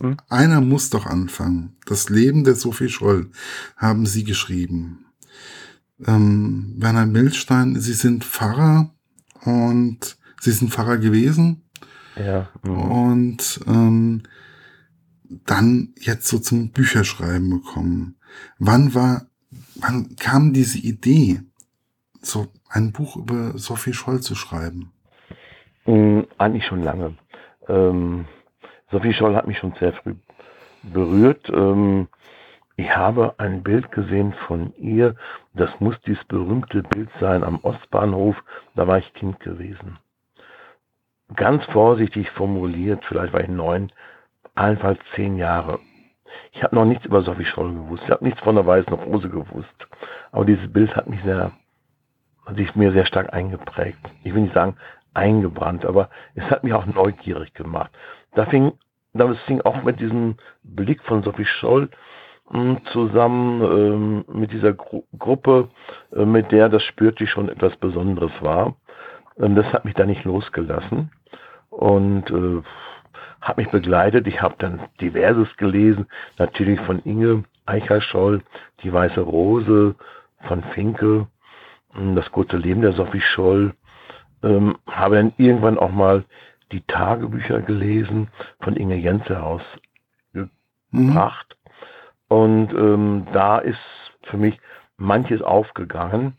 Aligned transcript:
Hm? 0.00 0.16
Einer 0.28 0.60
muss 0.60 0.90
doch 0.90 1.06
anfangen. 1.06 1.76
Das 1.86 2.08
Leben 2.08 2.44
der 2.44 2.54
Sophie 2.54 2.88
Scholl 2.88 3.30
haben 3.76 4.06
Sie 4.06 4.24
geschrieben. 4.24 5.06
Ähm, 6.06 6.74
Werner 6.76 7.06
Milstein, 7.06 7.80
Sie 7.80 7.94
sind 7.94 8.24
Pfarrer 8.24 8.90
und 9.44 10.18
Sie 10.40 10.50
sind 10.50 10.72
Pfarrer 10.72 10.98
gewesen. 10.98 11.62
Ja. 12.16 12.48
Mhm. 12.62 12.78
Und 12.78 13.60
ähm, 13.66 14.22
dann 15.28 15.94
jetzt 15.98 16.28
so 16.28 16.38
zum 16.38 16.70
Bücherschreiben 16.70 17.50
gekommen. 17.50 18.16
Wann 18.58 18.94
war, 18.94 19.26
wann 19.76 20.16
kam 20.16 20.52
diese 20.52 20.78
Idee, 20.78 21.40
so 22.20 22.48
ein 22.68 22.92
Buch 22.92 23.16
über 23.16 23.56
Sophie 23.56 23.92
Scholl 23.92 24.20
zu 24.20 24.34
schreiben? 24.34 24.92
Mhm, 25.86 26.26
eigentlich 26.38 26.66
schon 26.66 26.82
lange. 26.82 27.14
Ähm, 27.68 28.26
Sophie 28.90 29.12
Scholl 29.12 29.34
hat 29.34 29.46
mich 29.46 29.58
schon 29.58 29.74
sehr 29.74 29.92
früh 29.92 30.14
berührt. 30.82 31.48
Ähm, 31.50 32.08
ich 32.76 32.94
habe 32.94 33.34
ein 33.38 33.62
Bild 33.62 33.90
gesehen 33.90 34.32
von 34.46 34.74
ihr. 34.76 35.16
Das 35.54 35.70
muss 35.80 36.00
dieses 36.02 36.24
berühmte 36.24 36.82
Bild 36.82 37.08
sein 37.20 37.42
am 37.42 37.58
Ostbahnhof. 37.62 38.36
Da 38.74 38.86
war 38.86 38.98
ich 38.98 39.12
Kind 39.14 39.40
gewesen. 39.40 39.98
Ganz 41.34 41.64
vorsichtig 41.66 42.30
formuliert, 42.30 43.04
vielleicht 43.06 43.32
war 43.32 43.40
ich 43.40 43.48
neun, 43.48 43.90
allenfalls 44.54 45.00
zehn 45.16 45.36
Jahre. 45.36 45.80
Ich 46.52 46.62
habe 46.62 46.76
noch 46.76 46.84
nichts 46.84 47.04
über 47.04 47.22
Sophie 47.22 47.44
Scholl 47.44 47.72
gewusst. 47.72 48.04
Ich 48.04 48.10
habe 48.10 48.24
nichts 48.24 48.40
von 48.40 48.54
der 48.54 48.66
Weißen 48.66 48.92
Rose 48.92 49.28
gewusst. 49.28 49.88
Aber 50.30 50.44
dieses 50.44 50.72
Bild 50.72 50.94
hat 50.94 51.08
mich 51.08 51.20
sehr, 51.24 51.50
hat 52.44 52.56
sich 52.56 52.76
mir 52.76 52.92
sehr 52.92 53.06
stark 53.06 53.32
eingeprägt. 53.32 53.98
Ich 54.22 54.34
will 54.34 54.42
nicht 54.42 54.54
sagen 54.54 54.76
eingebrannt, 55.14 55.84
aber 55.84 56.10
es 56.34 56.44
hat 56.50 56.62
mich 56.62 56.74
auch 56.74 56.86
neugierig 56.86 57.54
gemacht. 57.54 57.90
Da 58.36 58.44
fing, 58.44 58.72
das 59.14 59.38
fing 59.46 59.62
auch 59.62 59.82
mit 59.82 59.98
diesem 59.98 60.36
Blick 60.62 61.02
von 61.02 61.22
Sophie 61.22 61.46
Scholl 61.46 61.88
hm, 62.50 62.78
zusammen 62.92 63.62
ähm, 63.62 64.24
mit 64.28 64.52
dieser 64.52 64.74
Gru 64.74 65.04
Gruppe, 65.18 65.70
äh, 66.14 66.26
mit 66.26 66.52
der 66.52 66.68
das 66.68 66.82
spürte 66.82 67.26
schon 67.26 67.48
etwas 67.48 67.74
Besonderes 67.78 68.30
war. 68.40 68.76
Ähm, 69.40 69.54
das 69.54 69.64
hat 69.72 69.86
mich 69.86 69.94
da 69.94 70.04
nicht 70.04 70.24
losgelassen 70.24 71.10
und 71.70 72.30
äh, 72.30 72.62
hat 73.40 73.56
mich 73.56 73.70
begleitet. 73.70 74.26
Ich 74.26 74.42
habe 74.42 74.56
dann 74.58 74.80
diverses 75.00 75.48
gelesen, 75.56 76.06
natürlich 76.38 76.78
von 76.82 77.00
Inge 77.04 77.44
Eicherscholl, 77.64 78.42
Die 78.82 78.92
Weiße 78.92 79.20
Rose, 79.20 79.94
von 80.46 80.62
Finke, 80.74 81.26
hm, 81.94 82.14
Das 82.14 82.30
gute 82.32 82.58
Leben 82.58 82.82
der 82.82 82.92
Sophie 82.92 83.22
Scholl, 83.22 83.72
ähm, 84.42 84.76
habe 84.86 85.16
dann 85.16 85.32
irgendwann 85.38 85.78
auch 85.78 85.90
mal 85.90 86.24
die 86.72 86.82
Tagebücher 86.82 87.60
gelesen 87.62 88.28
von 88.60 88.76
Inge 88.76 88.96
Jense 88.96 89.42
ausgebracht. 89.42 90.48
Mhm. 90.90 91.16
Und 92.28 92.72
ähm, 92.72 93.26
da 93.32 93.58
ist 93.58 93.78
für 94.24 94.36
mich 94.36 94.58
manches 94.96 95.42
aufgegangen. 95.42 96.36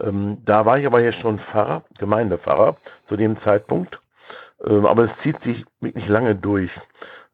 Ähm, 0.00 0.38
da 0.44 0.64
war 0.66 0.78
ich 0.78 0.86
aber 0.86 1.02
jetzt 1.02 1.20
schon 1.20 1.38
Pfarrer, 1.38 1.84
Gemeindepfarrer 1.98 2.76
zu 3.08 3.16
dem 3.16 3.40
Zeitpunkt. 3.42 4.00
Ähm, 4.64 4.86
aber 4.86 5.04
es 5.04 5.10
zieht 5.22 5.40
sich 5.42 5.64
wirklich 5.80 6.08
lange 6.08 6.34
durch. 6.34 6.70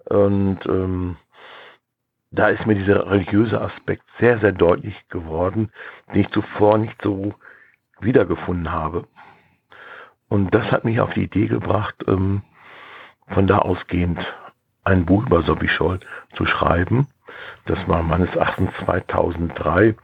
Und 0.04 0.60
ähm, 0.66 1.16
da 2.30 2.48
ist 2.48 2.66
mir 2.66 2.74
dieser 2.74 3.10
religiöse 3.10 3.60
Aspekt 3.60 4.04
sehr, 4.18 4.38
sehr 4.40 4.52
deutlich 4.52 5.08
geworden, 5.08 5.70
den 6.12 6.22
ich 6.22 6.30
zuvor 6.30 6.78
nicht 6.78 7.00
so 7.02 7.34
wiedergefunden 8.00 8.70
habe. 8.70 9.06
Und 10.28 10.54
das 10.54 10.70
hat 10.72 10.84
mich 10.84 11.00
auf 11.00 11.12
die 11.14 11.24
Idee 11.24 11.46
gebracht, 11.46 11.94
ähm, 12.06 12.42
von 13.28 13.46
da 13.46 13.58
ausgehend 13.58 14.18
ein 14.84 15.04
Buch 15.04 15.26
über 15.26 15.42
Sophie 15.42 15.68
Scholl 15.68 16.00
zu 16.36 16.46
schreiben. 16.46 17.08
Das 17.66 17.78
war 17.88 18.02
meines 18.02 18.34
Erachtens 18.34 18.70
2003 18.84 19.96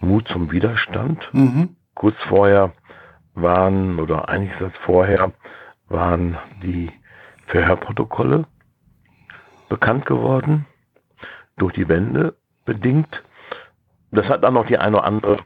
Mut 0.00 0.28
zum 0.28 0.50
Widerstand. 0.50 1.28
Mhm. 1.32 1.76
Kurz 1.94 2.16
vorher 2.28 2.72
waren, 3.34 3.98
oder 3.98 4.28
einiges 4.28 4.72
vorher, 4.84 5.32
waren 5.88 6.38
die 6.62 6.90
Verhörprotokolle 7.46 8.46
bekannt 9.68 10.06
geworden, 10.06 10.66
durch 11.56 11.74
die 11.74 11.88
Wende 11.88 12.36
bedingt. 12.64 13.22
Das 14.10 14.26
hat 14.28 14.44
dann 14.44 14.54
noch 14.54 14.66
die 14.66 14.78
eine 14.78 14.98
oder 14.98 15.04
andere 15.04 15.38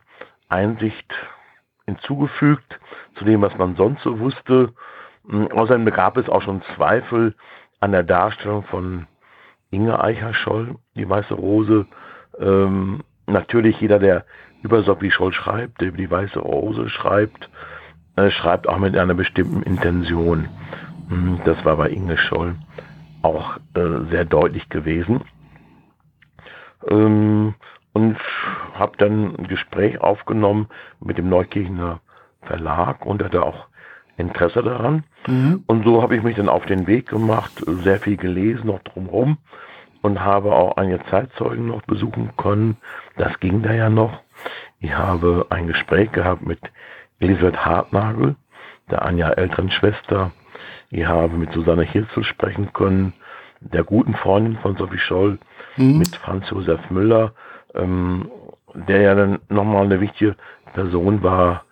Einsicht 0.48 1.12
hinzugefügt 1.87 2.78
zu 3.16 3.25
dem, 3.25 3.43
was 3.43 3.56
man 3.59 3.76
sonst 3.76 4.03
so 4.03 4.19
wusste. 4.19 4.72
Hm, 5.28 5.48
außerdem 5.53 5.84
gab 5.87 6.16
es 6.16 6.28
auch 6.28 6.43
schon 6.43 6.62
Zweifel 6.76 7.34
an 7.81 7.93
der 7.93 8.03
Darstellung 8.03 8.62
von 8.65 9.06
Inge 9.70 10.03
Eicherscholl, 10.03 10.76
die 10.94 11.09
Weiße 11.09 11.34
Rose. 11.34 11.87
Ähm, 12.38 13.00
natürlich 13.26 13.81
jeder, 13.81 13.98
der 13.98 14.25
über 14.62 14.82
Sophie 14.82 15.10
Scholl 15.10 15.32
schreibt, 15.32 15.81
der 15.81 15.88
über 15.88 15.97
die 15.97 16.10
Weiße 16.10 16.38
Rose 16.38 16.88
schreibt, 16.88 17.48
äh, 18.16 18.31
schreibt 18.31 18.69
auch 18.69 18.78
mit 18.78 18.97
einer 18.97 19.15
bestimmten 19.15 19.62
Intention. 19.62 20.48
Hm, 21.09 21.41
das 21.44 21.65
war 21.65 21.76
bei 21.76 21.91
Inge 21.91 22.19
Scholl 22.19 22.56
auch 23.22 23.56
äh, 23.75 24.10
sehr 24.10 24.25
deutlich 24.25 24.69
gewesen. 24.69 25.22
Ähm, 26.88 27.54
und 27.92 28.16
habe 28.75 28.97
dann 28.97 29.36
ein 29.36 29.48
Gespräch 29.48 30.00
aufgenommen 30.00 30.69
mit 31.00 31.19
dem 31.19 31.28
Neukirchener 31.28 32.00
Verlag 32.42 33.06
und 33.06 33.22
hatte 33.22 33.42
auch 33.42 33.66
Interesse 34.16 34.62
daran. 34.62 35.04
Mhm. 35.26 35.64
Und 35.66 35.84
so 35.84 36.03
habe 36.03 36.16
ich 36.16 36.22
mich 36.22 36.36
dann 36.36 36.48
auf 36.48 36.66
den 36.66 36.86
Weg 36.86 37.08
gemacht, 37.08 37.53
sehr 37.66 38.00
viel 38.00 38.16
gelesen 38.16 38.66
noch 38.66 38.80
drumherum 38.80 39.38
und 40.03 40.20
habe 40.20 40.53
auch 40.53 40.76
einige 40.76 41.04
Zeitzeugen 41.06 41.66
noch 41.66 41.82
besuchen 41.82 42.30
können. 42.36 42.76
Das 43.16 43.38
ging 43.41 43.62
da 43.62 43.72
ja 43.72 43.88
noch. 43.88 44.20
Ich 44.80 44.92
habe 44.92 45.47
ein 45.50 45.69
Gespräch 45.69 46.10
gehabt 46.12 46.44
mit 46.44 46.59
Elisabeth 47.20 47.64
Hartnagel, 47.64 48.34
der 48.91 49.03
Anja 49.03 49.30
älteren 49.30 49.70
Schwester. 49.70 50.32
Ich 50.91 51.06
habe 51.06 51.36
mit 51.36 51.53
Susanne 51.53 51.84
Hirzel 51.84 52.24
sprechen 52.24 52.72
können, 52.72 53.12
der 53.60 53.84
guten 53.84 54.14
Freundin 54.14 54.59
von 54.59 54.76
Sophie 54.76 54.98
Scholl, 54.98 55.38
mhm. 55.76 55.98
mit 55.98 56.16
Franz 56.16 56.50
Josef 56.50 56.91
Müller, 56.91 57.32
ähm, 57.75 58.31
der 58.75 59.00
ja 59.00 59.15
dann 59.15 59.41
nochmal 59.49 59.84
eine 59.84 60.00
wichtige 60.00 60.37
Person 60.75 61.22
war 61.22 61.65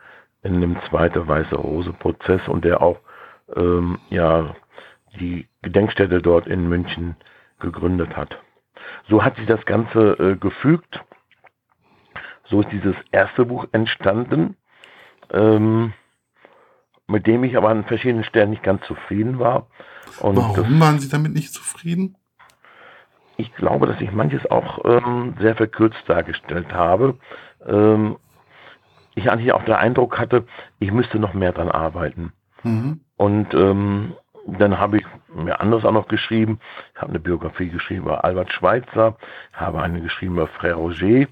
in 0.43 0.61
dem 0.61 0.77
zweiten 0.88 1.27
Weiße 1.27 1.55
Rose 1.55 1.93
Prozess 1.93 2.47
und 2.49 2.65
der 2.65 2.83
auch 2.83 2.99
ähm, 3.56 3.99
ja 4.11 4.55
die 5.19 5.49
Gedenkstätte 5.62 6.22
dort 6.22 6.47
in 6.47 6.69
München 6.69 7.16
gegründet 7.59 8.16
hat. 8.16 8.38
So 9.09 9.25
hat 9.25 9.37
sich 9.37 9.47
das 9.47 9.65
Ganze 9.66 10.12
äh, 10.19 10.37
gefügt. 10.37 11.05
So 12.49 12.62
ist 12.62 12.72
dieses 12.72 12.97
erste 13.12 13.44
Buch 13.44 13.67
entstanden, 13.72 14.56
ähm, 15.32 15.93
mit 17.06 17.27
dem 17.27 17.44
ich 17.44 17.56
aber 17.56 17.69
an 17.69 17.84
verschiedenen 17.84 18.25
Stellen 18.25 18.50
nicht 18.50 18.62
ganz 18.62 18.84
zufrieden 18.87 19.38
war. 19.38 19.69
Und 20.21 20.37
Warum 20.37 20.81
waren 20.81 20.99
Sie 20.99 21.09
damit 21.09 21.32
nicht 21.32 21.53
zufrieden? 21.53 22.17
Ich 23.41 23.55
glaube, 23.55 23.87
dass 23.87 23.99
ich 24.03 24.12
manches 24.12 24.51
auch 24.51 24.84
ähm, 24.84 25.34
sehr 25.41 25.56
verkürzt 25.56 26.03
dargestellt 26.06 26.75
habe. 26.75 27.19
Ähm, 27.67 28.17
ich 29.15 29.31
eigentlich 29.31 29.55
auch 29.55 29.65
den 29.65 29.77
Eindruck 29.77 30.19
hatte, 30.19 30.45
ich 30.78 30.93
müsste 30.93 31.19
noch 31.19 31.33
mehr 31.33 31.53
dran 31.53 31.71
arbeiten. 31.71 32.34
Mhm. 32.65 33.00
Und 33.17 33.55
ähm, 33.55 34.12
dann 34.47 34.79
habe 34.79 34.99
ich 34.99 35.06
mir 35.34 35.59
anderes 35.59 35.87
auch 35.87 35.93
noch 35.93 36.06
geschrieben. 36.09 36.61
Ich 36.95 37.00
habe 37.00 37.12
eine 37.12 37.19
Biografie 37.19 37.71
geschrieben 37.71 38.05
über 38.05 38.25
Albert 38.25 38.53
Schweitzer, 38.53 39.17
habe 39.55 39.81
eine 39.81 40.03
geschrieben 40.03 40.34
über 40.34 40.49
Frère 40.61 40.75
Roger 40.75 41.27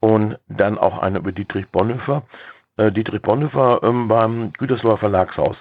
und 0.00 0.36
dann 0.48 0.78
auch 0.78 0.98
eine 0.98 1.18
über 1.18 1.30
Dietrich 1.30 1.68
Bonhoeffer. 1.68 2.24
Äh, 2.76 2.90
Dietrich 2.90 3.22
Bonhoeffer 3.22 3.84
ähm, 3.84 4.08
beim 4.08 4.52
Gütersloher 4.54 4.98
Verlagshaus. 4.98 5.56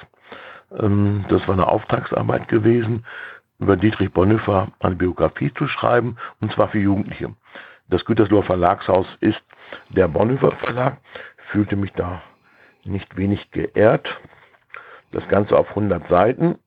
Ähm, 0.80 1.26
das 1.30 1.48
war 1.48 1.54
eine 1.54 1.68
Auftragsarbeit 1.68 2.48
gewesen, 2.48 3.06
über 3.60 3.78
Dietrich 3.78 4.12
Bonhoeffer 4.12 4.72
eine 4.80 4.96
Biografie 4.96 5.54
zu 5.54 5.68
schreiben, 5.68 6.18
und 6.42 6.52
zwar 6.54 6.70
für 6.70 6.80
Jugendliche. 6.80 7.34
Das 7.88 8.04
Gütersloher 8.06 8.44
Verlagshaus 8.44 9.08
ist 9.20 9.42
der 9.90 10.08
Bonhoeffer 10.08 10.52
Verlag, 10.54 10.98
fühlte 11.52 11.76
mich 11.76 11.94
da 11.94 12.22
nicht 12.84 13.16
wenig 13.18 13.52
geehrt. 13.52 14.08
Das 15.12 15.28
Ganze 15.30 15.58
auf 15.58 15.70
100 15.70 16.08
Seiten. 16.10 16.60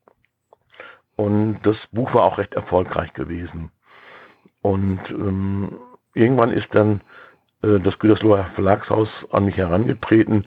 Und 1.17 1.61
das 1.63 1.77
Buch 1.91 2.15
war 2.15 2.25
auch 2.25 2.39
recht 2.39 2.55
erfolgreich 2.55 3.13
gewesen. 3.13 3.71
Und 4.63 5.01
ähm, 5.11 5.79
irgendwann 6.15 6.53
ist 6.53 6.69
dann 6.73 7.01
äh, 7.63 7.81
das 7.81 7.99
Gütersloher 7.99 8.51
Verlagshaus 8.55 9.09
an 9.31 9.45
mich 9.45 9.57
herangetreten, 9.57 10.47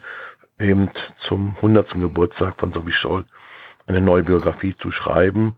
eben 0.60 0.89
zum 1.27 1.56
100. 1.57 1.92
Geburtstag 1.92 2.60
von 2.60 2.71
Sophie 2.71 2.94
Scholl 2.94 3.25
eine 3.88 4.01
neue 4.01 4.24
Biografie 4.24 4.75
zu 4.77 4.92
schreiben. 4.92 5.56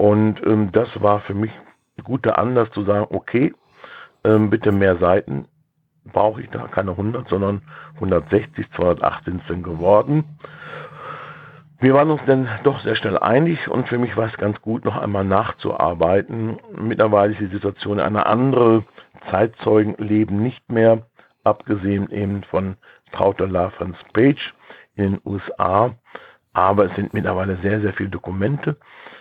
Und 0.00 0.40
ähm, 0.46 0.72
das 0.72 0.88
war 1.02 1.20
für 1.20 1.34
mich 1.34 1.50
ein 1.98 2.04
guter 2.04 2.38
Anlass 2.38 2.70
zu 2.70 2.84
sagen, 2.84 3.06
okay, 3.10 3.52
ähm, 4.24 4.48
bitte 4.48 4.72
mehr 4.72 4.96
Seiten 4.96 5.44
brauche 6.10 6.40
ich 6.40 6.48
da, 6.48 6.68
keine 6.68 6.92
100, 6.92 7.28
sondern 7.28 7.60
160, 7.96 8.72
208 8.76 9.24
sind 9.46 9.62
geworden. 9.62 10.24
Wir 11.80 11.92
waren 11.92 12.10
uns 12.10 12.22
dann 12.24 12.48
doch 12.62 12.80
sehr 12.80 12.96
schnell 12.96 13.18
einig 13.18 13.68
und 13.68 13.88
für 13.88 13.98
mich 13.98 14.16
war 14.16 14.28
es 14.28 14.36
ganz 14.38 14.58
gut, 14.62 14.86
noch 14.86 14.96
einmal 14.96 15.24
nachzuarbeiten. 15.24 16.58
Mittlerweile 16.80 17.34
ist 17.34 17.40
die 17.40 17.54
Situation 17.54 18.00
eine 18.00 18.24
andere. 18.24 18.84
Zeitzeugen 19.30 19.96
leben 19.98 20.42
nicht 20.42 20.66
mehr, 20.72 21.02
abgesehen 21.44 22.10
eben 22.10 22.42
von 22.44 22.78
Trauter 23.12 23.48
Lafrance 23.48 24.00
Page 24.14 24.54
in 24.94 25.12
den 25.12 25.20
USA. 25.26 25.94
Aber 26.54 26.86
es 26.86 26.96
sind 26.96 27.12
mittlerweile 27.12 27.58
sehr, 27.58 27.82
sehr 27.82 27.92
viele 27.92 28.08
Dokumente 28.08 28.78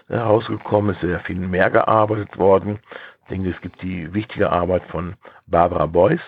herausgekommen, 0.09 0.91
es 0.91 0.97
ist 0.97 1.09
sehr 1.09 1.19
viel 1.21 1.39
mehr 1.39 1.69
gearbeitet 1.69 2.37
worden. 2.37 2.79
Ich 3.23 3.29
denke, 3.29 3.49
es 3.51 3.61
gibt 3.61 3.81
die 3.81 4.13
wichtige 4.13 4.51
Arbeit 4.51 4.83
von 4.89 5.15
Barbara 5.47 5.85
Beuys, 5.85 6.21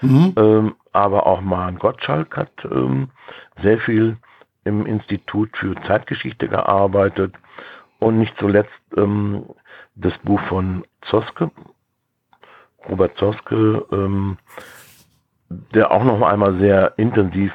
mhm. 0.00 0.32
ähm, 0.36 0.74
aber 0.92 1.26
auch 1.26 1.40
Maren 1.40 1.78
Gottschalk 1.78 2.36
hat 2.36 2.52
ähm, 2.64 3.10
sehr 3.62 3.78
viel 3.78 4.16
im 4.64 4.86
Institut 4.86 5.56
für 5.56 5.74
Zeitgeschichte 5.86 6.48
gearbeitet 6.48 7.34
und 7.98 8.18
nicht 8.18 8.36
zuletzt 8.38 8.70
ähm, 8.96 9.44
das 9.94 10.16
Buch 10.18 10.40
von 10.48 10.84
Zoske, 11.02 11.50
Robert 12.88 13.16
Zoske, 13.18 13.84
ähm, 13.92 14.38
der 15.74 15.90
auch 15.90 16.04
noch 16.04 16.22
einmal 16.22 16.58
sehr 16.58 16.94
intensiv 16.96 17.52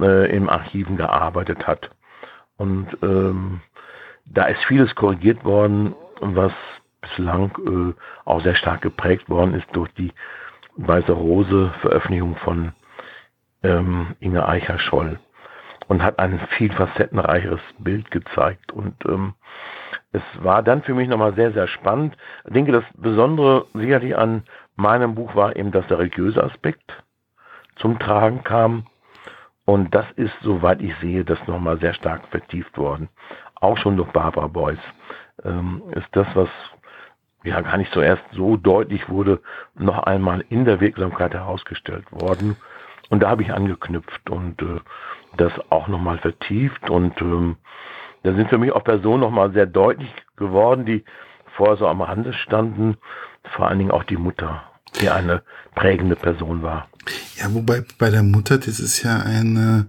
äh, 0.00 0.34
im 0.34 0.48
Archiven 0.48 0.96
gearbeitet 0.96 1.66
hat. 1.66 1.90
Und 2.56 2.88
ähm, 3.02 3.60
da 4.24 4.44
ist 4.44 4.64
vieles 4.64 4.94
korrigiert 4.94 5.44
worden, 5.44 5.94
was 6.20 6.52
bislang 7.00 7.50
äh, 7.66 7.94
auch 8.24 8.42
sehr 8.42 8.54
stark 8.54 8.82
geprägt 8.82 9.28
worden 9.28 9.54
ist 9.54 9.66
durch 9.72 9.92
die 9.94 10.12
Weiße 10.76 11.12
Rose 11.12 11.72
Veröffentlichung 11.80 12.36
von 12.36 12.72
ähm, 13.62 14.16
Inge 14.20 14.46
Eicher-Scholl 14.46 15.18
und 15.88 16.02
hat 16.02 16.18
ein 16.18 16.40
viel 16.56 16.72
facettenreicheres 16.72 17.60
Bild 17.78 18.10
gezeigt. 18.10 18.72
Und 18.72 18.94
ähm, 19.06 19.34
es 20.12 20.22
war 20.38 20.62
dann 20.62 20.82
für 20.82 20.94
mich 20.94 21.08
nochmal 21.08 21.34
sehr, 21.34 21.52
sehr 21.52 21.68
spannend. 21.68 22.16
Ich 22.46 22.52
denke, 22.52 22.72
das 22.72 22.84
Besondere 22.96 23.66
sicherlich 23.74 24.16
an 24.16 24.44
meinem 24.76 25.14
Buch 25.14 25.34
war 25.34 25.56
eben, 25.56 25.72
dass 25.72 25.86
der 25.88 25.98
religiöse 25.98 26.42
Aspekt 26.42 27.02
zum 27.76 27.98
Tragen 27.98 28.42
kam. 28.44 28.86
Und 29.64 29.94
das 29.94 30.06
ist, 30.16 30.34
soweit 30.40 30.80
ich 30.80 30.94
sehe, 30.96 31.24
das 31.24 31.46
nochmal 31.46 31.78
sehr 31.78 31.94
stark 31.94 32.26
vertieft 32.28 32.76
worden. 32.78 33.08
Auch 33.62 33.78
schon 33.78 33.96
durch 33.96 34.10
Barbara 34.10 34.48
Beuys. 34.48 34.80
Ähm, 35.44 35.82
ist 35.94 36.08
das, 36.12 36.26
was 36.34 36.48
ja 37.44 37.60
gar 37.60 37.76
nicht 37.76 37.92
zuerst 37.92 38.22
so 38.32 38.56
deutlich 38.56 39.08
wurde, 39.08 39.40
noch 39.76 40.00
einmal 40.00 40.44
in 40.48 40.64
der 40.64 40.80
Wirksamkeit 40.80 41.32
herausgestellt 41.32 42.04
worden. 42.10 42.56
Und 43.08 43.22
da 43.22 43.30
habe 43.30 43.42
ich 43.42 43.52
angeknüpft 43.52 44.30
und 44.30 44.60
äh, 44.62 44.80
das 45.36 45.52
auch 45.70 45.86
nochmal 45.86 46.18
vertieft. 46.18 46.90
Und 46.90 47.20
ähm, 47.20 47.56
da 48.24 48.34
sind 48.34 48.48
für 48.48 48.58
mich 48.58 48.72
auch 48.72 48.82
Personen 48.82 49.20
nochmal 49.20 49.52
sehr 49.52 49.66
deutlich 49.66 50.12
geworden, 50.36 50.84
die 50.84 51.04
vorher 51.56 51.76
so 51.76 51.86
am 51.86 52.02
Rande 52.02 52.32
standen. 52.32 52.96
Vor 53.54 53.68
allen 53.68 53.78
Dingen 53.78 53.92
auch 53.92 54.04
die 54.04 54.16
Mutter, 54.16 54.64
die 55.00 55.08
eine 55.08 55.42
prägende 55.76 56.16
Person 56.16 56.62
war. 56.62 56.88
Ja, 57.36 57.52
wobei 57.54 57.84
bei 57.96 58.10
der 58.10 58.24
Mutter, 58.24 58.58
das 58.58 58.80
ist 58.80 59.04
ja 59.04 59.20
eine, 59.20 59.86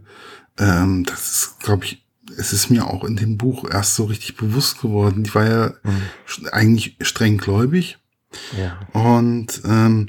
ähm, 0.60 1.06
das 1.08 1.32
ist, 1.32 1.64
glaube 1.64 1.86
ich, 1.86 2.03
es 2.38 2.54
ist 2.54 2.70
mir 2.70 2.88
auch 2.88 3.04
in 3.04 3.16
dem 3.16 3.38
Buch 3.38 3.70
erst 3.70 3.96
so 3.96 4.06
richtig 4.06 4.36
bewusst 4.38 4.82
geworden. 4.82 5.24
Die 5.24 5.34
war 5.34 5.48
ja 5.48 5.74
mhm. 5.84 6.48
eigentlich 6.52 6.98
streng 7.02 7.38
gläubig. 7.38 7.98
Ja. 8.58 8.80
Und 9.00 9.62
ähm, 9.66 10.08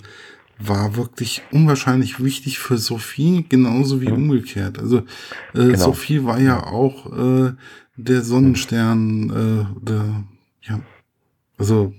war 0.59 0.97
wirklich 0.97 1.43
unwahrscheinlich 1.53 2.23
wichtig 2.23 2.59
für 2.59 2.79
Sophie, 2.79 3.45
genauso 3.49 4.01
wie 4.01 4.09
mhm. 4.09 4.31
umgekehrt. 4.31 4.79
Also 4.79 4.99
äh, 4.99 5.03
genau. 5.53 5.77
Sophie 5.77 6.25
war 6.25 6.39
ja 6.39 6.65
auch 6.65 7.13
äh, 7.13 7.53
der 7.97 8.23
Sonnenstern, 8.23 9.31
äh, 9.31 9.85
der, 9.85 10.25
ja, 10.63 10.81
also 11.59 11.93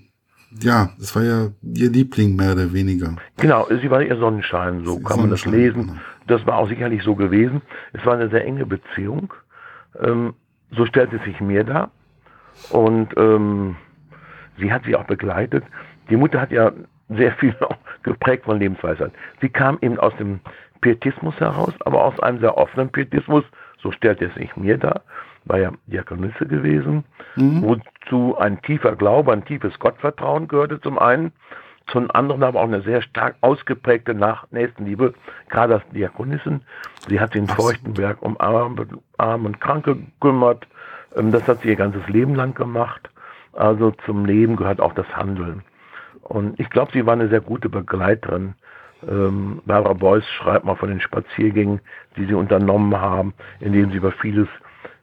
ja, 0.62 0.90
das 0.98 1.16
war 1.16 1.24
ja 1.24 1.50
ihr 1.62 1.92
Liebling 1.92 2.36
mehr 2.36 2.54
oder 2.54 2.72
weniger. 2.72 3.16
Genau, 3.38 3.68
sie 3.70 3.90
war 3.90 4.02
ihr 4.02 4.18
Sonnenschein, 4.18 4.86
so 4.86 5.00
kann 5.00 5.20
man 5.20 5.30
das 5.30 5.46
lesen. 5.46 5.88
Genau. 5.88 6.00
Das 6.28 6.46
war 6.48 6.58
auch 6.58 6.70
sicherlich 6.70 7.04
so 7.04 7.16
gewesen. 7.16 7.62
Es 7.94 8.06
war 8.06 8.14
eine 8.14 8.30
sehr 8.30 8.46
enge 8.46 8.66
Beziehung. 8.66 9.34
Ähm, 10.02 10.34
so 10.72 10.86
stellt 10.86 11.14
es 11.14 11.24
sich 11.24 11.40
mir 11.42 11.64
dar. 11.64 11.92
Und 12.70 13.10
ähm, 13.18 13.76
sie 14.58 14.72
hat 14.72 14.84
sie 14.86 14.96
auch 14.96 15.06
begleitet. 15.06 15.64
Die 16.10 16.16
Mutter 16.16 16.42
hat 16.42 16.52
ja 16.52 16.72
sehr 17.10 17.32
viel 17.34 17.56
geprägt 18.04 18.46
von 18.46 18.60
Lebensweisheit. 18.60 19.12
Sie 19.42 19.50
kam 19.50 19.78
eben 19.82 20.00
aus 20.00 20.16
dem 20.18 20.40
Pietismus 20.82 21.40
heraus, 21.40 21.74
aber 21.82 22.04
aus 22.04 22.20
einem 22.20 22.40
sehr 22.40 22.58
offenen 22.58 22.90
Pietismus, 22.90 23.44
so 23.82 23.92
stellt 23.92 24.22
es 24.22 24.34
sich 24.36 24.56
mir 24.56 24.78
dar, 24.78 25.02
war 25.46 25.60
ja 25.60 25.72
Diakonisse 25.88 26.46
gewesen, 26.46 27.04
mhm. 27.36 27.62
wozu 27.62 28.38
ein 28.38 28.62
tiefer 28.62 28.96
Glaube, 28.96 29.32
ein 29.32 29.46
tiefes 29.46 29.78
Gottvertrauen 29.80 30.48
gehörte 30.48 30.82
zum 30.82 30.98
einen, 30.98 31.32
zum 31.88 32.10
anderen 32.12 32.44
aber 32.44 32.62
auch 32.62 32.68
eine 32.68 32.82
sehr 32.82 33.02
stark 33.02 33.36
ausgeprägte 33.42 34.14
Nach 34.14 34.48
Nächstenliebe, 34.52 35.14
gerade 35.50 35.76
als 35.76 35.84
Diakonissen. 35.90 36.62
Sie 37.08 37.20
hat 37.20 37.36
den 37.36 37.48
Feuchtenberg 37.48 38.22
um 38.22 38.40
Arme, 38.40 38.88
Arme 39.18 39.48
und 39.48 39.62
Kranke 39.62 39.96
gekümmert. 39.96 40.68
Ähm, 41.16 41.32
das 41.32 41.48
hat 41.48 41.62
sie 41.62 41.70
ihr 41.70 41.76
ganzes 41.76 42.08
Leben 42.08 42.36
lang 42.36 42.56
gemacht. 42.56 43.10
Also 43.54 43.92
zum 44.06 44.26
Leben 44.26 44.56
gehört 44.56 44.82
auch 44.82 44.94
das 44.94 45.08
Handeln. 45.16 45.64
Und 46.22 46.60
ich 46.60 46.70
glaube, 46.70 46.92
sie 46.92 47.06
war 47.06 47.14
eine 47.14 47.30
sehr 47.30 47.42
gute 47.42 47.70
Begleiterin. 47.70 48.56
Ähm, 49.08 49.62
Barbara 49.66 49.94
Beuys 49.94 50.26
schreibt 50.26 50.66
mal 50.66 50.76
von 50.76 50.90
den 50.90 51.00
Spaziergängen, 51.00 51.80
die 52.18 52.26
sie 52.26 52.34
unternommen 52.34 53.00
haben, 53.00 53.34
in 53.60 53.74
denen 53.74 53.92
sie 53.92 53.98
über 53.98 54.12
vieles 54.12 54.48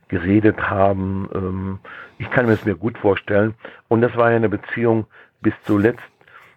geredet 0.09 0.61
haben. 0.69 1.29
Ähm, 1.35 1.79
ich 2.19 2.31
kann 2.31 2.47
mir 2.47 2.53
es 2.53 2.65
mir 2.65 2.75
gut 2.75 2.99
vorstellen. 2.99 3.55
Und 3.89 4.03
das 4.03 4.17
war 4.17 4.31
ja 4.31 4.37
eine 4.37 4.49
Beziehung 4.49 5.07
bis 5.41 5.55
zuletzt. 5.65 6.12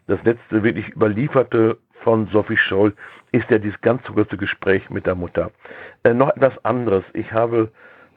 Das 0.07 0.21
letzte 0.23 0.63
wirklich 0.63 0.89
überlieferte 0.89 1.77
von 2.03 2.27
Sophie 2.27 2.57
Scholl 2.57 2.93
ist 3.31 3.49
ja 3.49 3.57
dieses 3.57 3.79
ganz 3.81 4.03
kurze 4.03 4.37
Gespräch 4.37 4.89
mit 4.89 5.05
der 5.05 5.15
Mutter. 5.15 5.51
Äh, 6.03 6.13
noch 6.13 6.29
etwas 6.35 6.53
anderes. 6.63 7.03
Ich 7.13 7.31
habe 7.31 7.71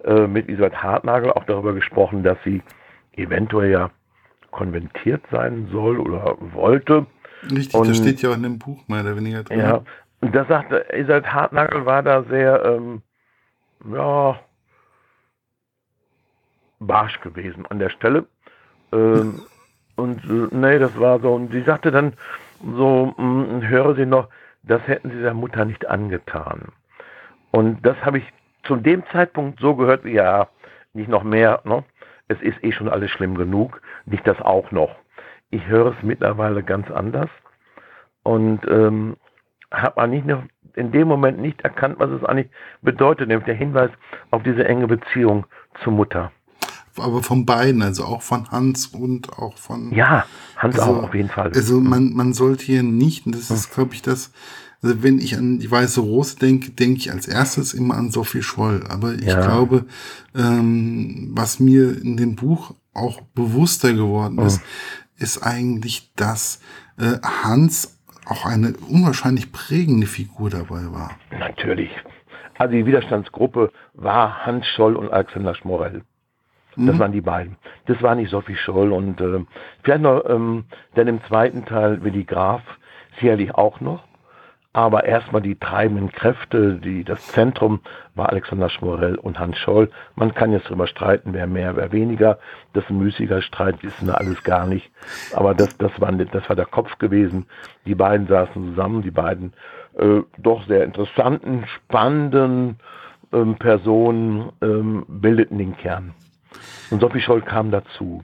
äh, 0.05 0.27
mit 0.27 0.49
Isabel 0.49 0.77
Hartnagel 0.77 1.33
auch 1.33 1.45
darüber 1.45 1.73
gesprochen, 1.73 2.23
dass 2.23 2.39
sie 2.45 2.63
eventuell 3.17 3.71
ja 3.71 3.91
konventiert 4.51 5.23
sein 5.31 5.69
soll 5.73 5.99
oder 5.99 6.37
wollte. 6.53 7.07
Richtig, 7.51 7.75
und, 7.75 7.89
das 7.89 7.97
steht 7.97 8.23
ja 8.23 8.31
auch 8.31 8.37
in 8.37 8.43
dem 8.43 8.59
Buch 8.59 8.87
mehr 8.89 9.01
oder 9.01 9.17
weniger 9.17 9.43
drin. 9.43 9.61
Ja, 9.61 9.83
und 10.21 10.35
da 10.35 10.45
sagte, 10.45 10.87
Isaac 10.95 11.27
Hartnagel 11.33 11.87
war 11.87 12.03
da 12.03 12.25
sehr, 12.25 12.65
ähm, 12.65 13.03
ja, 13.93 14.39
barsch 16.81 17.21
gewesen 17.21 17.67
an 17.67 17.79
der 17.79 17.91
Stelle. 17.91 18.27
Ähm, 18.93 19.43
und 19.99 20.25
äh, 20.25 20.55
nee, 20.55 20.79
das 20.79 20.99
war 20.99 21.21
so, 21.21 21.35
und 21.35 21.53
sie 21.53 21.63
sagte 21.63 21.91
dann 21.91 22.15
so, 22.63 23.15
hm, 23.17 23.67
höre 23.67 23.95
sie 23.95 24.07
noch, 24.07 24.29
das 24.63 24.87
hätten 24.87 25.11
sie 25.11 25.21
der 25.21 25.35
Mutter 25.35 25.65
nicht 25.65 25.87
angetan. 25.89 26.73
Und 27.51 27.85
das 27.85 27.97
habe 28.05 28.19
ich 28.19 28.25
zu 28.65 28.77
dem 28.77 29.03
Zeitpunkt 29.13 29.61
so 29.61 29.75
gehört, 29.75 30.05
wie 30.05 30.13
ja, 30.13 30.49
nicht 30.93 31.09
noch 31.09 31.25
mehr, 31.25 31.61
ne? 31.65 31.85
es 32.29 32.41
ist 32.43 32.63
eh 32.63 32.73
schon 32.73 32.89
alles 32.89 33.11
schlimm 33.11 33.35
genug, 33.35 33.81
nicht 34.07 34.27
das 34.27 34.41
auch 34.41 34.71
noch. 34.71 34.95
Ich 35.51 35.67
höre 35.67 35.93
es 35.93 36.03
mittlerweile 36.03 36.63
ganz 36.63 36.91
anders 36.91 37.31
und 38.23 38.61
ähm, 38.69 39.17
habe 39.73 40.01
eigentlich 40.01 40.25
noch 40.25 40.43
in 40.75 40.93
dem 40.93 41.09
Moment 41.09 41.41
nicht 41.41 41.63
erkannt, 41.63 41.97
was 41.99 42.11
es 42.11 42.25
eigentlich 42.25 42.51
bedeutet, 42.83 43.29
nämlich 43.29 43.47
der 43.47 43.55
Hinweis 43.55 43.91
auf 44.31 44.43
diese 44.43 44.65
enge 44.65 44.87
Beziehung 44.87 45.47
zur 45.83 45.93
Mutter. 45.93 46.31
Aber 47.01 47.23
von 47.23 47.47
beiden, 47.47 47.83
also 47.83 48.05
auch 48.05 48.23
von 48.23 48.51
Hans 48.51 48.87
und 48.87 49.33
auch 49.33 49.57
von. 49.57 49.93
Ja, 49.93 50.27
Hans 50.57 50.79
also, 50.79 50.93
auch 50.93 51.03
auf 51.05 51.15
jeden 51.15 51.29
Fall. 51.29 51.53
Also 51.55 51.81
man, 51.81 52.13
man 52.15 52.33
sollte 52.33 52.65
hier 52.65 52.83
nicht, 52.83 53.27
und 53.27 53.35
das 53.35 53.51
ist, 53.51 53.73
glaube 53.73 53.95
ich, 53.95 54.03
das, 54.03 54.33
also 54.83 55.03
wenn 55.03 55.19
ich 55.19 55.37
an 55.37 55.59
die 55.59 55.71
Weiße 55.71 56.01
Rose 56.01 56.39
denke, 56.39 56.71
denke 56.71 56.99
ich 56.99 57.11
als 57.11 57.27
erstes 57.27 57.75
immer 57.75 57.97
an 57.97 58.11
Sophie 58.11 58.43
Scholl. 58.43 58.85
Aber 58.89 59.15
ich 59.15 59.23
ja. 59.23 59.41
glaube, 59.41 59.87
ähm, 60.35 61.31
was 61.33 61.61
mir 61.61 62.01
in 62.01 62.17
dem 62.17 62.37
Buch 62.37 62.75
auch 62.95 63.21
bewusster 63.35 63.93
geworden 63.93 64.39
ist, 64.39 64.61
oh. 64.61 65.23
ist 65.23 65.43
eigentlich, 65.43 66.13
dass 66.17 66.61
äh, 66.99 67.19
Hans 67.23 67.99
auch 68.27 68.45
eine 68.45 68.75
unwahrscheinlich 68.89 69.53
prägende 69.53 70.07
Figur 70.07 70.51
dabei 70.51 70.93
war. 70.93 71.13
Natürlich. 71.31 71.91
Also 72.59 72.75
die 72.75 72.87
Widerstandsgruppe 72.87 73.73
war 73.95 74.45
Hans 74.45 74.67
Scholl 74.67 74.97
und 74.97 75.11
Alexander 75.11 75.55
Schmorell. 75.55 76.03
Das 76.87 76.95
mhm. 76.95 76.99
waren 77.01 77.13
die 77.13 77.21
beiden. 77.21 77.57
Das 77.87 78.01
war 78.03 78.15
nicht 78.15 78.31
Sophie 78.31 78.55
Scholl 78.55 78.93
und 78.93 79.21
äh, 79.21 79.45
vielleicht 79.83 80.03
noch, 80.03 80.25
ähm, 80.29 80.65
dann 80.95 81.09
im 81.09 81.23
zweiten 81.25 81.65
Teil 81.65 82.05
Willi 82.05 82.23
Graf 82.25 82.63
sicherlich 83.19 83.55
auch 83.55 83.81
noch. 83.81 84.05
Aber 84.73 85.05
erstmal 85.05 85.43
die 85.43 85.57
treibenden 85.57 86.13
Kräfte, 86.13 86.75
die, 86.75 87.03
das 87.03 87.27
Zentrum 87.29 87.81
war 88.15 88.29
Alexander 88.29 88.69
Schmorell 88.69 89.17
und 89.17 89.41
Hans 89.41 89.59
Scholl. 89.59 89.91
Man 90.15 90.35
kann 90.35 90.53
jetzt 90.53 90.67
darüber 90.67 90.87
streiten, 90.87 91.33
wer 91.33 91.49
mehr, 91.49 91.75
wer 91.75 91.91
weniger. 91.91 92.39
Das 92.75 92.85
ist 92.85 92.91
ein 92.91 92.99
müßiger 92.99 93.43
Streit, 93.43 93.83
wissen 93.83 94.07
wir 94.07 94.19
alles 94.19 94.45
gar 94.45 94.67
nicht. 94.67 94.89
Aber 95.35 95.55
das, 95.55 95.77
das, 95.79 95.91
war, 96.01 96.13
das 96.13 96.49
war 96.49 96.55
der 96.55 96.67
Kopf 96.67 96.97
gewesen. 96.99 97.47
Die 97.87 97.97
beiden 97.97 98.29
saßen 98.29 98.71
zusammen, 98.71 99.03
die 99.03 99.11
beiden 99.11 99.53
äh, 99.99 100.21
doch 100.37 100.65
sehr 100.69 100.85
interessanten, 100.85 101.65
spannenden, 101.67 102.77
ähm, 103.33 103.57
Personen 103.57 104.53
ähm, 104.63 105.05
bildeten 105.09 105.59
den 105.59 105.77
Kern. 105.77 106.15
Und 106.91 107.01
Sophie 107.01 107.21
Scholl 107.21 107.43
kam 107.43 107.71
dazu. 107.71 108.23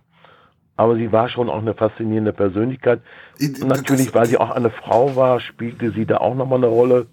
Aber 0.77 0.97
sie 0.97 1.13
war 1.13 1.29
schon 1.29 1.49
auch 1.49 1.61
eine 1.61 1.75
faszinierende 1.75 2.33
Persönlichkeit. 2.33 3.01
Und 3.41 3.69
natürlich, 3.69 4.15
weil 4.15 4.27
sie 4.27 4.39
auch 4.39 4.51
eine 4.51 4.71
Frau 4.71 5.15
war, 5.15 5.41
spielte 5.41 5.93
sie 5.93 6.05
da 6.05 6.17
auch 6.17 6.35
nochmal 6.35 6.59
eine 6.59 6.67
Rolle. 6.67 7.07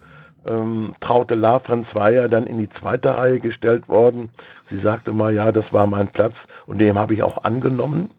Ähm, 0.46 0.96
Traute 1.02 1.36
Lafrenz 1.36 1.88
war 1.94 2.12
ja 2.12 2.28
dann 2.28 2.48
in 2.48 2.58
die 2.58 2.70
zweite 2.80 3.16
Reihe 3.16 3.40
gestellt 3.40 3.88
worden. 3.88 4.30
Sie 4.72 4.80
sagte 4.80 5.12
mal, 5.12 5.34
ja, 5.34 5.52
das 5.52 5.72
war 5.72 5.86
mein 5.86 6.08
Platz 6.08 6.34
und 6.66 6.80
den 6.80 6.98
habe 6.98 7.14
ich 7.14 7.22
auch 7.22 7.44
angenommen. 7.44 8.10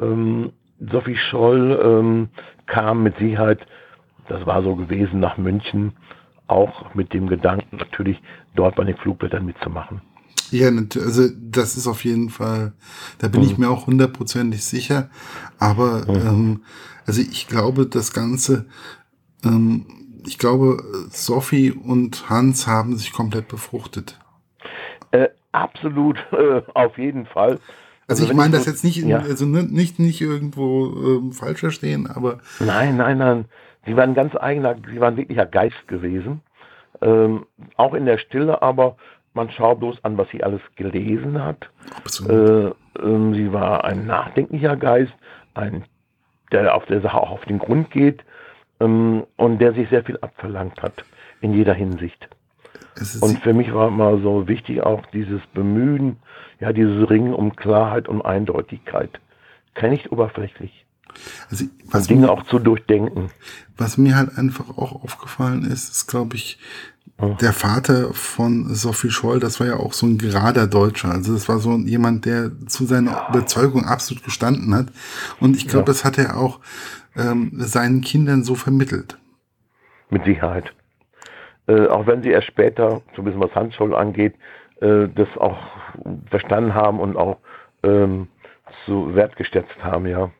Ähm, 0.00 0.52
Sophie 0.78 1.16
Scholl 1.16 1.80
ähm, 1.82 2.28
kam 2.66 3.02
mit 3.02 3.16
Sicherheit, 3.18 3.66
das 4.28 4.46
war 4.46 4.62
so 4.62 4.76
gewesen, 4.76 5.18
nach 5.18 5.36
München, 5.38 5.94
auch 6.46 6.94
mit 6.94 7.12
dem 7.12 7.28
Gedanken, 7.28 7.76
natürlich 7.78 8.20
dort 8.54 8.76
bei 8.76 8.84
den 8.84 8.96
Flugblättern 8.96 9.44
mitzumachen. 9.44 10.00
Ja, 10.52 10.68
also 10.68 11.28
das 11.40 11.76
ist 11.76 11.86
auf 11.86 12.04
jeden 12.04 12.28
Fall, 12.28 12.72
da 13.18 13.28
bin 13.28 13.40
mhm. 13.40 13.46
ich 13.46 13.58
mir 13.58 13.70
auch 13.70 13.86
hundertprozentig 13.86 14.64
sicher. 14.64 15.08
Aber 15.58 16.04
mhm. 16.06 16.14
ähm, 16.14 16.60
also 17.06 17.20
ich 17.20 17.48
glaube, 17.48 17.86
das 17.86 18.12
Ganze, 18.12 18.66
ähm, 19.44 19.86
ich 20.26 20.38
glaube, 20.38 20.82
Sophie 21.10 21.72
und 21.72 22.28
Hans 22.30 22.66
haben 22.66 22.96
sich 22.96 23.12
komplett 23.12 23.48
befruchtet. 23.48 24.18
Äh, 25.10 25.28
absolut, 25.52 26.18
äh, 26.32 26.62
auf 26.74 26.98
jeden 26.98 27.26
Fall. 27.26 27.58
Also, 28.08 28.24
also 28.24 28.26
ich 28.26 28.34
meine 28.34 28.52
das 28.52 28.66
jetzt 28.66 28.84
nicht, 28.84 29.02
in, 29.02 29.08
ja. 29.08 29.20
also 29.20 29.46
nicht, 29.46 29.98
nicht 29.98 30.20
irgendwo 30.20 30.86
ähm, 30.86 31.32
falsch 31.32 31.60
verstehen, 31.60 32.06
aber. 32.06 32.40
Nein, 32.60 32.96
nein, 32.96 33.18
nein. 33.18 33.44
Sie 33.86 33.96
waren 33.96 34.14
ganz 34.14 34.36
eigener, 34.36 34.76
sie 34.92 35.00
waren 35.00 35.16
wirklicher 35.16 35.46
Geist 35.46 35.88
gewesen. 35.88 36.40
Ähm, 37.00 37.46
auch 37.76 37.94
in 37.94 38.06
der 38.06 38.18
Stille, 38.18 38.62
aber 38.62 38.96
man 39.34 39.50
schaut 39.50 39.80
bloß 39.80 40.04
an, 40.04 40.18
was 40.18 40.28
sie 40.30 40.42
alles 40.42 40.60
gelesen 40.76 41.42
hat. 41.42 41.70
Äh, 42.28 42.66
äh, 42.66 42.72
sie 42.94 43.52
war 43.52 43.84
ein 43.84 44.06
nachdenklicher 44.06 44.76
Geist, 44.76 45.12
ein, 45.54 45.84
der 46.50 46.74
auf 46.74 46.86
der 46.86 47.00
Sache 47.00 47.20
auch 47.20 47.30
auf 47.30 47.44
den 47.44 47.58
Grund 47.58 47.90
geht 47.90 48.24
ähm, 48.80 49.24
und 49.36 49.58
der 49.58 49.72
sich 49.72 49.88
sehr 49.88 50.04
viel 50.04 50.18
abverlangt 50.18 50.82
hat, 50.82 51.04
in 51.40 51.54
jeder 51.54 51.74
Hinsicht. 51.74 52.28
Und 53.20 53.38
für 53.38 53.54
mich 53.54 53.72
war 53.72 53.88
immer 53.88 54.18
so 54.18 54.48
wichtig 54.48 54.82
auch 54.82 55.06
dieses 55.06 55.40
Bemühen, 55.54 56.18
ja, 56.60 56.72
dieses 56.72 57.08
Ringen 57.08 57.32
um 57.32 57.56
Klarheit 57.56 58.06
und 58.06 58.22
Eindeutigkeit. 58.22 59.20
Kein 59.74 59.90
nicht 59.90 60.12
oberflächlich. 60.12 60.84
Also, 61.50 61.66
was 61.90 62.06
Dinge 62.06 62.26
mir, 62.26 62.32
auch 62.32 62.44
zu 62.44 62.58
durchdenken. 62.58 63.30
Was 63.76 63.98
mir 63.98 64.16
halt 64.16 64.36
einfach 64.36 64.70
auch 64.70 65.02
aufgefallen 65.02 65.64
ist, 65.64 65.90
ist, 65.90 66.06
glaube 66.06 66.36
ich, 66.36 66.58
der 67.40 67.52
Vater 67.52 68.12
von 68.14 68.74
Sophie 68.74 69.10
Scholl, 69.10 69.38
das 69.38 69.60
war 69.60 69.66
ja 69.66 69.76
auch 69.76 69.92
so 69.92 70.06
ein 70.06 70.18
gerader 70.18 70.66
Deutscher. 70.66 71.10
Also 71.10 71.34
das 71.34 71.48
war 71.48 71.58
so 71.58 71.76
jemand, 71.76 72.26
der 72.26 72.50
zu 72.66 72.84
seiner. 72.84 73.28
Überzeugung 73.30 73.84
absolut 73.84 74.24
gestanden 74.24 74.74
hat. 74.74 74.86
Und 75.38 75.56
ich 75.56 75.68
glaube, 75.68 75.84
ja. 75.84 75.86
das 75.86 76.04
hat 76.04 76.18
er 76.18 76.36
auch 76.36 76.58
ähm, 77.16 77.52
seinen 77.54 78.00
Kindern 78.00 78.42
so 78.42 78.54
vermittelt. 78.54 79.18
Mit 80.10 80.24
Sicherheit. 80.24 80.72
Äh, 81.68 81.86
auch 81.86 82.06
wenn 82.06 82.22
sie 82.22 82.30
erst 82.30 82.48
später, 82.48 83.02
zumindest 83.14 83.44
was 83.44 83.54
Hans 83.54 83.74
Scholl 83.74 83.94
angeht, 83.94 84.34
äh, 84.80 85.08
das 85.14 85.28
auch 85.36 85.58
verstanden 86.28 86.74
haben 86.74 86.98
und 86.98 87.16
auch 87.16 87.38
ähm, 87.84 88.28
so 88.86 89.14
wertgeschätzt 89.14 89.82
haben, 89.82 90.06
ja. 90.06 90.30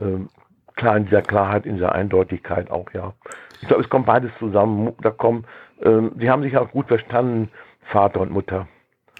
Ähm, 0.00 0.28
klar, 0.76 0.98
in 0.98 1.04
dieser 1.06 1.22
Klarheit, 1.22 1.64
in 1.64 1.74
dieser 1.74 1.92
Eindeutigkeit 1.92 2.70
auch, 2.70 2.90
ja. 2.92 3.14
Ich 3.60 3.68
glaube, 3.68 3.82
es 3.82 3.88
kommt 3.88 4.06
beides 4.06 4.30
zusammen. 4.38 4.92
Da 5.02 5.10
kommen 5.10 5.44
ähm, 5.82 6.12
die 6.16 6.30
haben 6.30 6.42
sich 6.42 6.56
auch 6.56 6.70
gut 6.70 6.88
verstanden, 6.88 7.50
Vater 7.90 8.20
und 8.20 8.30
Mutter. 8.30 8.68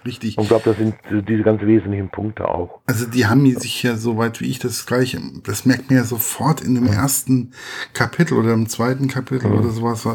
Richtig. 0.05 0.37
Und 0.37 0.43
ich 0.43 0.49
glaube, 0.49 0.63
das 0.63 0.77
sind 0.77 0.95
diese 1.27 1.43
ganz 1.43 1.61
wesentlichen 1.61 2.09
Punkte 2.09 2.47
auch. 2.47 2.79
Also 2.85 3.05
die 3.05 3.25
haben 3.25 3.45
sich 3.59 3.83
ja 3.83 3.97
soweit 3.97 4.39
wie 4.39 4.45
ich 4.45 4.59
das 4.59 4.85
gleiche, 4.85 5.19
das 5.43 5.65
merkt 5.65 5.89
man 5.89 5.99
ja 5.99 6.05
sofort 6.05 6.61
in 6.61 6.75
dem 6.75 6.87
ja. 6.87 6.93
ersten 6.93 7.51
Kapitel 7.93 8.37
oder 8.37 8.53
im 8.53 8.69
zweiten 8.69 9.09
Kapitel 9.09 9.51
ja. 9.51 9.59
oder 9.59 9.69
sowas, 9.69 10.07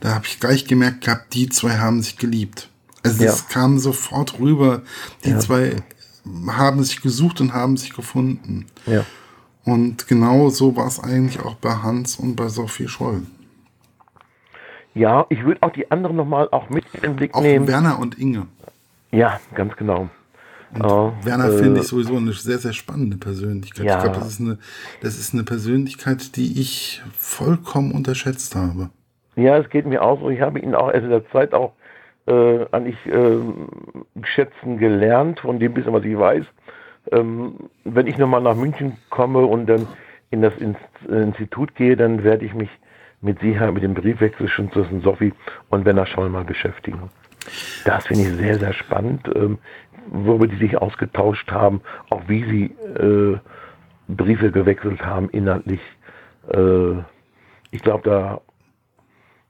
da 0.00 0.14
habe 0.14 0.24
ich 0.24 0.40
gleich 0.40 0.64
gemerkt 0.64 1.04
gehabt, 1.04 1.34
die 1.34 1.50
zwei 1.50 1.76
haben 1.76 2.00
sich 2.00 2.16
geliebt. 2.16 2.70
Also 3.04 3.24
es 3.24 3.40
ja. 3.40 3.46
kam 3.52 3.78
sofort 3.78 4.38
rüber, 4.40 4.82
die 5.24 5.36
zwei 5.36 5.76
haben 6.48 6.82
sich 6.82 7.02
gesucht 7.02 7.40
und 7.42 7.52
haben 7.52 7.76
sich 7.76 7.94
gefunden. 7.94 8.66
Ja. 8.86 9.04
Und 9.64 10.08
genau 10.08 10.48
so 10.48 10.76
war 10.76 10.86
es 10.86 10.98
eigentlich 10.98 11.40
auch 11.40 11.56
bei 11.56 11.74
Hans 11.74 12.16
und 12.16 12.36
bei 12.36 12.48
Sophie 12.48 12.88
Scholl. 12.88 13.22
Ja, 14.96 15.26
ich 15.28 15.44
würde 15.44 15.62
auch 15.62 15.72
die 15.72 15.90
anderen 15.90 16.16
nochmal 16.16 16.48
auch 16.50 16.70
mit 16.70 16.86
in 16.94 17.02
den 17.02 17.16
Blick 17.16 17.34
auch 17.34 17.42
nehmen. 17.42 17.68
Werner 17.68 17.98
und 17.98 18.18
Inge. 18.18 18.46
Ja, 19.12 19.38
ganz 19.54 19.76
genau. 19.76 20.08
Uh, 20.74 21.12
Werner 21.22 21.50
äh, 21.50 21.58
finde 21.58 21.80
ich 21.80 21.86
sowieso 21.86 22.16
eine 22.16 22.32
sehr, 22.32 22.56
sehr 22.56 22.72
spannende 22.72 23.18
Persönlichkeit. 23.18 23.84
Ja. 23.84 23.98
Ich 23.98 24.04
glaube, 24.04 24.18
das 24.18 24.28
ist 24.28 24.40
eine, 24.40 24.58
das 25.02 25.18
ist 25.18 25.34
eine 25.34 25.44
Persönlichkeit, 25.44 26.34
die 26.36 26.58
ich 26.60 27.02
vollkommen 27.14 27.92
unterschätzt 27.92 28.56
habe. 28.56 28.88
Ja, 29.36 29.58
es 29.58 29.68
geht 29.68 29.84
mir 29.84 30.00
auch 30.02 30.18
so. 30.18 30.30
Ich 30.30 30.40
habe 30.40 30.60
ihn 30.60 30.74
auch 30.74 30.90
erst 30.90 31.04
in 31.04 31.10
der 31.10 31.30
Zeit 31.30 31.52
auch 31.52 31.72
äh, 32.26 32.64
eigentlich 32.72 32.96
äh, 33.04 33.36
schätzen 34.22 34.78
gelernt, 34.78 35.40
von 35.40 35.58
dem 35.58 35.74
bisschen, 35.74 35.92
was 35.92 36.04
ich 36.04 36.18
weiß. 36.18 36.46
Ähm, 37.12 37.54
wenn 37.84 38.06
ich 38.06 38.16
nochmal 38.16 38.40
nach 38.40 38.56
München 38.56 38.96
komme 39.10 39.44
und 39.44 39.66
dann 39.66 39.86
in 40.30 40.40
das 40.40 40.54
Institut 41.06 41.74
gehe, 41.74 41.96
dann 41.96 42.24
werde 42.24 42.46
ich 42.46 42.54
mich 42.54 42.70
mit 43.20 43.40
Sicherheit 43.40 43.74
mit 43.74 43.82
dem 43.82 43.94
Briefwechsel 43.94 44.48
schon 44.48 44.70
zwischen 44.72 45.00
Sophie 45.00 45.32
und 45.68 45.84
Werner 45.84 46.06
Scholl 46.06 46.28
mal 46.28 46.44
beschäftigen. 46.44 47.10
Das 47.84 48.06
finde 48.06 48.24
ich 48.24 48.36
sehr, 48.36 48.58
sehr 48.58 48.72
spannend, 48.72 49.28
ähm, 49.34 49.58
worüber 50.08 50.46
die 50.46 50.56
sich 50.56 50.76
ausgetauscht 50.76 51.50
haben, 51.50 51.80
auch 52.10 52.22
wie 52.26 52.44
sie 52.44 52.64
äh, 53.00 53.38
Briefe 54.08 54.50
gewechselt 54.50 55.04
haben 55.04 55.28
inhaltlich. 55.30 55.80
Äh, 56.48 56.98
ich 57.70 57.82
glaube, 57.82 58.08
da 58.08 58.40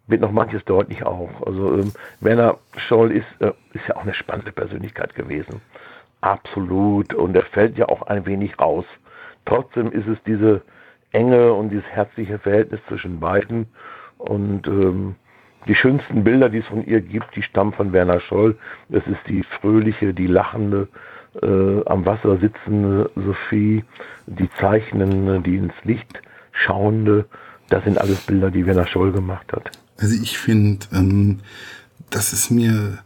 wird 0.06 0.20
noch 0.20 0.32
manches 0.32 0.64
deutlich 0.64 1.04
auch. 1.04 1.30
Also 1.44 1.78
ähm, 1.78 1.92
Werner 2.20 2.58
Scholl 2.88 3.12
ist, 3.12 3.26
äh, 3.40 3.52
ist 3.72 3.86
ja 3.88 3.96
auch 3.96 4.02
eine 4.02 4.14
spannende 4.14 4.52
Persönlichkeit 4.52 5.14
gewesen. 5.14 5.60
Absolut. 6.20 7.14
Und 7.14 7.36
er 7.36 7.44
fällt 7.44 7.76
ja 7.76 7.88
auch 7.88 8.02
ein 8.02 8.24
wenig 8.26 8.58
raus. 8.58 8.84
Trotzdem 9.44 9.92
ist 9.92 10.06
es 10.06 10.18
diese 10.26 10.62
Enge 11.16 11.54
und 11.54 11.70
dieses 11.70 11.86
herzliche 11.86 12.38
Verhältnis 12.38 12.80
zwischen 12.88 13.20
beiden. 13.20 13.66
Und 14.18 14.66
ähm, 14.66 15.14
die 15.66 15.74
schönsten 15.74 16.22
Bilder, 16.24 16.50
die 16.50 16.58
es 16.58 16.66
von 16.66 16.86
ihr 16.86 17.00
gibt, 17.00 17.34
die 17.34 17.42
stammen 17.42 17.72
von 17.72 17.92
Werner 17.92 18.20
Scholl. 18.20 18.56
Das 18.90 19.02
ist 19.06 19.20
die 19.26 19.42
fröhliche, 19.60 20.12
die 20.12 20.26
lachende, 20.26 20.88
äh, 21.42 21.84
am 21.86 22.04
Wasser 22.04 22.38
sitzende 22.38 23.10
Sophie, 23.16 23.82
die 24.26 24.50
zeichnende, 24.60 25.40
die 25.40 25.56
ins 25.56 25.74
Licht 25.84 26.20
schauende. 26.52 27.24
Das 27.70 27.82
sind 27.84 27.98
alles 27.98 28.20
Bilder, 28.20 28.50
die 28.50 28.66
Werner 28.66 28.86
Scholl 28.86 29.10
gemacht 29.10 29.50
hat. 29.52 29.70
Also 29.98 30.14
ich 30.22 30.38
finde, 30.38 30.86
ähm, 30.92 31.40
das 32.10 32.32
ist 32.32 32.50
mir 32.50 32.98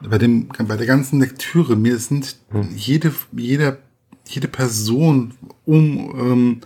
bei 0.00 0.16
dem 0.16 0.48
bei 0.48 0.76
der 0.76 0.86
ganzen 0.86 1.18
Lektüre 1.18 1.74
mir 1.74 1.98
sind 1.98 2.36
hm. 2.52 2.68
jede 2.74 3.12
jeder 3.32 3.78
jede 4.26 4.46
Person 4.46 5.34
um 5.64 6.14
ähm, 6.16 6.60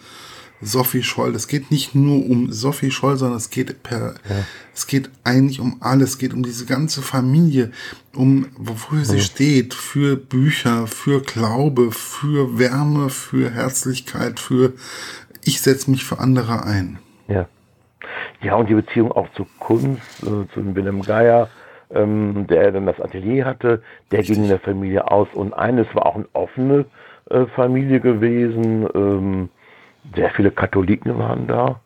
Sophie 0.62 1.02
Scholl. 1.02 1.34
Es 1.34 1.48
geht 1.48 1.70
nicht 1.70 1.94
nur 1.94 2.24
um 2.24 2.52
Sophie 2.52 2.90
Scholl, 2.90 3.16
sondern 3.16 3.36
es 3.36 3.50
geht 3.50 3.82
per, 3.82 4.14
ja. 4.28 4.44
es 4.72 4.86
geht 4.86 5.10
eigentlich 5.24 5.60
um 5.60 5.78
alles. 5.80 6.10
Es 6.10 6.18
geht 6.18 6.32
um 6.32 6.42
diese 6.42 6.66
ganze 6.66 7.02
Familie, 7.02 7.72
um 8.14 8.46
wofür 8.56 9.04
sie 9.04 9.16
ja. 9.16 9.22
steht, 9.22 9.74
für 9.74 10.16
Bücher, 10.16 10.86
für 10.86 11.20
Glaube, 11.20 11.90
für 11.90 12.58
Wärme, 12.58 13.10
für 13.10 13.50
Herzlichkeit, 13.50 14.38
für 14.38 14.72
ich 15.44 15.60
setze 15.60 15.90
mich 15.90 16.04
für 16.04 16.20
andere 16.20 16.64
ein. 16.64 16.98
Ja. 17.26 17.48
Ja, 18.40 18.54
und 18.54 18.68
die 18.68 18.74
Beziehung 18.74 19.12
auch 19.12 19.28
zur 19.34 19.46
Kunst, 19.58 20.02
äh, 20.22 20.46
zu 20.52 20.74
Willem 20.74 21.02
Geier, 21.02 21.48
ähm, 21.90 22.46
der 22.48 22.72
dann 22.72 22.86
das 22.86 23.00
Atelier 23.00 23.44
hatte, 23.44 23.82
der 24.10 24.20
Richtig. 24.20 24.36
ging 24.36 24.44
in 24.44 24.50
der 24.50 24.58
Familie 24.60 25.10
aus. 25.10 25.28
Und 25.32 25.52
eines 25.54 25.86
war 25.94 26.06
auch 26.06 26.16
eine 26.16 26.26
offene 26.32 26.84
äh, 27.30 27.46
Familie 27.54 28.00
gewesen. 28.00 28.88
Ähm, 28.94 29.48
sehr 30.14 30.30
viele 30.30 30.50
Katholiken 30.50 31.18
waren 31.18 31.46
da, 31.46 31.80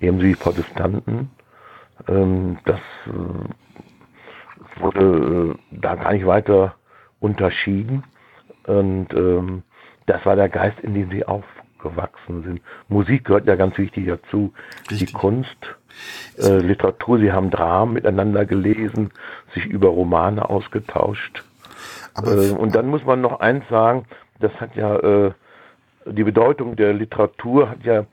ebenso 0.00 0.26
wie 0.26 0.34
Protestanten. 0.34 1.30
Ähm, 2.08 2.58
das 2.64 2.80
äh, 3.06 4.80
wurde 4.80 5.54
äh, 5.54 5.78
da 5.78 5.94
gar 5.94 6.12
nicht 6.12 6.26
weiter 6.26 6.74
unterschieden. 7.20 8.04
Und 8.66 9.12
ähm, 9.14 9.62
das 10.06 10.24
war 10.26 10.36
der 10.36 10.48
Geist, 10.48 10.78
in 10.80 10.94
dem 10.94 11.10
sie 11.10 11.24
aufgewachsen 11.24 12.42
sind. 12.42 12.60
Musik 12.88 13.24
gehört 13.24 13.46
ja 13.46 13.56
ganz 13.56 13.78
wichtig 13.78 14.06
dazu. 14.06 14.52
Richtig. 14.90 15.08
Die 15.08 15.12
Kunst, 15.12 15.56
äh, 16.38 16.58
Literatur, 16.58 17.18
sie 17.18 17.32
haben 17.32 17.50
Dramen 17.50 17.94
miteinander 17.94 18.44
gelesen, 18.44 19.10
sich 19.54 19.66
über 19.66 19.88
Romane 19.88 20.48
ausgetauscht. 20.48 21.44
Äh, 22.22 22.50
und 22.50 22.74
dann 22.74 22.88
muss 22.88 23.04
man 23.04 23.20
noch 23.20 23.40
eins 23.40 23.66
sagen, 23.68 24.06
das 24.40 24.52
hat 24.60 24.76
ja 24.76 24.96
äh, 24.96 25.32
die 26.06 26.24
Bedeutung 26.24 26.76
der 26.76 26.92
Literatur 26.92 27.70
hat 27.70 27.84
ja 27.84 28.06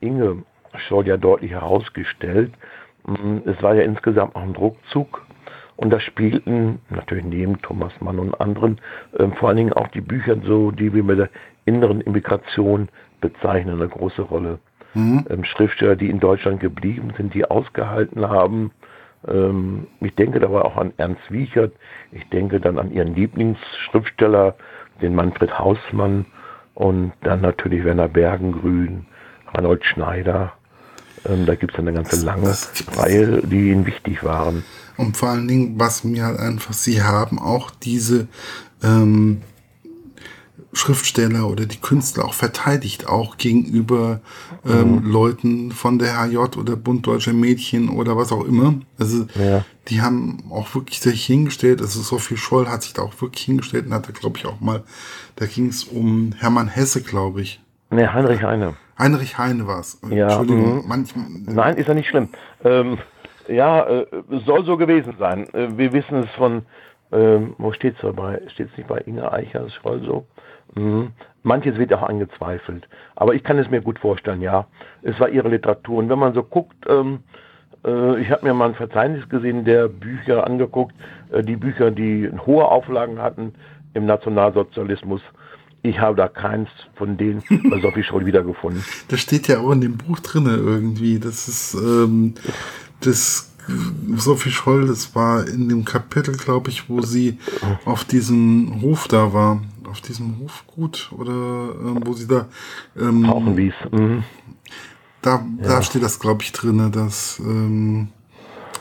Inge 0.00 0.42
Scholl 0.76 1.06
ja 1.06 1.16
deutlich 1.16 1.50
herausgestellt. 1.50 2.52
Mm, 3.04 3.38
es 3.46 3.62
war 3.62 3.74
ja 3.74 3.82
insgesamt 3.82 4.36
auch 4.36 4.42
ein 4.42 4.54
Druckzug 4.54 5.26
Und 5.76 5.90
da 5.90 6.00
spielten 6.00 6.80
natürlich 6.90 7.24
neben 7.24 7.60
Thomas 7.62 7.92
Mann 8.00 8.18
und 8.18 8.40
anderen 8.40 8.80
ähm, 9.18 9.32
vor 9.34 9.48
allen 9.48 9.56
Dingen 9.56 9.72
auch 9.72 9.88
die 9.88 10.00
Bücher 10.00 10.36
so, 10.44 10.70
die 10.70 10.92
wir 10.94 11.02
mit 11.02 11.18
der 11.18 11.30
inneren 11.64 12.00
Immigration 12.00 12.88
bezeichnen, 13.20 13.80
eine 13.80 13.88
große 13.88 14.22
Rolle. 14.22 14.58
Mhm. 14.94 15.26
Ähm, 15.30 15.44
Schriftsteller, 15.44 15.96
die 15.96 16.10
in 16.10 16.20
Deutschland 16.20 16.60
geblieben 16.60 17.12
sind, 17.16 17.34
die 17.34 17.44
ausgehalten 17.44 18.28
haben. 18.28 18.72
Ähm, 19.26 19.86
ich 20.00 20.14
denke 20.14 20.40
dabei 20.40 20.62
auch 20.62 20.76
an 20.76 20.92
Ernst 20.96 21.30
Wiechert. 21.30 21.72
Ich 22.12 22.28
denke 22.30 22.60
dann 22.60 22.78
an 22.78 22.92
ihren 22.92 23.14
Lieblingsschriftsteller, 23.14 24.56
den 25.00 25.14
Manfred 25.14 25.58
Hausmann 25.58 26.26
und 26.80 27.12
dann 27.20 27.42
natürlich 27.42 27.84
Werner 27.84 28.08
Bergengrün, 28.08 29.04
Arnold 29.52 29.84
Schneider. 29.84 30.54
Ähm, 31.28 31.44
da 31.44 31.54
gibt 31.54 31.74
es 31.74 31.78
eine 31.78 31.92
ganze 31.92 32.24
lange 32.24 32.56
Reihe, 32.96 33.42
die 33.42 33.68
ihnen 33.70 33.84
wichtig 33.84 34.24
waren. 34.24 34.64
Und 34.96 35.18
vor 35.18 35.28
allen 35.28 35.46
Dingen, 35.46 35.78
was 35.78 36.04
mir 36.04 36.24
halt 36.24 36.38
einfach, 36.38 36.72
sie 36.72 37.02
haben 37.02 37.38
auch 37.38 37.70
diese 37.70 38.28
ähm, 38.82 39.42
Schriftsteller 40.72 41.48
oder 41.48 41.66
die 41.66 41.80
Künstler 41.80 42.24
auch 42.24 42.34
verteidigt, 42.34 43.08
auch 43.08 43.38
gegenüber 43.38 44.20
ähm, 44.64 44.96
mhm. 44.96 45.10
Leuten 45.10 45.72
von 45.72 45.98
der 45.98 46.16
HJ 46.16 46.36
oder 46.58 46.76
Bund 46.76 47.06
Deutscher 47.06 47.32
Mädchen 47.32 47.88
oder 47.88 48.16
was 48.16 48.30
auch 48.30 48.44
immer. 48.44 48.74
Also 48.98 49.26
ja. 49.34 49.64
die 49.88 50.00
haben 50.00 50.44
auch 50.50 50.72
wirklich 50.74 51.00
sich 51.00 51.24
hingestellt, 51.26 51.80
also 51.80 52.00
Sophie 52.00 52.36
Scholl 52.36 52.68
hat 52.68 52.82
sich 52.82 52.92
da 52.92 53.02
auch 53.02 53.20
wirklich 53.20 53.44
hingestellt 53.44 53.86
und 53.86 53.94
hatte, 53.94 54.12
glaube 54.12 54.38
ich, 54.38 54.46
auch 54.46 54.60
mal, 54.60 54.84
da 55.36 55.46
ging 55.46 55.66
es 55.66 55.84
um 55.84 56.32
Hermann 56.38 56.68
Hesse, 56.68 57.02
glaube 57.02 57.42
ich. 57.42 57.60
Ne, 57.90 58.12
Heinrich 58.12 58.42
Heine. 58.42 58.76
Heinrich 58.96 59.38
Heine 59.38 59.66
war 59.66 59.80
es. 59.80 59.98
Ja, 60.08 60.26
Entschuldigung, 60.26 60.82
mhm. 60.82 60.84
manchmal. 60.86 61.26
Nein, 61.46 61.76
ist 61.76 61.88
ja 61.88 61.94
nicht 61.94 62.08
schlimm. 62.08 62.28
Ähm, 62.62 62.98
ja, 63.48 63.84
äh, 63.88 64.06
soll 64.46 64.64
so 64.64 64.76
gewesen 64.76 65.14
sein. 65.18 65.52
Äh, 65.52 65.76
wir 65.76 65.92
wissen 65.92 66.22
es 66.22 66.30
von, 66.36 66.62
ähm, 67.10 67.54
wo 67.58 67.72
steht 67.72 67.96
es 67.96 68.02
dabei? 68.02 68.40
Steht 68.52 68.68
es 68.70 68.76
nicht 68.76 68.88
bei 68.88 68.98
Inge 68.98 69.32
Eicher, 69.32 69.68
Scholl 69.70 70.02
so? 70.04 70.26
Mhm. 70.74 71.12
Manches 71.42 71.78
wird 71.78 71.92
auch 71.94 72.02
angezweifelt. 72.02 72.86
Aber 73.16 73.34
ich 73.34 73.42
kann 73.42 73.58
es 73.58 73.70
mir 73.70 73.80
gut 73.80 73.98
vorstellen, 73.98 74.42
ja. 74.42 74.66
Es 75.02 75.18
war 75.18 75.28
ihre 75.28 75.48
Literatur. 75.48 75.98
Und 75.98 76.08
wenn 76.08 76.18
man 76.18 76.34
so 76.34 76.42
guckt, 76.42 76.76
ähm, 76.86 77.20
äh, 77.84 78.20
ich 78.20 78.30
habe 78.30 78.46
mir 78.46 78.54
mal 78.54 78.68
ein 78.68 78.74
Verzeichnis 78.74 79.28
gesehen 79.28 79.64
der 79.64 79.88
Bücher 79.88 80.46
angeguckt, 80.46 80.94
äh, 81.30 81.42
die 81.42 81.56
Bücher, 81.56 81.90
die 81.90 82.30
hohe 82.46 82.66
Auflagen 82.66 83.20
hatten 83.20 83.54
im 83.94 84.06
Nationalsozialismus. 84.06 85.22
Ich 85.82 85.98
habe 85.98 86.14
da 86.14 86.28
keins 86.28 86.68
von 86.94 87.16
denen 87.16 87.42
bei 87.70 87.80
Sophie 87.80 88.02
Scholl 88.02 88.26
wiedergefunden. 88.26 88.84
Das 89.08 89.20
steht 89.20 89.48
ja 89.48 89.60
auch 89.60 89.70
in 89.72 89.80
dem 89.80 89.96
Buch 89.96 90.20
drin 90.20 90.44
irgendwie. 90.44 91.18
Das 91.18 91.48
ist 91.48 91.74
ähm, 91.74 92.34
das 93.00 93.50
Sophie 94.16 94.50
Scholl, 94.50 94.86
das 94.86 95.14
war 95.14 95.46
in 95.48 95.68
dem 95.68 95.86
Kapitel, 95.86 96.36
glaube 96.36 96.70
ich, 96.70 96.90
wo 96.90 97.00
sie 97.00 97.38
auf 97.84 98.04
diesem 98.04 98.82
Hof 98.82 99.08
da 99.08 99.32
war 99.32 99.62
auf 99.90 100.00
diesem 100.00 100.38
Hofgut 100.40 101.10
oder 101.16 101.32
ähm, 101.32 102.02
wo 102.04 102.12
sie 102.12 102.28
da 102.28 102.46
ähm, 102.98 103.24
tauchen 103.24 103.56
ließ. 103.56 103.74
Mhm. 103.90 104.24
Da, 105.22 105.44
ja. 105.60 105.68
da 105.68 105.82
steht 105.82 106.02
das, 106.02 106.18
glaube 106.18 106.42
ich, 106.42 106.52
drin, 106.52 106.90
dass 106.92 107.38
ähm, 107.40 108.08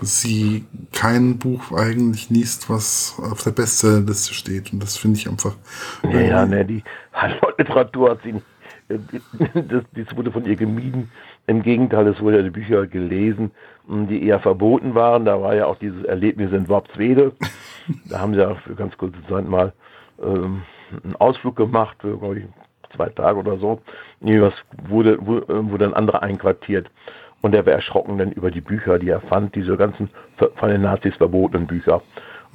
sie 0.01 0.65
kein 0.93 1.37
Buch 1.37 1.71
eigentlich 1.71 2.29
liest, 2.29 2.69
was 2.69 3.19
auf 3.19 3.43
der 3.43 3.51
Bestsellerliste 3.51 4.33
steht. 4.33 4.71
Und 4.71 4.81
das 4.81 4.97
finde 4.97 5.17
ich 5.17 5.27
einfach. 5.27 5.55
Ja, 6.03 6.21
ja, 6.21 6.45
ne, 6.45 6.63
die 6.63 6.83
Literatur 7.57 8.11
hat 8.11 8.19
sie. 8.23 8.35
Das, 8.87 9.83
das 9.93 10.17
wurde 10.17 10.31
von 10.31 10.45
ihr 10.45 10.55
gemieden. 10.55 11.11
Im 11.45 11.61
Gegenteil, 11.61 12.07
es 12.07 12.19
wurde 12.21 12.43
die 12.43 12.49
Bücher 12.49 12.87
gelesen, 12.87 13.51
die 13.87 14.23
eher 14.23 14.39
verboten 14.39 14.95
waren. 14.95 15.25
Da 15.25 15.39
war 15.41 15.53
ja 15.53 15.67
auch 15.67 15.77
dieses 15.77 16.03
Erlebnis 16.05 16.51
in 16.51 16.67
Worpswede. 16.67 17.33
Da 18.05 18.19
haben 18.19 18.33
sie 18.33 18.47
auch 18.47 18.59
für 18.61 18.75
ganz 18.75 18.97
kurze 18.97 19.17
Zeit 19.27 19.47
mal 19.47 19.73
ähm, 20.23 20.61
einen 20.91 21.15
Ausflug 21.15 21.55
gemacht, 21.55 21.97
glaube 21.99 22.39
ich, 22.39 22.45
zwei 22.95 23.09
Tage 23.09 23.39
oder 23.39 23.57
so. 23.57 23.81
Was 24.21 24.53
wurde, 24.87 25.17
wurde 25.25 25.85
ein 25.85 25.93
anderer 25.93 26.23
einquartiert. 26.23 26.89
Und 27.41 27.55
er 27.55 27.65
war 27.65 27.73
erschrocken 27.73 28.17
dann 28.17 28.31
über 28.31 28.51
die 28.51 28.61
Bücher, 28.61 28.99
die 28.99 29.09
er 29.09 29.21
fand, 29.21 29.55
diese 29.55 29.77
ganzen 29.77 30.09
von 30.55 30.69
den 30.69 30.81
Nazis 30.81 31.15
verbotenen 31.15 31.67
Bücher. 31.67 32.01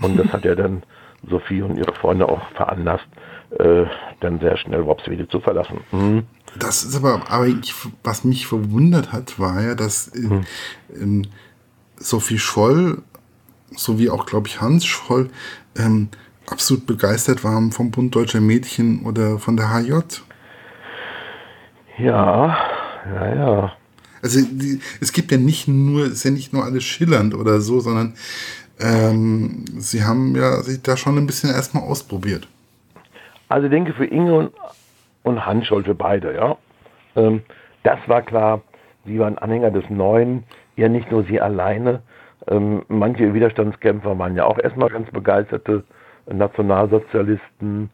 Und 0.02 0.18
das 0.18 0.32
hat 0.32 0.44
er 0.44 0.56
dann 0.56 0.82
Sophie 1.28 1.62
und 1.62 1.76
ihre 1.76 1.94
Freunde 1.94 2.28
auch 2.28 2.42
veranlasst, 2.50 3.06
äh, 3.58 3.84
dann 4.20 4.40
sehr 4.40 4.56
schnell 4.56 4.84
Worpswede 4.84 5.28
zu 5.28 5.40
verlassen. 5.40 5.80
Mhm. 5.92 6.24
Das 6.58 6.84
ist 6.84 6.96
aber, 6.96 7.22
aber 7.28 7.46
was 8.02 8.24
mich 8.24 8.46
verwundert 8.46 9.12
hat, 9.12 9.38
war 9.38 9.62
ja, 9.62 9.74
dass 9.74 10.08
äh, 10.08 10.20
mhm. 10.20 10.44
ähm, 10.94 11.22
Sophie 11.96 12.38
Scholl, 12.38 13.02
sowie 13.76 14.10
auch, 14.10 14.26
glaube 14.26 14.48
ich, 14.48 14.60
Hans 14.60 14.84
Scholl, 14.84 15.30
ähm, 15.76 16.08
absolut 16.50 16.86
begeistert 16.86 17.44
waren 17.44 17.72
vom 17.72 17.90
Bund 17.90 18.14
Deutscher 18.14 18.40
Mädchen 18.40 19.04
oder 19.04 19.38
von 19.38 19.56
der 19.56 19.72
HJ? 19.72 20.00
Ja, 21.98 22.56
ja, 23.14 23.34
ja. 23.34 23.72
Also 24.22 24.40
die, 24.40 24.80
es 25.00 25.12
gibt 25.12 25.30
ja 25.32 25.38
nicht 25.38 25.68
nur, 25.68 26.06
es 26.06 26.12
ist 26.12 26.24
ja 26.24 26.30
nicht 26.30 26.52
nur 26.52 26.64
alles 26.64 26.84
schillernd 26.84 27.34
oder 27.34 27.60
so, 27.60 27.80
sondern 27.80 28.14
ähm, 28.80 29.64
sie 29.76 30.04
haben 30.04 30.34
ja 30.34 30.62
sich 30.62 30.82
da 30.82 30.96
schon 30.96 31.18
ein 31.18 31.26
bisschen 31.26 31.50
erstmal 31.50 31.84
ausprobiert. 31.84 32.48
Also 33.48 33.66
ich 33.66 33.70
denke 33.70 33.92
für 33.92 34.06
Inge 34.06 34.34
und, 34.34 34.52
und 35.22 35.44
Hans 35.44 35.66
Scholte 35.66 35.94
beide, 35.94 36.34
ja. 36.34 36.56
Ähm, 37.16 37.42
das 37.82 37.98
war 38.06 38.22
klar, 38.22 38.62
sie 39.04 39.18
waren 39.18 39.38
Anhänger 39.38 39.70
des 39.70 39.84
Neuen, 39.90 40.44
ja 40.76 40.88
nicht 40.88 41.10
nur 41.10 41.24
sie 41.24 41.40
alleine. 41.40 42.02
Ähm, 42.48 42.82
manche 42.88 43.32
Widerstandskämpfer 43.32 44.18
waren 44.18 44.36
ja 44.36 44.44
auch 44.44 44.58
erstmal 44.58 44.88
ganz 44.88 45.10
begeisterte 45.10 45.84
Nationalsozialisten. 46.26 47.90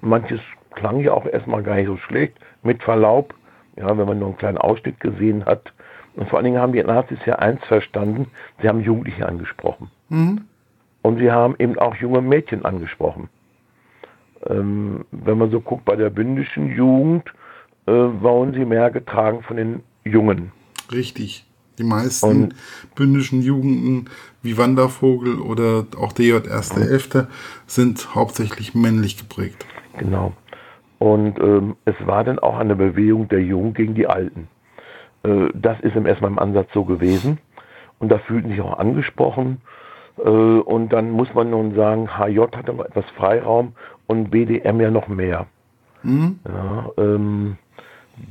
Manches 0.00 0.40
klang 0.74 1.00
ja 1.00 1.12
auch 1.12 1.26
erstmal 1.26 1.62
gar 1.62 1.76
nicht 1.76 1.86
so 1.86 1.96
schlecht, 1.96 2.34
mit 2.62 2.82
Verlaub, 2.82 3.34
ja, 3.76 3.96
wenn 3.96 4.06
man 4.06 4.18
nur 4.18 4.28
einen 4.28 4.38
kleinen 4.38 4.58
Ausschnitt 4.58 5.00
gesehen 5.00 5.44
hat. 5.44 5.72
Und 6.14 6.28
vor 6.28 6.38
allen 6.38 6.44
Dingen 6.44 6.60
haben 6.60 6.72
die 6.72 6.82
Nazis 6.82 7.18
ja 7.26 7.36
eins 7.36 7.64
verstanden, 7.64 8.28
sie 8.60 8.68
haben 8.68 8.80
Jugendliche 8.80 9.26
angesprochen. 9.26 9.90
Mhm. 10.08 10.42
Und 11.02 11.18
sie 11.18 11.30
haben 11.30 11.54
eben 11.58 11.78
auch 11.78 11.94
junge 11.96 12.22
Mädchen 12.22 12.64
angesprochen. 12.64 13.28
Ähm, 14.46 15.04
wenn 15.10 15.38
man 15.38 15.50
so 15.50 15.60
guckt, 15.60 15.84
bei 15.84 15.96
der 15.96 16.10
bündischen 16.10 16.74
Jugend 16.74 17.32
äh, 17.86 17.92
waren 17.92 18.54
sie 18.54 18.64
mehr 18.64 18.90
getragen 18.90 19.42
von 19.42 19.56
den 19.56 19.82
Jungen. 20.04 20.52
Richtig. 20.92 21.46
Die 21.78 21.84
meisten 21.84 22.44
und, 22.44 22.54
bündischen 22.94 23.42
Jugenden 23.42 24.10
wie 24.42 24.56
Wandervogel 24.58 25.40
oder 25.40 25.86
auch 25.98 26.12
DJ 26.12 26.34
1.11. 26.34 27.26
sind 27.66 28.14
hauptsächlich 28.14 28.74
männlich 28.74 29.16
geprägt. 29.16 29.64
Genau. 29.98 30.32
Und 30.98 31.38
ähm, 31.40 31.76
es 31.84 31.94
war 32.06 32.24
dann 32.24 32.38
auch 32.38 32.58
eine 32.58 32.76
Bewegung 32.76 33.28
der 33.28 33.42
Jungen 33.42 33.74
gegen 33.74 33.94
die 33.94 34.06
Alten. 34.06 34.48
Äh, 35.24 35.48
das 35.54 35.80
ist 35.80 35.96
im 35.96 36.06
erstmal 36.06 36.30
im 36.30 36.38
Ansatz 36.38 36.68
so 36.72 36.84
gewesen. 36.84 37.38
Und 37.98 38.10
da 38.10 38.18
fühlten 38.18 38.50
sich 38.50 38.60
auch 38.60 38.78
angesprochen. 38.78 39.60
Äh, 40.18 40.28
und 40.28 40.90
dann 40.90 41.10
muss 41.10 41.32
man 41.34 41.50
nun 41.50 41.74
sagen, 41.74 42.08
HJ 42.18 42.40
hatte 42.56 42.72
noch 42.72 42.84
etwas 42.84 43.04
Freiraum 43.16 43.72
und 44.06 44.30
BDM 44.30 44.80
ja 44.80 44.90
noch 44.90 45.08
mehr. 45.08 45.46
Mhm. 46.02 46.38
Ja, 46.46 46.90
ähm, 46.98 47.56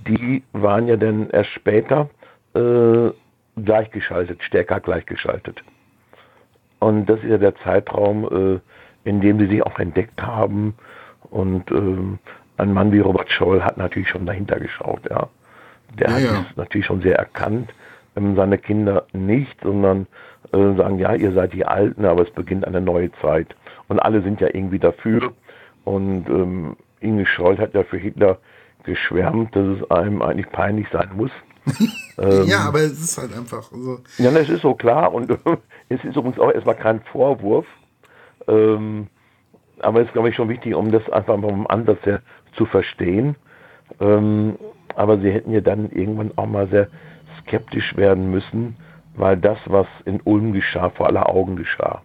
die 0.08 0.44
waren 0.54 0.88
ja 0.88 0.96
dann 0.96 1.30
erst 1.30 1.50
später 1.52 2.10
äh, 2.56 3.10
gleichgeschaltet, 3.56 4.42
stärker 4.44 4.80
gleichgeschaltet. 4.80 5.64
Und 6.80 7.06
das 7.06 7.20
ist 7.20 7.30
ja 7.30 7.38
der 7.38 7.56
Zeitraum, 7.58 8.26
äh, 8.26 9.08
in 9.10 9.22
dem 9.22 9.40
sie 9.40 9.48
sich 9.48 9.64
auch 9.64 9.80
entdeckt 9.80 10.22
haben. 10.22 10.76
Und 11.30 11.72
ähm, 11.72 12.20
ein 12.58 12.74
Mann 12.74 12.92
wie 12.92 13.00
Robert 13.00 13.32
Scholl 13.32 13.62
hat 13.64 13.78
natürlich 13.78 14.10
schon 14.10 14.26
dahinter 14.26 14.60
geschaut. 14.60 15.02
Ja. 15.10 15.30
Der 15.98 16.10
ja, 16.10 16.16
hat 16.16 16.22
ja. 16.22 16.46
es 16.50 16.58
natürlich 16.58 16.88
schon 16.88 17.02
sehr 17.02 17.18
erkannt. 17.18 17.74
Ähm, 18.16 18.36
seine 18.36 18.58
Kinder 18.58 19.06
nicht, 19.14 19.60
sondern 19.62 20.08
äh, 20.52 20.76
sagen, 20.76 21.00
ja, 21.00 21.14
ihr 21.14 21.32
seid 21.32 21.54
die 21.54 21.66
Alten, 21.66 22.06
aber 22.06 22.24
es 22.24 22.32
beginnt 22.32 22.68
eine 22.68 22.82
neue 22.82 23.12
Zeit. 23.22 23.56
Und 23.88 24.00
alle 24.00 24.22
sind 24.22 24.42
ja 24.42 24.48
irgendwie 24.48 24.80
dafür. 24.80 25.34
Und 25.86 26.28
ähm, 26.30 26.76
Inge 27.00 27.26
Scholl 27.26 27.58
hat 27.58 27.74
ja 27.74 27.84
für 27.84 27.98
Hitler 27.98 28.38
geschwärmt, 28.84 29.56
dass 29.56 29.66
es 29.66 29.92
einem 29.92 30.22
eigentlich 30.22 30.50
peinlich 30.52 30.88
sein 30.92 31.10
muss, 31.16 31.32
ähm, 32.18 32.48
ja, 32.48 32.60
aber 32.68 32.80
es 32.80 33.00
ist 33.00 33.18
halt 33.18 33.36
einfach 33.36 33.64
so. 33.72 34.00
Ja, 34.18 34.32
das 34.32 34.50
ist 34.50 34.62
so 34.62 34.74
klar 34.76 35.14
und 35.14 35.32
es 35.90 36.04
ist 36.04 36.16
übrigens 36.16 36.40
auch 36.40 36.52
erstmal 36.52 36.76
kein 36.76 37.02
Vorwurf. 37.12 37.66
Ähm, 38.48 39.08
aber 39.80 40.02
es 40.02 40.08
ist, 40.08 40.14
glaube 40.14 40.30
ich, 40.30 40.36
schon 40.36 40.50
wichtig, 40.50 40.76
um 40.76 40.92
das 40.92 41.08
einfach 41.10 41.40
vom 41.40 41.68
Ansatz 41.68 42.06
her 42.06 42.22
zu 42.56 42.66
verstehen. 42.66 43.36
Ähm, 44.00 44.58
aber 44.96 45.20
sie 45.20 45.32
hätten 45.32 45.52
ja 45.52 45.62
dann 45.62 45.90
irgendwann 45.90 46.32
auch 46.36 46.46
mal 46.46 46.68
sehr 46.68 46.88
skeptisch 47.42 47.96
werden 47.96 48.32
müssen, 48.32 48.78
weil 49.16 49.38
das, 49.38 49.58
was 49.66 49.88
in 50.06 50.22
Ulm 50.24 50.54
geschah, 50.54 50.90
vor 50.92 51.08
aller 51.08 51.30
Augen 51.30 51.56
geschah. 51.56 52.02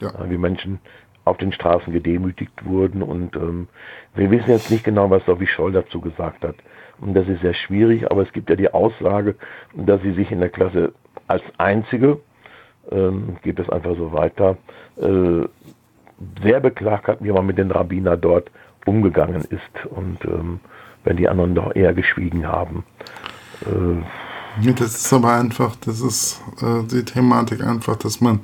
Ja. 0.00 0.12
Wie 0.28 0.38
Menschen 0.38 0.78
auf 1.24 1.36
den 1.36 1.52
Straßen 1.52 1.92
gedemütigt 1.92 2.64
wurden 2.64 3.02
und 3.02 3.36
ähm, 3.36 3.68
wir 4.14 4.30
wissen 4.30 4.50
jetzt 4.50 4.70
nicht 4.70 4.84
genau, 4.84 5.10
was 5.10 5.24
Sophie 5.26 5.46
Scholl 5.46 5.72
dazu 5.72 6.00
gesagt 6.00 6.42
hat. 6.42 6.54
Und 7.00 7.14
das 7.14 7.28
ist 7.28 7.42
sehr 7.42 7.54
schwierig, 7.54 8.10
aber 8.10 8.22
es 8.22 8.32
gibt 8.32 8.50
ja 8.50 8.56
die 8.56 8.72
Aussage, 8.72 9.36
dass 9.74 10.02
sie 10.02 10.12
sich 10.12 10.30
in 10.30 10.40
der 10.40 10.48
Klasse 10.48 10.92
als 11.26 11.42
einzige 11.58 12.18
ähm, 12.90 13.36
geht 13.42 13.58
es 13.58 13.68
einfach 13.68 13.96
so 13.96 14.12
weiter. 14.12 14.56
Äh, 14.96 15.46
sehr 16.42 16.60
beklagt 16.60 17.06
hat, 17.06 17.22
wie 17.22 17.30
man 17.30 17.46
mit 17.46 17.58
den 17.58 17.70
Rabbiner 17.70 18.16
dort 18.16 18.50
umgegangen 18.86 19.42
ist 19.42 19.86
und 19.90 20.24
ähm, 20.24 20.60
wenn 21.04 21.16
die 21.16 21.28
anderen 21.28 21.54
doch 21.54 21.74
eher 21.74 21.94
geschwiegen 21.94 22.46
haben. 22.46 22.84
Äh, 23.66 24.64
ja, 24.64 24.72
das 24.72 24.96
ist 24.96 25.12
aber 25.12 25.34
einfach, 25.34 25.76
das 25.76 26.00
ist 26.00 26.42
äh, 26.60 26.82
die 26.90 27.04
Thematik 27.04 27.64
einfach, 27.64 27.96
dass 27.96 28.20
man 28.20 28.40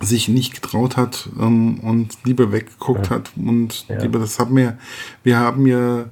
sich 0.00 0.28
nicht 0.28 0.60
getraut 0.60 0.96
hat 0.96 1.28
ähm, 1.40 1.80
und 1.80 2.24
lieber 2.24 2.52
weggeguckt 2.52 3.08
ja. 3.08 3.16
hat 3.16 3.32
und 3.36 3.88
ja. 3.88 3.98
lieber 3.98 4.18
das 4.18 4.38
haben 4.38 4.56
wir, 4.56 4.76
wir 5.22 5.38
haben 5.38 5.66
ja 5.66 6.06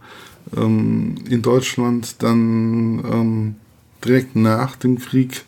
ähm, 0.57 1.17
in 1.29 1.43
Deutschland 1.43 2.23
dann 2.23 3.05
ähm, 3.05 3.57
direkt 4.05 4.37
nach 4.37 4.77
dem 4.77 4.99
Krieg 4.99 5.45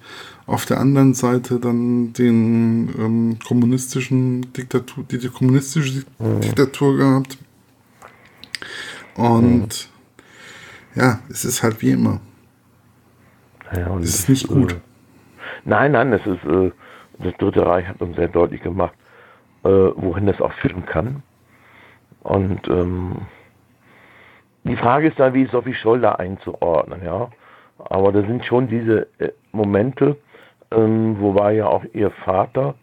auf 0.47 0.65
der 0.65 0.79
anderen 0.79 1.15
Seite 1.15 1.59
dann 1.59 2.13
den 2.13 2.95
ähm, 2.99 3.39
kommunistischen 3.47 4.53
Diktatur, 4.53 5.05
die, 5.11 5.19
die 5.19 5.29
kommunistische 5.29 6.05
mhm. 6.19 6.41
Diktatur 6.41 6.97
gehabt. 6.97 7.39
Und 9.17 9.91
mhm. 10.95 11.01
ja, 11.01 11.19
es 11.29 11.45
ist 11.45 11.63
halt 11.63 11.83
wie 11.83 11.91
immer. 11.91 12.21
Ja, 13.75 13.89
und 13.89 14.05
es 14.05 14.21
ist 14.21 14.29
nicht 14.29 14.47
gut. 14.47 14.73
Äh, 14.73 14.77
nein, 15.65 15.93
nein, 15.93 16.13
es 16.13 16.25
ist, 16.25 16.45
äh, 16.45 16.71
das 17.19 17.35
Dritte 17.39 17.67
Reich 17.67 17.87
hat 17.89 18.01
uns 18.01 18.17
sehr 18.17 18.29
deutlich 18.29 18.63
gemacht, 18.63 18.95
äh, 19.65 19.69
wohin 19.69 20.27
das 20.27 20.41
auch 20.41 20.53
führen 20.53 20.87
kann. 20.87 21.23
Und 22.21 22.69
ähm, 22.69 23.17
die 24.67 24.77
Frage 24.77 25.09
ist 25.09 25.19
dann, 25.21 25.35
wie 25.35 25.43
ist 25.43 25.53
Sophie 25.53 25.75
Scholl 25.75 26.01
da 26.01 26.13
einzuordnen, 26.13 27.05
ja. 27.05 27.29
Aber 27.79 28.13
da 28.13 28.23
sind 28.23 28.45
schon 28.45 28.69
diese 28.69 29.07
äh, 29.19 29.31
Momente, 29.53 30.17
ähm, 30.71 31.21
wobei 31.21 31.55
ja 31.55 31.67
auch 31.67 31.85
ihr 31.93 32.11
Vater 32.11 32.75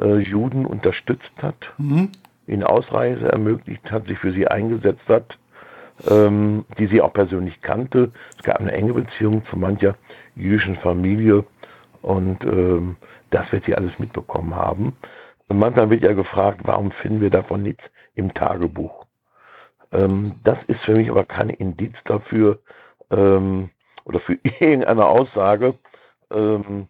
äh, 0.00 0.18
Juden 0.18 0.66
unterstützt 0.66 1.32
hat, 1.40 1.72
mhm. 1.78 2.10
ihnen 2.46 2.64
Ausreise 2.64 3.30
ermöglicht 3.30 3.90
hat, 3.90 4.06
sich 4.06 4.18
für 4.18 4.32
sie 4.32 4.48
eingesetzt 4.48 5.08
hat, 5.08 5.38
ähm, 6.10 6.64
die 6.78 6.86
sie 6.86 7.00
auch 7.00 7.12
persönlich 7.12 7.60
kannte. 7.60 8.10
Es 8.36 8.42
gab 8.42 8.60
eine 8.60 8.72
enge 8.72 8.94
Beziehung 8.94 9.44
zu 9.46 9.56
mancher 9.56 9.96
jüdischen 10.34 10.76
Familie 10.76 11.44
und 12.00 12.42
ähm, 12.44 12.96
das 13.30 13.50
wird 13.52 13.64
sie 13.64 13.74
alles 13.74 13.98
mitbekommen 13.98 14.54
haben. 14.54 14.96
Und 15.48 15.58
manchmal 15.58 15.90
wird 15.90 16.02
ja 16.02 16.14
gefragt, 16.14 16.60
warum 16.64 16.90
finden 16.90 17.20
wir 17.20 17.30
davon 17.30 17.62
nichts 17.62 17.84
im 18.14 18.32
Tagebuch? 18.32 19.01
Ähm, 19.92 20.36
das 20.44 20.58
ist 20.66 20.80
für 20.80 20.94
mich 20.94 21.10
aber 21.10 21.24
kein 21.24 21.50
Indiz 21.50 21.94
dafür 22.04 22.60
ähm, 23.10 23.70
oder 24.04 24.20
für 24.20 24.34
irgendeine 24.60 25.06
Aussage, 25.06 25.74
ähm, 26.30 26.88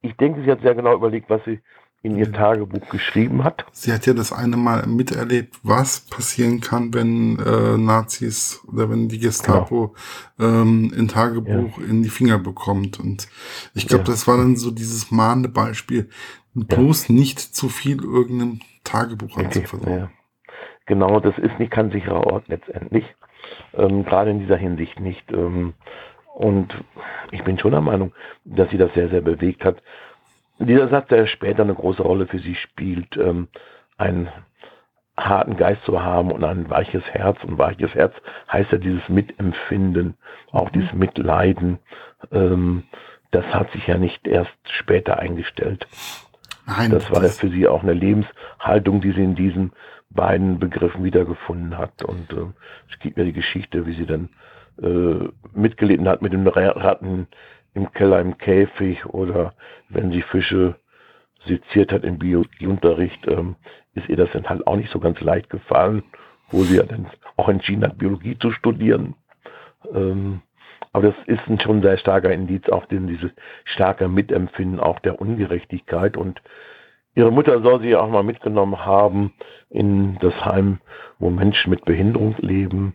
ich 0.00 0.16
denke, 0.16 0.42
sie 0.42 0.50
hat 0.50 0.62
sehr 0.62 0.74
genau 0.74 0.94
überlegt, 0.94 1.28
was 1.28 1.44
sie 1.44 1.60
in 2.02 2.16
ihr 2.16 2.32
Tagebuch 2.32 2.88
geschrieben 2.90 3.42
hat. 3.42 3.64
Sie 3.72 3.92
hat 3.92 4.06
ja 4.06 4.14
das 4.14 4.32
eine 4.32 4.56
Mal 4.56 4.86
miterlebt, 4.86 5.58
was 5.64 6.00
passieren 6.00 6.60
kann, 6.60 6.94
wenn 6.94 7.40
äh, 7.40 7.76
Nazis 7.76 8.60
oder 8.68 8.88
wenn 8.88 9.08
die 9.08 9.18
Gestapo 9.18 9.94
genau. 10.38 10.62
ähm, 10.62 10.92
ein 10.96 11.08
Tagebuch 11.08 11.78
ja. 11.78 11.84
in 11.84 12.04
die 12.04 12.08
Finger 12.08 12.38
bekommt. 12.38 13.00
Und 13.00 13.28
ich 13.74 13.88
glaube, 13.88 14.04
ja. 14.04 14.10
das 14.12 14.28
war 14.28 14.36
dann 14.36 14.56
so 14.56 14.70
dieses 14.70 15.10
mahnende 15.10 15.48
Beispiel, 15.48 16.08
bloß 16.54 17.08
ja. 17.08 17.14
nicht 17.16 17.40
zu 17.40 17.68
viel 17.68 18.02
irgendeinem 18.02 18.60
Tagebuch 18.84 19.36
anzuvertrauen. 19.36 20.10
Genau, 20.88 21.20
das 21.20 21.36
ist 21.36 21.58
nicht 21.58 21.70
kein 21.70 21.90
sicherer 21.90 22.26
Ort 22.26 22.48
letztendlich. 22.48 23.04
Ähm, 23.74 24.06
Gerade 24.06 24.30
in 24.30 24.40
dieser 24.40 24.56
Hinsicht 24.56 24.98
nicht. 24.98 25.30
Ähm, 25.30 25.74
und 26.34 26.74
ich 27.30 27.44
bin 27.44 27.58
schon 27.58 27.72
der 27.72 27.82
Meinung, 27.82 28.12
dass 28.44 28.70
sie 28.70 28.78
das 28.78 28.92
sehr, 28.94 29.10
sehr 29.10 29.20
bewegt 29.20 29.64
hat. 29.64 29.82
Dieser 30.58 30.88
Satz, 30.88 31.08
der 31.08 31.26
später 31.26 31.62
eine 31.62 31.74
große 31.74 32.02
Rolle 32.02 32.26
für 32.26 32.38
sie 32.38 32.54
spielt, 32.54 33.18
ähm, 33.18 33.48
einen 33.98 34.28
harten 35.14 35.58
Geist 35.58 35.84
zu 35.84 36.02
haben 36.02 36.32
und 36.32 36.42
ein 36.42 36.70
weiches 36.70 37.04
Herz. 37.10 37.36
Und 37.44 37.58
weiches 37.58 37.94
Herz 37.94 38.14
heißt 38.50 38.72
ja 38.72 38.78
dieses 38.78 39.06
Mitempfinden, 39.10 40.14
auch 40.52 40.70
dieses 40.70 40.92
mhm. 40.94 41.00
Mitleiden. 41.00 41.78
Ähm, 42.32 42.84
das 43.30 43.44
hat 43.52 43.70
sich 43.72 43.86
ja 43.86 43.98
nicht 43.98 44.26
erst 44.26 44.56
später 44.64 45.18
eingestellt. 45.18 45.86
Nein, 46.66 46.90
das 46.90 47.10
war 47.10 47.22
ja 47.22 47.28
für 47.28 47.50
sie 47.50 47.68
auch 47.68 47.82
eine 47.82 47.92
Lebenshaltung, 47.92 49.02
die 49.02 49.12
sie 49.12 49.24
in 49.24 49.34
diesen 49.34 49.72
beiden 50.10 50.58
Begriffen 50.58 51.04
wiedergefunden 51.04 51.76
hat. 51.76 52.02
Und 52.04 52.32
äh, 52.32 52.46
es 52.90 52.98
gibt 53.00 53.16
mir 53.16 53.24
die 53.24 53.32
Geschichte, 53.32 53.86
wie 53.86 53.94
sie 53.94 54.06
dann 54.06 54.28
äh, 54.82 55.28
mitgelitten 55.54 56.08
hat 56.08 56.22
mit 56.22 56.32
den 56.32 56.46
Ratten 56.46 57.26
im 57.74 57.92
Keller 57.92 58.20
im 58.20 58.38
Käfig 58.38 59.04
oder 59.06 59.54
wenn 59.88 60.10
sie 60.10 60.22
Fische 60.22 60.76
seziert 61.46 61.92
hat 61.92 62.04
im 62.04 62.18
Biologieunterricht, 62.18 63.26
ähm, 63.28 63.56
ist 63.94 64.08
ihr 64.08 64.16
das 64.16 64.30
dann 64.32 64.48
halt 64.48 64.66
auch 64.66 64.76
nicht 64.76 64.90
so 64.90 64.98
ganz 64.98 65.20
leicht 65.20 65.50
gefallen, 65.50 66.02
wo 66.50 66.62
sie 66.62 66.76
ja 66.76 66.82
dann 66.82 67.06
auch 67.36 67.48
entschieden 67.48 67.84
hat, 67.84 67.98
Biologie 67.98 68.38
zu 68.38 68.50
studieren. 68.50 69.14
Ähm, 69.94 70.42
aber 70.92 71.08
das 71.08 71.16
ist 71.26 71.46
ein 71.48 71.60
schon 71.60 71.82
sehr 71.82 71.98
starker 71.98 72.32
Indiz, 72.32 72.68
auch 72.68 72.86
den, 72.86 73.06
dieses 73.06 73.30
starke 73.64 74.08
Mitempfinden 74.08 74.80
auch 74.80 74.98
der 75.00 75.20
Ungerechtigkeit. 75.20 76.16
Und 76.16 76.40
ihre 77.18 77.32
Mutter 77.32 77.60
soll 77.60 77.80
sie 77.82 77.96
auch 77.96 78.08
mal 78.08 78.22
mitgenommen 78.22 78.78
haben 78.86 79.32
in 79.68 80.18
das 80.20 80.34
Heim, 80.44 80.78
wo 81.18 81.30
Menschen 81.30 81.70
mit 81.70 81.84
Behinderung 81.84 82.36
leben 82.38 82.94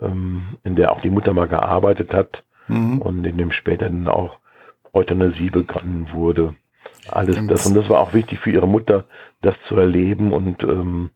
ähm, 0.00 0.58
in 0.62 0.76
der 0.76 0.92
auch 0.92 1.00
die 1.00 1.10
Mutter 1.10 1.32
mal 1.32 1.48
gearbeitet 1.48 2.12
hat 2.12 2.44
mhm. 2.68 3.00
und 3.00 3.24
in 3.24 3.38
dem 3.38 3.52
später 3.52 3.86
dann 3.86 4.08
auch 4.08 4.38
Euthanasie 4.92 5.50
begangen 5.50 6.08
wurde. 6.12 6.54
Alles 7.08 7.36
das 7.46 7.66
und 7.66 7.74
das 7.74 7.88
war 7.88 8.00
auch 8.00 8.14
wichtig 8.14 8.40
für 8.40 8.50
ihre 8.50 8.68
Mutter, 8.68 9.04
das 9.42 9.54
zu 9.68 9.76
erleben 9.76 10.32
und 10.32 10.62
ähm, 10.62 11.10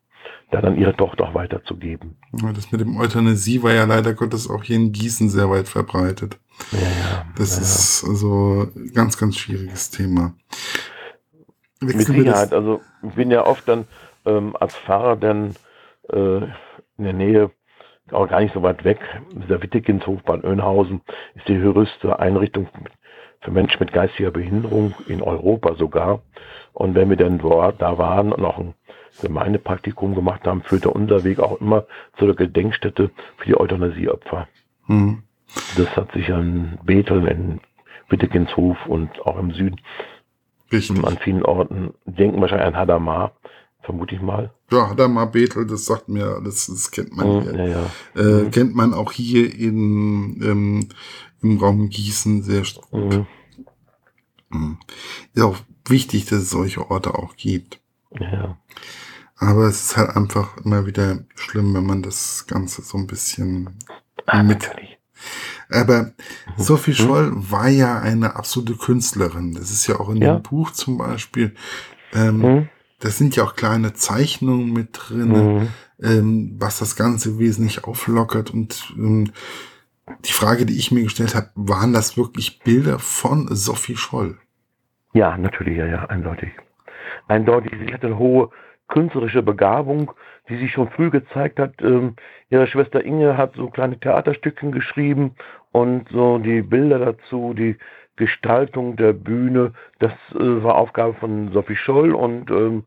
da 0.51 0.61
dann 0.61 0.77
ihre 0.77 0.95
Tochter 0.95 1.25
auch 1.25 1.33
weiterzugeben. 1.33 2.17
Ja, 2.41 2.51
das 2.51 2.71
mit 2.71 2.81
dem 2.81 2.97
Euthanasie 2.97 3.63
war 3.63 3.73
ja 3.73 3.85
leider 3.85 4.13
Gottes 4.13 4.49
auch 4.49 4.63
hier 4.63 4.75
in 4.75 4.91
Gießen 4.91 5.29
sehr 5.29 5.49
weit 5.49 5.67
verbreitet. 5.67 6.39
Ja, 6.71 6.79
ja, 6.79 7.25
das 7.37 7.55
ja, 7.55 7.61
ist 7.61 8.05
also 8.07 8.67
ganz, 8.93 9.17
ganz 9.17 9.37
schwieriges 9.37 9.89
Thema. 9.89 10.33
Mit 11.81 11.99
Sicherheit, 11.99 12.53
also 12.53 12.81
ich 13.03 13.15
bin 13.15 13.31
ja 13.31 13.45
oft 13.45 13.67
dann 13.67 13.85
ähm, 14.25 14.55
als 14.59 14.75
Pfarrer 14.75 15.15
dann 15.15 15.55
äh, 16.09 16.37
in 16.97 17.03
der 17.03 17.13
Nähe 17.13 17.51
auch 18.11 18.27
gar 18.27 18.41
nicht 18.41 18.53
so 18.53 18.61
weit 18.61 18.83
weg, 18.83 18.99
dieser 19.31 19.61
Wittekinshof 19.61 20.21
Bad 20.23 20.43
Oeynhausen 20.43 21.01
ist 21.35 21.47
die 21.47 21.57
höchste 21.57 22.19
Einrichtung 22.19 22.67
für 23.41 23.51
Menschen 23.51 23.77
mit 23.79 23.93
geistiger 23.93 24.31
Behinderung 24.31 24.93
in 25.07 25.21
Europa 25.21 25.75
sogar. 25.75 26.21
Und 26.73 26.95
wenn 26.95 27.09
wir 27.09 27.17
dann 27.17 27.39
dort 27.39 27.81
da 27.81 27.97
waren 27.97 28.31
und 28.31 28.45
auch 28.45 28.59
ein 28.59 28.75
Gemeindepraktikum 29.21 30.15
gemacht 30.15 30.45
haben, 30.45 30.61
führte 30.61 30.91
unser 30.91 31.23
Weg 31.23 31.39
auch 31.39 31.59
immer 31.59 31.85
zu 32.17 32.25
der 32.25 32.35
Gedenkstätte 32.35 33.11
für 33.37 33.45
die 33.45 33.57
Euthanasieopfer. 33.57 34.47
Mhm. 34.87 35.23
Das 35.75 35.95
hat 35.97 36.11
sich 36.13 36.31
an 36.31 36.79
Bethel 36.83 37.27
in 37.27 37.59
Wittekinshof 38.09 38.77
und 38.85 39.25
auch 39.25 39.37
im 39.37 39.51
Süden 39.51 39.77
Richtig. 40.71 41.03
an 41.03 41.17
vielen 41.17 41.43
Orten, 41.43 41.93
denken 42.05 42.41
wahrscheinlich 42.41 42.67
an 42.67 42.77
Hadamar, 42.77 43.33
vermute 43.81 44.15
ich 44.15 44.21
mal. 44.21 44.51
Ja, 44.71 44.89
hat 44.89 45.09
mal 45.09 45.25
Bethel, 45.25 45.67
das 45.67 45.85
sagt 45.85 46.07
mir 46.07 46.25
alles, 46.25 46.67
das 46.67 46.91
kennt 46.91 47.15
man 47.15 47.27
oh, 47.27 47.41
hier. 47.41 47.55
Ja, 47.55 47.65
ja. 47.65 47.85
Äh, 48.15 48.43
mhm. 48.43 48.51
Kennt 48.51 48.75
man 48.75 48.93
auch 48.93 49.11
hier 49.11 49.53
in, 49.53 50.41
ähm, 50.41 50.89
im 51.41 51.57
Raum 51.57 51.89
Gießen 51.89 52.43
sehr 52.43 52.63
stark. 52.63 52.91
Mhm. 52.93 53.27
Mhm. 54.49 54.77
Ist 55.33 55.43
auch 55.43 55.57
wichtig, 55.87 56.25
dass 56.25 56.39
es 56.39 56.49
solche 56.51 56.89
Orte 56.89 57.15
auch 57.15 57.35
gibt. 57.35 57.79
Ja. 58.19 58.57
Aber 59.37 59.65
es 59.65 59.81
ist 59.81 59.97
halt 59.97 60.15
einfach 60.15 60.57
immer 60.63 60.85
wieder 60.85 61.19
schlimm, 61.35 61.73
wenn 61.73 61.85
man 61.85 62.03
das 62.03 62.45
Ganze 62.47 62.83
so 62.83 62.97
ein 62.97 63.07
bisschen 63.07 63.71
ah, 64.27 64.43
mit. 64.43 64.61
Natürlich. 64.61 64.99
Aber 65.71 66.03
mhm. 66.03 66.11
Sophie 66.57 66.91
mhm. 66.91 66.95
Scholl 66.95 67.31
war 67.33 67.69
ja 67.69 67.99
eine 67.99 68.35
absolute 68.35 68.75
Künstlerin. 68.75 69.53
Das 69.53 69.71
ist 69.71 69.87
ja 69.87 69.99
auch 69.99 70.09
in 70.09 70.17
ja. 70.17 70.35
dem 70.35 70.43
Buch 70.43 70.71
zum 70.71 70.97
Beispiel. 70.97 71.53
Ähm, 72.13 72.37
mhm 72.37 72.69
da 73.01 73.09
sind 73.09 73.35
ja 73.35 73.43
auch 73.43 73.55
kleine 73.55 73.93
Zeichnungen 73.93 74.71
mit 74.71 74.89
drin, 74.93 75.29
mhm. 75.29 75.67
ähm, 76.01 76.55
was 76.59 76.79
das 76.79 76.95
Ganze 76.95 77.39
wesentlich 77.39 77.83
auflockert. 77.83 78.51
Und 78.51 78.93
ähm, 78.95 79.31
die 80.25 80.33
Frage, 80.33 80.65
die 80.65 80.77
ich 80.77 80.91
mir 80.91 81.03
gestellt 81.03 81.35
habe, 81.35 81.49
waren 81.55 81.93
das 81.93 82.15
wirklich 82.15 82.59
Bilder 82.59 82.99
von 82.99 83.47
Sophie 83.49 83.97
Scholl? 83.97 84.37
Ja, 85.13 85.35
natürlich, 85.37 85.77
ja, 85.77 85.87
ja, 85.87 86.05
eindeutig. 86.05 86.51
Eindeutig. 87.27 87.73
Sie 87.85 87.93
hatte 87.93 88.07
eine 88.07 88.19
hohe 88.19 88.49
künstlerische 88.87 89.41
Begabung, 89.41 90.11
die 90.47 90.57
sich 90.57 90.71
schon 90.71 90.89
früh 90.89 91.09
gezeigt 91.09 91.59
hat. 91.59 91.81
Ähm, 91.81 92.15
ihre 92.49 92.67
Schwester 92.67 93.03
Inge 93.03 93.35
hat 93.35 93.55
so 93.55 93.69
kleine 93.69 93.99
Theaterstückchen 93.99 94.71
geschrieben 94.71 95.35
und 95.71 96.09
so 96.09 96.37
die 96.37 96.61
Bilder 96.61 96.99
dazu, 96.99 97.53
die 97.53 97.77
Gestaltung 98.15 98.95
der 98.97 99.13
Bühne, 99.13 99.73
das 99.99 100.11
äh, 100.33 100.63
war 100.63 100.75
Aufgabe 100.75 101.13
von 101.15 101.51
Sophie 101.53 101.75
Scholl 101.75 102.13
und 102.13 102.51
ähm, 102.51 102.83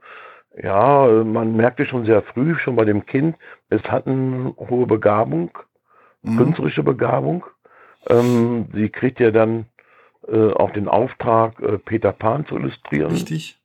ja, 0.63 1.07
man 1.25 1.57
merkte 1.57 1.87
schon 1.87 2.05
sehr 2.05 2.23
früh, 2.23 2.57
schon 2.57 2.77
bei 2.77 2.85
dem 2.85 3.07
Kind, 3.07 3.37
es 3.71 3.83
hat 3.85 4.07
eine 4.07 4.55
hohe 4.57 4.87
Begabung, 4.87 5.51
mhm. 6.23 6.37
künstlerische 6.37 6.83
Begabung. 6.83 7.45
Ähm, 8.07 8.69
sie 8.73 8.89
kriegt 8.89 9.19
ja 9.19 9.31
dann 9.31 9.67
äh, 10.29 10.53
auch 10.53 10.71
den 10.71 10.89
Auftrag, 10.89 11.61
äh, 11.61 11.79
Peter 11.79 12.13
Pan 12.13 12.47
zu 12.47 12.57
illustrieren. 12.57 13.11
Richtig. 13.11 13.59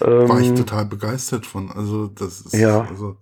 Ähm, 0.00 0.28
War 0.28 0.40
ich 0.40 0.54
total 0.54 0.84
begeistert 0.84 1.46
von. 1.46 1.70
Also, 1.70 2.08
das 2.08 2.40
ist, 2.40 2.54
Ja. 2.54 2.82
also, 2.88 3.16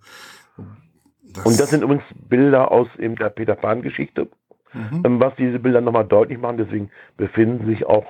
das, 1.35 1.45
und 1.45 1.61
das 1.61 1.71
sind 1.71 1.83
übrigens 1.83 2.05
Bilder 2.29 2.71
aus 2.71 2.89
eben 2.99 3.17
der 3.17 3.29
Peter 3.31 3.55
Pan-Geschichte, 3.55 4.29
mhm. 4.73 5.03
ähm, 5.05 5.21
was 5.21 5.35
diese 5.37 5.59
Bilder 5.59 5.81
nochmal 5.81 6.07
deutlich 6.07 6.39
machen. 6.39 6.59
Deswegen 6.59 6.91
befinden 7.17 7.67
sich 7.67 7.87
auch 7.87 8.07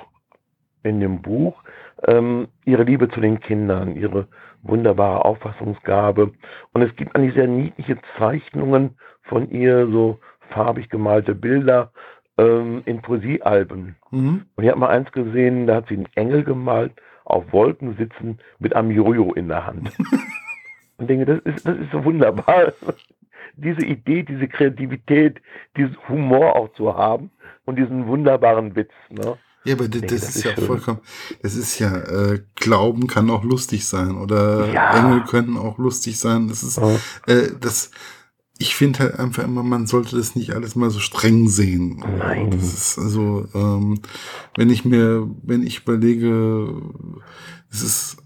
in 0.82 1.00
dem 1.00 1.22
Buch 1.22 1.62
ähm, 2.06 2.48
ihre 2.64 2.84
Liebe 2.84 3.08
zu 3.08 3.20
den 3.20 3.40
Kindern, 3.40 3.96
ihre 3.96 4.28
wunderbare 4.62 5.24
Auffassungsgabe. 5.24 6.32
Und 6.72 6.82
es 6.82 6.94
gibt 6.96 7.14
eigentlich 7.14 7.34
sehr 7.34 7.46
niedliche 7.46 7.98
Zeichnungen 8.18 8.96
von 9.22 9.50
ihr, 9.50 9.86
so 9.88 10.18
farbig 10.50 10.88
gemalte 10.88 11.34
Bilder 11.34 11.92
ähm, 12.38 12.82
in 12.86 13.02
Poesiealben. 13.02 13.96
Mhm. 14.10 14.46
Und 14.54 14.64
ich 14.64 14.70
habe 14.70 14.80
mal 14.80 14.88
eins 14.88 15.10
gesehen, 15.12 15.66
da 15.66 15.76
hat 15.76 15.88
sie 15.88 15.94
einen 15.94 16.08
Engel 16.14 16.44
gemalt, 16.44 16.92
auf 17.24 17.52
Wolken 17.52 17.94
sitzen, 17.96 18.38
mit 18.58 18.74
einem 18.74 18.90
Jojo 18.90 19.34
in 19.34 19.48
der 19.48 19.66
Hand. 19.66 19.92
Und 20.98 21.08
denke, 21.08 21.24
das 21.26 21.40
ist, 21.44 21.66
das 21.66 21.78
ist 21.78 21.90
so 21.92 22.04
wunderbar. 22.04 22.72
Diese 23.56 23.84
Idee, 23.84 24.22
diese 24.22 24.46
Kreativität, 24.46 25.40
diesen 25.76 25.96
Humor 26.08 26.54
auch 26.54 26.72
zu 26.74 26.94
haben 26.94 27.30
und 27.64 27.74
diesen 27.76 28.06
wunderbaren 28.06 28.76
Witz. 28.76 28.92
Ne? 29.10 29.36
Ja, 29.64 29.74
aber 29.74 29.88
das, 29.88 30.00
denke, 30.00 30.06
das 30.14 30.20
das 30.26 30.36
ist 30.36 30.44
ja 30.44 30.54
schön. 30.54 30.64
vollkommen, 30.64 31.00
das 31.42 31.56
ist 31.56 31.76
ja, 31.80 31.96
äh, 31.96 32.40
Glauben 32.54 33.08
kann 33.08 33.28
auch 33.30 33.42
lustig 33.42 33.84
sein 33.86 34.16
oder 34.16 34.66
Ja. 34.72 34.96
Engel 34.96 35.24
können 35.24 35.56
auch 35.56 35.76
lustig 35.78 36.20
sein. 36.20 36.46
Das 36.46 36.62
ist, 36.62 36.76
Ja. 36.78 36.96
äh, 37.26 37.48
das, 37.60 37.90
ich 38.58 38.76
finde 38.76 39.00
halt 39.00 39.18
einfach 39.18 39.42
immer, 39.42 39.64
man 39.64 39.88
sollte 39.88 40.16
das 40.16 40.36
nicht 40.36 40.52
alles 40.52 40.76
mal 40.76 40.90
so 40.90 41.00
streng 41.00 41.48
sehen. 41.48 42.04
Nein. 42.16 42.50
Das 42.52 42.62
ist 42.62 42.98
also, 42.98 43.46
ähm, 43.54 44.00
wenn 44.56 44.70
ich 44.70 44.84
mir, 44.84 45.28
wenn 45.42 45.66
ich 45.66 45.80
überlege, 45.82 46.80
es 47.72 47.82
ist 47.82 48.16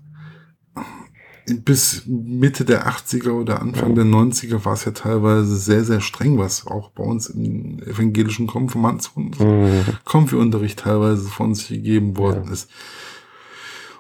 bis 1.55 2.03
Mitte 2.07 2.65
der 2.65 2.87
80er 2.89 3.31
oder 3.33 3.61
Anfang 3.61 3.95
der 3.95 4.05
90er 4.05 4.65
war 4.65 4.75
es 4.75 4.85
ja 4.85 4.93
teilweise 4.93 5.57
sehr, 5.57 5.85
sehr 5.85 6.01
streng, 6.01 6.39
was 6.39 6.67
auch 6.67 6.91
bei 6.91 7.05
uns 7.05 7.29
im 7.29 7.81
evangelischen 7.83 8.47
Konfirmations 8.47 9.39
Mhm. 9.39 9.85
Konfi-Unterricht 10.05 10.81
teilweise 10.81 11.29
von 11.29 11.55
sich 11.55 11.69
gegeben 11.69 12.17
worden 12.17 12.51
ist. 12.53 12.69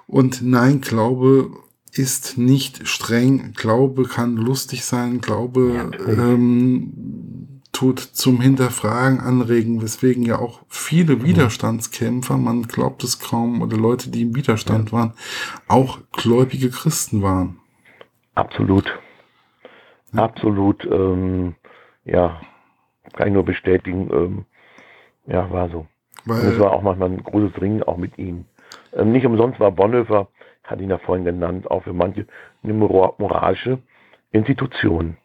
Und 0.06 0.42
nein, 0.42 0.80
Glaube 0.80 1.50
ist 1.92 2.38
nicht 2.38 2.88
streng. 2.88 3.52
Glaube 3.54 4.04
kann 4.04 4.36
lustig 4.36 4.84
sein. 4.84 5.20
Glaube 5.20 5.90
ähm, 6.08 7.41
tut 7.72 7.98
zum 7.98 8.40
Hinterfragen 8.40 9.20
anregen, 9.20 9.82
weswegen 9.82 10.22
ja 10.24 10.38
auch 10.38 10.60
viele 10.68 11.24
Widerstandskämpfer, 11.24 12.36
man 12.36 12.62
glaubt 12.64 13.02
es 13.02 13.18
kaum, 13.18 13.62
oder 13.62 13.76
Leute, 13.76 14.10
die 14.10 14.22
im 14.22 14.34
Widerstand 14.36 14.92
waren, 14.92 15.14
auch 15.68 15.98
gläubige 16.12 16.70
Christen 16.70 17.22
waren. 17.22 17.58
Absolut. 18.34 18.98
Absolut. 20.14 20.84
Ähm, 20.84 21.54
ja, 22.04 22.40
kann 23.14 23.28
ich 23.28 23.34
nur 23.34 23.44
bestätigen. 23.44 24.10
Ähm, 24.12 24.44
ja, 25.26 25.50
war 25.50 25.70
so. 25.70 25.86
Weil, 26.24 26.58
war 26.58 26.72
auch 26.72 26.82
manchmal 26.82 27.10
ein 27.10 27.22
großes 27.22 27.60
Ringen 27.60 27.82
auch 27.82 27.96
mit 27.96 28.18
ihm. 28.18 28.44
Ähm, 28.92 29.12
nicht 29.12 29.26
umsonst 29.26 29.58
war 29.58 29.72
Bonhoeffer, 29.72 30.28
hatte 30.64 30.82
ihn 30.82 30.90
ja 30.90 30.98
vorhin 30.98 31.24
genannt, 31.24 31.70
auch 31.70 31.84
für 31.84 31.92
manche 31.92 32.26
eine 32.62 32.74
mora- 32.74 33.14
moralische 33.18 33.78
Institution 34.30 35.16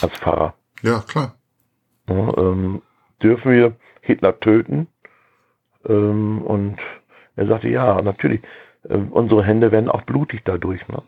als 0.00 0.12
Pfarrer. 0.18 0.54
ja, 0.82 1.00
klar. 1.00 1.34
Ja, 2.08 2.36
ähm, 2.38 2.82
dürfen 3.22 3.52
wir 3.52 3.76
Hitler 4.02 4.38
töten? 4.40 4.86
Ähm, 5.86 6.42
und 6.42 6.76
er 7.36 7.46
sagte, 7.46 7.68
ja, 7.68 8.00
natürlich. 8.02 8.40
Ähm, 8.88 9.08
unsere 9.12 9.42
Hände 9.44 9.72
werden 9.72 9.88
auch 9.88 10.02
blutig 10.02 10.42
dadurch. 10.44 10.86
Ne? 10.88 11.02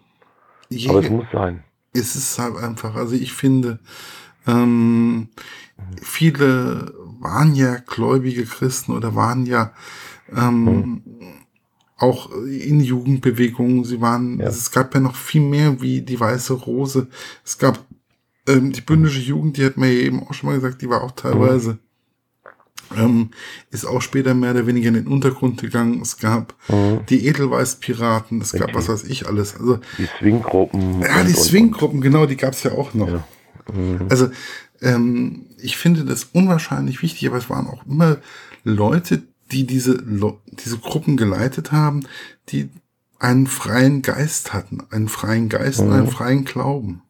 Je- 0.71 0.89
Aber 0.89 1.01
es 1.01 1.11
muss 1.11 1.27
sein. 1.33 1.63
es 1.93 2.17
ist 2.17 2.39
halt 2.39 2.57
einfach, 2.57 2.95
also 2.95 3.15
ich 3.15 3.33
finde, 3.35 3.79
ähm, 4.47 5.29
viele 6.03 6.93
waren 7.21 7.55
ja 7.55 7.77
gläubige 7.87 8.45
Christen 8.45 8.93
oder 8.93 9.15
waren 9.15 9.45
ja 9.47 9.73
ähm, 10.35 11.03
auch 11.99 12.31
in 12.33 12.81
Jugendbewegungen. 12.81 13.85
Sie 13.85 14.01
waren, 14.01 14.39
Ja. 14.41 14.47
es 14.47 14.71
gab 14.71 14.95
ja 14.95 15.01
noch 15.01 15.15
viel 15.17 15.43
mehr 15.43 15.81
wie 15.81 16.01
die 16.03 16.19
Weiße 16.19 16.53
Rose. 16.55 17.09
Es 17.45 17.59
gab 17.59 17.79
ähm, 18.49 18.73
die 18.73 18.81
bündische 18.81 19.21
Jugend, 19.21 19.57
die 19.57 19.65
hat 19.65 19.77
mir 19.77 19.91
eben 19.91 20.23
auch 20.23 20.35
schon 20.35 20.49
mal 20.51 20.57
gesagt, 20.57 20.83
die 20.83 20.89
war 20.89 21.03
auch 21.03 21.13
teilweise, 21.13 21.79
ähm, 22.97 23.31
ist 23.71 23.85
auch 23.85 24.01
später 24.01 24.35
mehr 24.35 24.53
oder 24.53 24.67
weniger 24.67 24.89
in 24.89 24.95
den 24.95 25.09
Untergrund 25.09 25.61
gegangen. 25.61 26.01
Es 26.03 26.19
gab 26.19 26.55
Mhm. 26.69 27.01
die 27.09 27.27
Edelweißpiraten, 27.27 28.41
es 28.41 28.53
gab 28.53 28.75
was 28.75 28.89
weiß 28.89 29.05
ich 29.05 29.27
alles. 29.27 29.57
Also 29.59 29.81
Die 29.99 30.07
Swinggruppen. 30.19 31.01
ja, 31.03 31.21
und- 31.21 31.29
die 31.29 31.35
und- 31.35 31.37
Swing-Gruppen, 31.43 32.01
genau, 32.01 32.27
die 32.27 32.37
gab's 32.37 32.63
ja 32.63 32.73
auch 32.73 32.95
noch. 32.95 33.09
Ja. 33.09 33.25
Mhm. 33.75 34.07
Also, 34.09 34.29
ähm, 34.81 35.47
ich 35.59 35.77
finde 35.77 36.05
das 36.05 36.25
unwahrscheinlich 36.33 37.03
wichtig, 37.03 37.27
aber 37.27 37.39
es 37.39 37.51
waren 37.51 37.67
auch 37.67 37.85
immer 37.87 38.19
Leute, 38.63 39.23
die 39.51 39.67
diese, 39.67 40.03
diese 40.53 40.79
Gruppen 40.79 41.17
geleitet 41.17 41.73
haben, 41.73 42.05
die 42.51 42.69
einen 43.19 43.47
freien 43.47 44.03
Geist 44.03 44.53
hatten, 44.53 44.83
einen 44.91 45.09
freien 45.09 45.49
Geist 45.49 45.81
und 45.81 45.87
Mhm. 45.89 45.93
einen 45.95 46.09
freien 46.09 46.45
Glauben. 46.45 47.03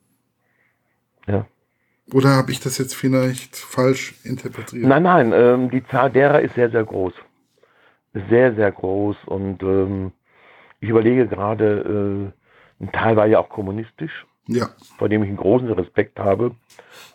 Oder 2.13 2.31
habe 2.31 2.53
ich 2.53 2.61
das 2.61 2.79
jetzt 2.79 2.95
vielleicht 2.95 3.57
falsch 3.57 4.15
interpretiert? 4.25 4.85
Nein, 4.85 5.03
nein, 5.03 5.33
ähm, 5.35 5.71
die 5.71 5.85
Zahl 5.89 6.11
derer 6.11 6.41
ist 6.41 6.55
sehr, 6.55 6.71
sehr 6.71 6.85
groß. 6.85 7.13
Sehr, 8.31 8.55
sehr 8.55 8.71
groß. 8.73 9.17
Und 9.27 9.63
ähm, 9.63 10.13
ich 10.81 10.89
überlege 10.89 11.27
gerade, 11.27 12.33
äh, 12.81 12.85
ein 12.85 12.93
Teil 12.93 13.17
war 13.17 13.27
ja 13.27 13.41
auch 13.41 13.49
kommunistisch, 13.49 14.25
Ja, 14.47 14.69
vor 14.99 15.09
dem 15.09 15.23
ich 15.23 15.29
einen 15.29 15.37
großen 15.39 15.71
Respekt 15.73 16.19
habe. 16.19 16.55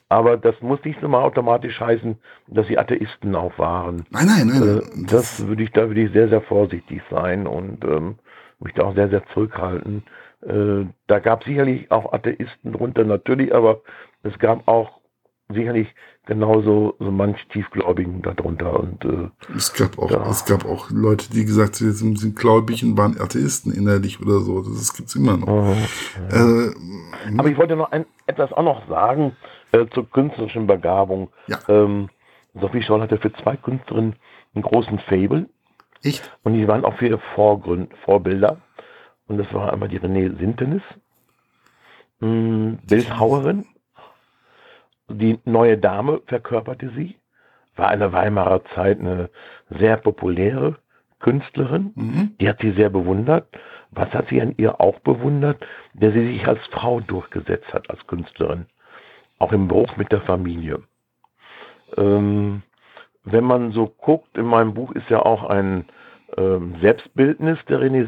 Aber 0.09 0.35
das 0.35 0.59
muss 0.61 0.83
nicht 0.83 1.01
immer 1.01 1.19
automatisch 1.19 1.79
heißen, 1.79 2.17
dass 2.47 2.67
sie 2.67 2.77
Atheisten 2.77 3.33
auch 3.33 3.57
waren. 3.57 4.03
nein, 4.09 4.27
nein, 4.27 4.47
nein. 4.47 4.79
Äh, 4.79 5.05
das 5.07 5.47
würde 5.47 5.63
ich, 5.63 5.71
da 5.71 5.87
würde 5.87 6.01
ich 6.01 6.11
sehr, 6.11 6.27
sehr 6.27 6.41
vorsichtig 6.41 7.01
sein 7.09 7.47
und 7.47 7.85
ähm, 7.85 8.15
mich 8.59 8.73
da 8.73 8.83
auch 8.83 8.93
sehr, 8.95 9.07
sehr 9.09 9.25
zurückhalten. 9.27 10.03
Äh, 10.41 10.85
da 11.07 11.19
gab 11.19 11.45
sicherlich 11.45 11.89
auch 11.91 12.11
Atheisten 12.11 12.73
drunter, 12.73 13.05
natürlich, 13.05 13.55
aber 13.55 13.81
es 14.23 14.37
gab 14.39 14.67
auch 14.67 14.99
sicherlich 15.49 15.87
genauso 16.25 16.95
so 16.99 17.11
manch 17.11 17.45
Tiefgläubigen 17.49 18.21
darunter 18.21 18.79
und 18.79 19.03
äh, 19.03 19.29
es 19.55 19.73
gab 19.73 19.97
auch, 19.99 20.09
Ja. 20.11 20.29
es 20.29 20.45
gab 20.45 20.63
auch 20.65 20.89
Leute, 20.91 21.29
die 21.31 21.43
gesagt 21.45 21.75
haben, 21.81 21.91
sie 21.91 22.15
sind, 22.15 22.35
gläubig 22.35 22.83
und 22.85 22.97
waren 22.97 23.19
Atheisten 23.19 23.73
innerlich 23.73 24.21
oder 24.21 24.39
so. 24.39 24.61
Das, 24.61 24.73
das 24.75 24.93
gibt's 24.93 25.15
immer 25.15 25.37
noch. 25.37 25.75
äh, 26.31 26.35
Äh, 26.35 26.73
aber 27.37 27.49
ich 27.49 27.57
wollte 27.57 27.75
noch 27.75 27.91
ein, 27.91 28.05
etwas 28.27 28.53
auch 28.53 28.63
noch 28.63 28.87
sagen 28.87 29.35
äh, 29.73 29.85
zur 29.93 30.09
künstlerischen 30.09 30.67
Begabung. 30.67 31.29
Ja. 31.47 31.59
Ähm, 31.67 32.09
Sophie 32.53 32.83
Scholl 32.83 33.01
hatte 33.01 33.17
für 33.17 33.33
zwei 33.33 33.55
Künstlerinnen 33.57 34.15
einen 34.53 34.63
großen 34.63 34.99
Fable 34.99 35.47
echt? 36.03 36.31
Und 36.43 36.53
die 36.53 36.67
waren 36.67 36.85
auch 36.85 36.95
für 36.95 37.07
ihre 37.07 37.21
Vorgrund, 37.35 37.91
Vorbilder. 38.05 38.57
Und 39.27 39.37
das 39.37 39.51
war 39.53 39.71
einmal 39.71 39.89
die 39.89 39.99
René 39.99 40.37
Sintenis, 40.37 40.81
mh, 42.19 42.77
Bildhauerin. 42.87 43.65
Die 45.11 45.39
neue 45.45 45.77
Dame 45.77 46.21
verkörperte 46.25 46.91
sie. 46.95 47.15
War 47.75 47.89
eine 47.89 48.11
Weimarer 48.11 48.63
Zeit 48.75 48.99
eine 48.99 49.29
sehr 49.69 49.97
populäre 49.97 50.77
Künstlerin. 51.19 51.91
Mhm. 51.95 52.35
Die 52.39 52.49
hat 52.49 52.59
sie 52.61 52.71
sehr 52.71 52.89
bewundert. 52.89 53.47
Was 53.91 54.09
hat 54.13 54.27
sie 54.29 54.41
an 54.41 54.55
ihr 54.57 54.81
auch 54.81 54.99
bewundert? 54.99 55.65
Der 55.93 56.11
sie 56.11 56.25
sich 56.25 56.47
als 56.47 56.59
Frau 56.71 56.99
durchgesetzt 56.99 57.73
hat, 57.73 57.89
als 57.89 58.05
Künstlerin. 58.07 58.65
Auch 59.39 59.51
im 59.51 59.67
Bruch 59.67 59.97
mit 59.97 60.11
der 60.11 60.21
Familie. 60.21 60.83
Ähm, 61.97 62.63
wenn 63.23 63.43
man 63.43 63.71
so 63.71 63.87
guckt, 63.87 64.37
in 64.37 64.45
meinem 64.45 64.73
Buch 64.73 64.91
ist 64.93 65.09
ja 65.09 65.21
auch 65.21 65.43
ein 65.43 65.85
ähm, 66.37 66.75
Selbstbildnis 66.81 67.57
der 67.67 67.79
René 67.79 68.05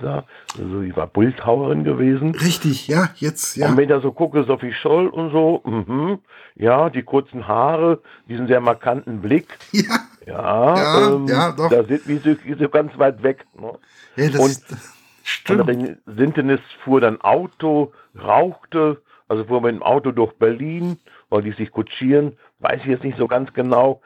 da. 0.00 0.24
Also 0.58 0.80
sie 0.82 0.94
war 0.96 1.06
Bildhauerin 1.06 1.84
gewesen. 1.84 2.34
Richtig, 2.34 2.88
ja, 2.88 3.08
jetzt, 3.16 3.56
ja. 3.56 3.68
Und 3.68 3.76
wenn 3.76 3.84
ich 3.84 3.90
da 3.90 4.00
so 4.00 4.12
gucke, 4.12 4.44
Sophie 4.44 4.72
Scholl 4.72 5.08
und 5.08 5.30
so, 5.30 5.62
mhm, 5.64 6.18
ja, 6.54 6.90
die 6.90 7.02
kurzen 7.02 7.48
Haare, 7.48 8.00
diesen 8.28 8.46
sehr 8.46 8.60
markanten 8.60 9.20
Blick, 9.20 9.46
Ja, 9.72 9.98
ja, 10.26 10.76
Ja, 10.76 11.08
ähm, 11.14 11.26
ja, 11.26 11.52
doch. 11.52 11.68
da 11.70 11.82
sind 11.84 12.06
wir 12.06 12.20
so, 12.20 12.36
so 12.58 12.68
ganz 12.68 12.96
weit 12.98 13.22
weg. 13.22 13.44
Ne? 13.58 13.72
ja 14.16 14.28
das 14.30 14.40
Und- 14.40 14.50
ist, 14.50 14.70
Und 14.72 14.78
stimmt. 15.24 15.68
René 15.70 15.96
Sintenis 16.06 16.60
fuhr 16.84 17.00
dann 17.00 17.20
Auto, 17.20 17.92
rauchte, 18.20 19.02
also 19.28 19.44
fuhr 19.44 19.60
mit 19.62 19.74
dem 19.74 19.82
Auto 19.82 20.10
durch 20.12 20.32
Berlin, 20.34 20.98
wollte 21.30 21.48
ich 21.48 21.56
sich 21.56 21.70
kutschieren, 21.70 22.36
weiß 22.60 22.80
ich 22.82 22.86
jetzt 22.88 23.04
nicht 23.04 23.18
so 23.18 23.26
ganz 23.26 23.52
genau. 23.54 24.00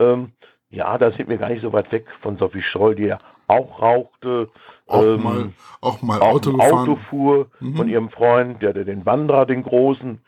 Ähm, 0.00 0.32
ja, 0.74 0.98
da 0.98 1.10
sind 1.12 1.28
wir 1.28 1.38
gar 1.38 1.48
nicht 1.48 1.62
so 1.62 1.72
weit 1.72 1.90
weg 1.92 2.06
von 2.20 2.36
Sophie 2.36 2.62
Scholl, 2.62 2.94
die 2.94 3.04
ja 3.04 3.18
auch 3.46 3.80
rauchte, 3.80 4.48
Auch 4.86 5.02
ähm, 5.02 5.22
mal, 5.22 5.52
auch 5.80 6.02
mal 6.02 6.20
auch 6.20 6.34
Auto 6.34 6.52
gefahren. 6.52 6.72
Auto 6.72 6.96
fuhr 7.10 7.46
Mhm. 7.60 7.76
von 7.76 7.88
ihrem 7.88 8.10
Freund, 8.10 8.62
der 8.62 8.70
hatte 8.70 8.84
den 8.84 9.04
Wanderer, 9.04 9.46
den 9.46 9.62
großen, 9.62 10.20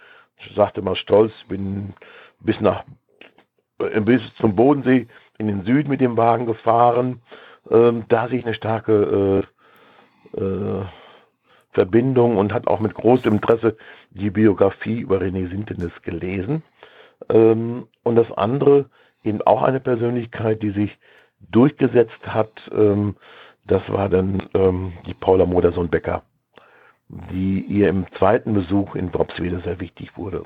sagte 0.54 0.82
mal 0.82 0.96
stolz, 0.96 1.32
bin 1.48 1.94
bis 2.40 2.60
nach 2.60 2.84
äh, 3.78 4.00
bis 4.00 4.20
zum 4.36 4.54
Bodensee 4.54 5.06
in 5.38 5.46
den 5.48 5.64
Süden 5.64 5.88
mit 5.88 6.00
dem 6.00 6.16
Wagen 6.16 6.46
gefahren. 6.46 7.20
ähm, 7.68 8.04
da 8.08 8.28
sich 8.28 8.44
eine 8.44 8.54
starke 8.54 9.44
äh, 10.36 10.40
äh, 10.40 10.84
Verbindung 11.72 12.36
und 12.36 12.52
hat 12.52 12.68
auch 12.68 12.80
mit 12.80 12.94
großem 12.94 13.34
Interesse 13.34 13.76
die 14.10 14.30
Biografie 14.30 15.00
über 15.00 15.18
René 15.18 15.50
Sintenis 15.50 15.92
gelesen. 16.02 16.62
Ähm, 17.28 17.88
und 18.04 18.16
das 18.16 18.30
andere, 18.32 18.88
eben 19.26 19.42
auch 19.42 19.62
eine 19.62 19.80
Persönlichkeit, 19.80 20.62
die 20.62 20.70
sich 20.70 20.96
durchgesetzt 21.50 22.26
hat, 22.26 22.50
ähm, 22.72 23.16
das 23.66 23.82
war 23.88 24.08
dann 24.08 24.48
ähm, 24.54 24.92
die 25.06 25.14
Paula 25.14 25.44
Modersohn-Becker, 25.44 26.22
die 27.08 27.60
ihr 27.60 27.88
im 27.88 28.06
zweiten 28.12 28.54
Besuch 28.54 28.94
in 28.94 29.12
Worpswede 29.12 29.60
sehr 29.60 29.80
wichtig 29.80 30.16
wurde. 30.16 30.44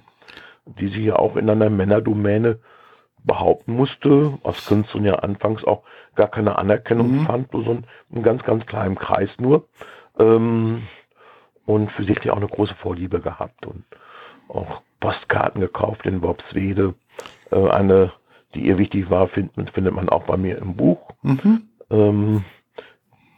Die 0.64 0.88
sich 0.88 1.04
ja 1.04 1.16
auch 1.16 1.36
in 1.36 1.48
einer 1.48 1.70
Männerdomäne 1.70 2.58
behaupten 3.24 3.74
musste, 3.74 4.38
aus 4.42 4.66
Künstlern 4.66 5.04
ja 5.04 5.16
anfangs 5.16 5.64
auch 5.64 5.82
gar 6.14 6.28
keine 6.28 6.56
Anerkennung 6.56 7.20
mhm. 7.20 7.26
fand, 7.26 7.52
nur 7.52 7.64
so 7.64 7.70
ein, 7.72 7.86
einen 8.12 8.22
ganz, 8.22 8.42
ganz 8.42 8.64
kleinen 8.66 8.96
Kreis 8.96 9.30
nur. 9.38 9.68
Ähm, 10.18 10.82
und 11.66 11.92
für 11.92 12.04
sich 12.04 12.18
ja 12.24 12.32
auch 12.32 12.38
eine 12.38 12.48
große 12.48 12.74
Vorliebe 12.76 13.20
gehabt 13.20 13.66
und 13.66 13.84
auch 14.48 14.82
Postkarten 14.98 15.60
gekauft 15.60 16.04
in 16.06 16.22
Worpswede. 16.22 16.94
Äh, 17.50 17.68
eine, 17.68 18.12
die 18.54 18.66
ihr 18.66 18.78
wichtig 18.78 19.10
war, 19.10 19.28
findet, 19.28 19.70
findet 19.70 19.94
man 19.94 20.08
auch 20.08 20.24
bei 20.24 20.36
mir 20.36 20.58
im 20.58 20.76
Buch. 20.76 21.10
Mhm. 21.22 21.62
Ähm, 21.90 22.44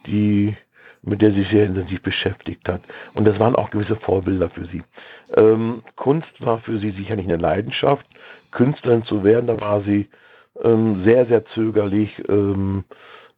die 0.07 0.57
mit 1.03 1.21
der 1.21 1.33
sie 1.33 1.41
sich 1.41 1.51
sehr 1.51 1.67
intensiv 1.67 2.01
beschäftigt 2.03 2.69
hat. 2.69 2.83
Und 3.15 3.25
das 3.25 3.39
waren 3.39 3.57
auch 3.57 3.71
gewisse 3.71 3.97
Vorbilder 3.97 4.51
für 4.51 4.67
sie. 4.67 4.83
Ähm, 5.35 5.83
Kunst 5.97 6.31
war 6.39 6.61
für 6.61 6.79
sie 6.79 6.93
sicherlich 6.93 7.27
eine 7.27 7.37
Leidenschaft. 7.37 8.07
Künstlerin 8.53 9.05
zu 9.05 9.25
werden, 9.25 9.49
da 9.49 9.61
war 9.61 9.83
sie 9.83 10.09
ähm, 10.63 11.03
sehr, 11.05 11.27
sehr 11.27 11.45
zögerlich. 11.47 12.23
Ähm, 12.29 12.85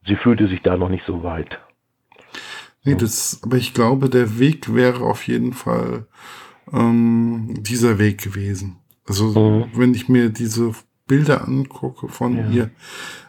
sie 0.07 0.17
fühlte 0.17 0.47
sich 0.49 0.63
da 0.63 0.77
noch 0.77 0.91
nicht 0.91 1.07
so 1.07 1.23
weit. 1.23 1.59
Nee, 2.85 2.97
das, 2.97 3.41
aber 3.43 3.57
ich 3.57 3.73
glaube, 3.73 4.11
der 4.11 4.39
Weg 4.39 4.75
wäre 4.75 5.03
auf 5.05 5.27
jeden 5.27 5.55
Fall 5.55 6.07
ähm, 6.71 7.55
dieser 7.61 7.99
Weg 7.99 8.23
gewesen. 8.23 8.77
Also, 9.09 9.39
mhm. 9.39 9.71
wenn 9.75 9.95
ich 9.95 10.09
mir 10.09 10.29
diese 10.29 10.73
Bilder 11.07 11.47
angucke 11.47 12.09
von 12.09 12.37
ja. 12.37 12.49
ihr, 12.49 12.71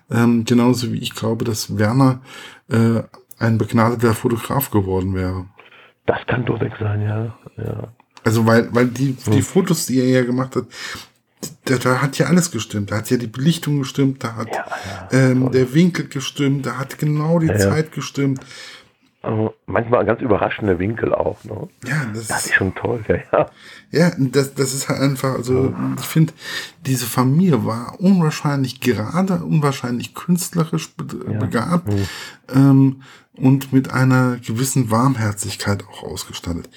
ähm, 0.09 0.45
genauso 0.45 0.93
wie 0.93 0.99
ich 0.99 1.13
glaube, 1.13 1.45
dass 1.45 1.77
Werner 1.77 2.21
äh, 2.69 3.01
ein 3.37 3.57
begnadeter 3.57 4.13
Fotograf 4.13 4.71
geworden 4.71 5.13
wäre. 5.13 5.45
Das 6.05 6.19
kann 6.27 6.45
durchweg 6.45 6.73
sein, 6.79 7.01
ja. 7.01 7.37
ja. 7.57 7.93
Also, 8.23 8.45
weil, 8.45 8.73
weil 8.73 8.87
die, 8.87 9.13
die 9.13 9.35
hm. 9.35 9.41
Fotos, 9.41 9.87
die 9.87 9.99
er 9.99 10.09
ja 10.09 10.23
gemacht 10.23 10.55
hat, 10.55 10.65
da, 11.65 11.75
da 11.77 12.01
hat 12.01 12.17
ja 12.17 12.27
alles 12.27 12.51
gestimmt. 12.51 12.91
Da 12.91 12.97
hat 12.97 13.09
ja 13.09 13.17
die 13.17 13.27
Belichtung 13.27 13.79
gestimmt, 13.79 14.23
da 14.23 14.35
hat 14.35 14.49
ja, 14.49 14.65
ja, 15.11 15.19
ähm, 15.19 15.51
der 15.51 15.73
Winkel 15.73 16.07
gestimmt, 16.07 16.65
da 16.65 16.77
hat 16.77 16.97
genau 16.97 17.39
die 17.39 17.47
ja, 17.47 17.57
Zeit 17.57 17.91
gestimmt. 17.91 18.39
Also 19.25 19.55
manchmal 19.65 20.05
ganz 20.05 20.21
überraschende 20.21 20.77
Winkel 20.77 21.13
auch. 21.13 21.43
Ne? 21.43 21.67
Ja, 21.85 22.05
das, 22.13 22.27
das, 22.27 22.45
ist 22.45 22.53
schon 22.53 22.75
toll. 22.75 23.03
Ja, 23.07 23.15
ja. 23.31 23.49
ja 23.91 24.11
das, 24.17 24.53
das 24.53 24.73
ist 24.73 24.87
halt 24.87 25.01
einfach, 25.01 25.33
also 25.33 25.73
ich 25.97 26.05
finde, 26.05 26.33
diese 26.85 27.07
Familie 27.07 27.65
war 27.65 27.99
unwahrscheinlich 27.99 28.81
gerade, 28.81 29.43
unwahrscheinlich 29.43 30.13
künstlerisch 30.13 30.93
be 30.95 31.05
begabt 31.05 31.91
mhm. 31.91 32.07
ähm, 32.53 33.01
und 33.35 33.73
mit 33.73 33.91
einer 33.91 34.37
gewissen 34.37 34.91
Warmherzigkeit 34.91 35.83
auch 35.89 36.03
ausgestattet. 36.03 36.69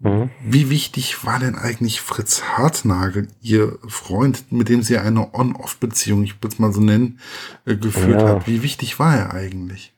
Mhm. 0.00 0.30
Wie 0.44 0.70
wichtig 0.70 1.24
war 1.24 1.38
denn 1.38 1.56
eigentlich 1.56 2.00
Fritz 2.00 2.42
Hartnagel, 2.42 3.28
Ihr 3.40 3.78
Freund, 3.88 4.50
mit 4.52 4.68
dem 4.68 4.82
Sie 4.82 4.98
eine 4.98 5.34
On-Off-Beziehung, 5.34 6.24
ich 6.24 6.36
würde 6.36 6.48
es 6.48 6.58
mal 6.58 6.72
so 6.72 6.80
nennen, 6.80 7.20
äh, 7.64 7.76
geführt 7.76 8.20
ja. 8.20 8.28
hat? 8.28 8.46
Wie 8.46 8.62
wichtig 8.62 8.98
war 8.98 9.16
er 9.16 9.34
eigentlich? 9.34 9.94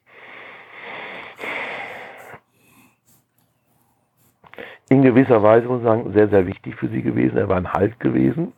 In 4.92 5.00
gewisser 5.00 5.42
Weise, 5.42 5.68
muss 5.68 5.78
ich 5.78 5.84
sagen, 5.84 6.12
sehr, 6.12 6.28
sehr 6.28 6.46
wichtig 6.46 6.74
für 6.76 6.86
Sie 6.88 7.00
gewesen. 7.00 7.38
Er 7.38 7.48
war 7.48 7.56
ein 7.56 7.72
Halt 7.72 7.98
gewesen. 7.98 8.52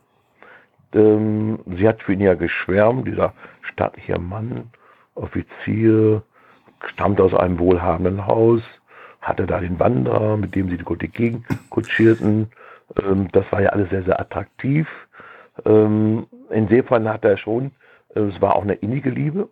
Ähm, 0.92 1.60
sie 1.76 1.86
hat 1.86 2.02
für 2.02 2.12
ihn 2.12 2.22
ja 2.22 2.34
geschwärmt, 2.34 3.06
dieser 3.06 3.34
stattliche 3.62 4.18
Mann, 4.18 4.68
Offizier, 5.14 6.24
stammt 6.86 7.20
aus 7.20 7.34
einem 7.34 7.60
wohlhabenden 7.60 8.26
Haus, 8.26 8.62
hatte 9.20 9.46
da 9.46 9.60
den 9.60 9.78
Wanderer, 9.78 10.36
mit 10.36 10.56
dem 10.56 10.70
sie 10.70 10.76
die 10.76 10.82
Gothic 10.82 11.12
Gegend 11.12 11.46
kutschierten. 11.70 12.50
Ähm, 13.00 13.28
das 13.30 13.44
war 13.52 13.62
ja 13.62 13.68
alles 13.68 13.90
sehr, 13.90 14.02
sehr 14.02 14.18
attraktiv. 14.18 14.88
Ähm, 15.64 16.26
insofern 16.50 17.08
hat 17.08 17.24
er 17.24 17.36
schon, 17.36 17.70
äh, 18.16 18.20
es 18.22 18.40
war 18.40 18.56
auch 18.56 18.62
eine 18.62 18.74
innige 18.74 19.10
Liebe 19.10 19.48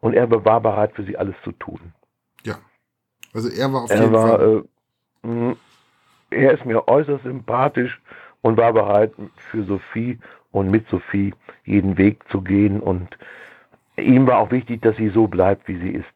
und 0.00 0.14
er 0.14 0.30
war 0.30 0.62
bereit 0.62 0.92
für 0.94 1.04
sie 1.04 1.18
alles 1.18 1.34
zu 1.44 1.52
tun. 1.52 1.92
Ja. 2.42 2.54
Also 3.34 3.50
er 3.50 3.70
war 3.70 3.82
auf 3.82 3.90
er 3.90 4.00
jeden 4.00 4.12
war, 4.14 4.38
Fall. 4.38 4.64
Äh, 5.24 5.26
mh, 5.28 5.56
er 6.30 6.52
ist 6.52 6.64
mir 6.64 6.88
äußerst 6.88 7.24
sympathisch 7.24 8.00
und 8.42 8.56
war 8.56 8.72
bereit 8.72 9.12
für 9.36 9.64
Sophie 9.64 10.18
und 10.52 10.70
mit 10.70 10.88
Sophie 10.88 11.34
jeden 11.64 11.98
Weg 11.98 12.28
zu 12.30 12.40
gehen 12.40 12.80
und 12.80 13.16
ihm 13.96 14.26
war 14.26 14.38
auch 14.38 14.50
wichtig, 14.50 14.82
dass 14.82 14.96
sie 14.96 15.08
so 15.08 15.26
bleibt, 15.26 15.68
wie 15.68 15.78
sie 15.78 15.90
ist. 15.90 16.06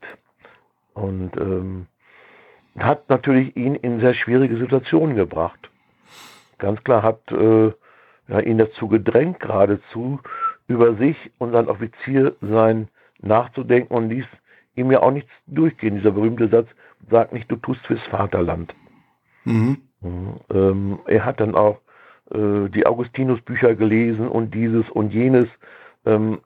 Und 0.94 1.37
ähm, 1.37 1.87
hat 2.79 3.09
natürlich 3.09 3.57
ihn 3.57 3.75
in 3.75 4.01
sehr 4.01 4.14
schwierige 4.14 4.57
Situationen 4.57 5.16
gebracht. 5.16 5.70
Ganz 6.59 6.83
klar 6.85 7.03
hat 7.03 7.20
äh, 7.33 7.73
ja, 8.29 8.40
ihn 8.40 8.59
dazu 8.59 8.88
gedrängt, 8.88 9.40
geradezu 9.40 10.20
über 10.68 10.94
sich 10.94 11.16
und 11.38 11.53
sein 11.53 11.68
Offiziersein 11.68 12.88
nachzudenken 13.20 13.94
und 13.94 14.09
ließ 14.09 14.27
ihm 14.77 14.92
ja 14.92 15.01
auch 15.01 15.11
nichts 15.11 15.31
durchgehen. 15.46 15.96
Dieser 15.96 16.12
berühmte 16.12 16.49
Satz, 16.49 16.68
sagt 17.11 17.33
nicht, 17.33 17.51
du 17.51 17.57
tust 17.57 17.85
fürs 17.87 18.03
Vaterland. 18.11 18.75
Mhm. 19.44 19.79
Ähm, 20.03 20.99
er 21.07 21.25
hat 21.25 21.41
dann 21.41 21.55
auch 21.55 21.79
äh, 22.33 22.69
die 22.69 22.87
Augustinus-Bücher 22.87 23.75
gelesen 23.75 24.29
und 24.29 24.55
dieses 24.55 24.89
und 24.91 25.13
jenes, 25.13 25.47
ähm, 26.07 26.41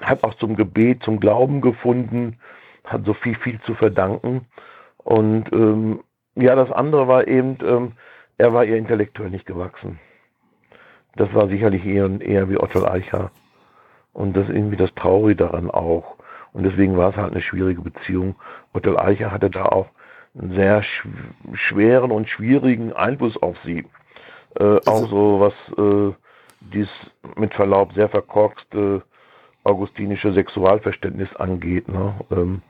hat 0.00 0.24
auch 0.24 0.34
zum 0.34 0.56
Gebet, 0.56 1.02
zum 1.02 1.20
Glauben 1.20 1.60
gefunden, 1.60 2.38
hat 2.84 3.04
so 3.04 3.14
viel, 3.14 3.36
viel 3.36 3.60
zu 3.62 3.74
verdanken. 3.74 4.46
Und 4.98 5.52
ähm, 5.52 6.00
ja, 6.34 6.54
das 6.54 6.70
andere 6.72 7.08
war 7.08 7.28
eben, 7.28 7.58
ähm, 7.64 7.92
er 8.38 8.52
war 8.52 8.64
eher 8.64 8.78
intellektuell 8.78 9.30
nicht 9.30 9.46
gewachsen. 9.46 9.98
Das 11.16 11.32
war 11.34 11.48
sicherlich 11.48 11.84
eher, 11.84 12.08
eher 12.20 12.48
wie 12.48 12.58
Otto 12.58 12.84
Eicher. 12.84 13.30
Und 14.12 14.36
das 14.36 14.48
ist 14.48 14.54
irgendwie 14.54 14.76
das 14.76 14.94
Traurige 14.94 15.36
daran 15.36 15.70
auch. 15.70 16.16
Und 16.52 16.64
deswegen 16.64 16.96
war 16.96 17.10
es 17.10 17.16
halt 17.16 17.32
eine 17.32 17.42
schwierige 17.42 17.82
Beziehung. 17.82 18.34
Otto 18.72 18.96
Eicher 18.96 19.30
hatte 19.30 19.50
da 19.50 19.66
auch 19.66 19.88
einen 20.38 20.54
sehr 20.54 20.82
schweren 21.54 22.10
und 22.10 22.28
schwierigen 22.28 22.92
Einfluss 22.92 23.36
auf 23.36 23.56
sie. 23.64 23.84
Äh, 24.58 24.80
auch 24.86 25.08
so 25.08 25.40
was 25.40 25.54
äh, 25.78 26.14
dies 26.60 26.88
mit 27.36 27.54
Verlaub 27.54 27.92
sehr 27.94 28.08
verkorkste 28.08 29.02
augustinische 29.64 30.32
Sexualverständnis 30.32 31.34
angeht. 31.36 31.88
Ne? 31.88 32.14
Ähm, 32.30 32.62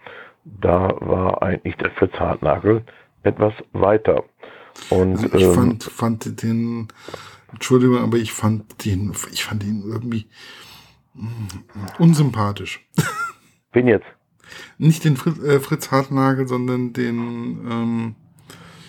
da 0.44 0.90
war 1.00 1.42
eigentlich 1.42 1.76
der 1.76 1.90
Fritz 1.92 2.12
Hartnagel 2.14 2.84
etwas 3.22 3.54
weiter. 3.72 4.24
Und, 4.90 5.16
also 5.16 5.36
ich 5.36 5.44
ähm, 5.44 5.54
fand, 5.54 5.84
fand 5.84 6.42
den, 6.42 6.88
Entschuldigung, 7.52 7.98
aber 7.98 8.16
ich 8.16 8.32
fand 8.32 8.84
den, 8.84 9.12
ich 9.32 9.44
fand 9.44 9.62
ihn 9.64 9.82
irgendwie 9.86 10.26
mh, 11.14 11.28
unsympathisch. 11.98 12.86
Wen 13.72 13.86
jetzt? 13.86 14.06
Nicht 14.78 15.04
den 15.04 15.16
Fritz, 15.16 15.42
äh, 15.42 15.60
Fritz 15.60 15.90
Hartnagel, 15.90 16.46
sondern 16.48 16.92
den 16.92 17.16
ähm, 17.70 18.14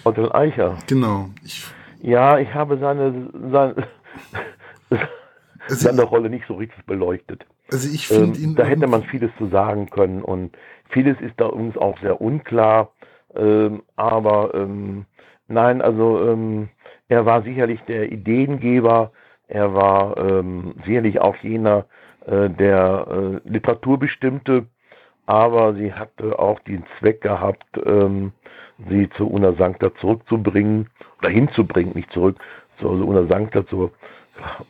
Otto 0.03 0.31
Eicher. 0.31 0.77
Genau. 0.87 1.29
Ich, 1.43 1.65
ja, 2.01 2.37
ich 2.39 2.53
habe 2.53 2.77
seine, 2.77 3.29
seine, 3.51 3.87
also, 4.89 5.75
seine 5.75 6.03
Rolle 6.03 6.29
nicht 6.29 6.45
so 6.47 6.55
richtig 6.55 6.85
beleuchtet. 6.85 7.45
Also 7.71 7.93
ich 7.93 8.07
finde 8.07 8.37
ähm, 8.37 8.43
ihn. 8.43 8.55
Da 8.55 8.65
hätte 8.65 8.87
man 8.87 9.03
vieles 9.03 9.31
zu 9.37 9.47
sagen 9.47 9.89
können 9.89 10.21
und 10.21 10.55
vieles 10.89 11.19
ist 11.21 11.33
da 11.37 11.45
uns 11.45 11.77
auch 11.77 11.99
sehr 11.99 12.21
unklar. 12.21 12.91
Ähm, 13.35 13.83
aber 13.95 14.53
ähm, 14.53 15.05
nein, 15.47 15.81
also 15.81 16.29
ähm, 16.29 16.69
er 17.07 17.25
war 17.25 17.43
sicherlich 17.43 17.81
der 17.81 18.11
Ideengeber, 18.11 19.11
er 19.47 19.73
war 19.73 20.17
ähm, 20.17 20.75
sicherlich 20.85 21.19
auch 21.19 21.35
jener, 21.37 21.85
äh, 22.25 22.49
der 22.49 23.07
äh, 23.45 23.49
Literatur 23.49 23.99
bestimmte, 23.99 24.67
aber 25.25 25.73
sie 25.75 25.93
hatte 25.93 26.37
auch 26.37 26.59
den 26.59 26.83
Zweck 26.99 27.21
gehabt, 27.21 27.65
ähm, 27.85 28.31
sie 28.89 29.09
zu 29.11 29.29
Una 29.29 29.53
Sancta 29.53 29.93
zurückzubringen 29.95 30.89
oder 31.19 31.29
hinzubringen, 31.29 31.93
nicht 31.93 32.11
zurück, 32.11 32.37
zu 32.79 32.89
also 32.89 33.05
Una 33.05 33.25
Sancta 33.27 33.65
zur 33.67 33.91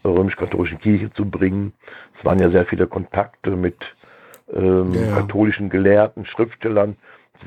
römisch-katholischen 0.04 0.80
Kirche 0.80 1.12
zu 1.14 1.30
bringen. 1.30 1.74
Es 2.18 2.26
waren 2.26 2.40
ja 2.40 2.50
sehr 2.50 2.66
viele 2.66 2.88
Kontakte 2.88 3.52
mit 3.52 3.78
ähm, 4.54 4.94
ja. 4.94 5.16
katholischen 5.16 5.70
Gelehrten, 5.70 6.26
Schriftstellern, 6.26 6.98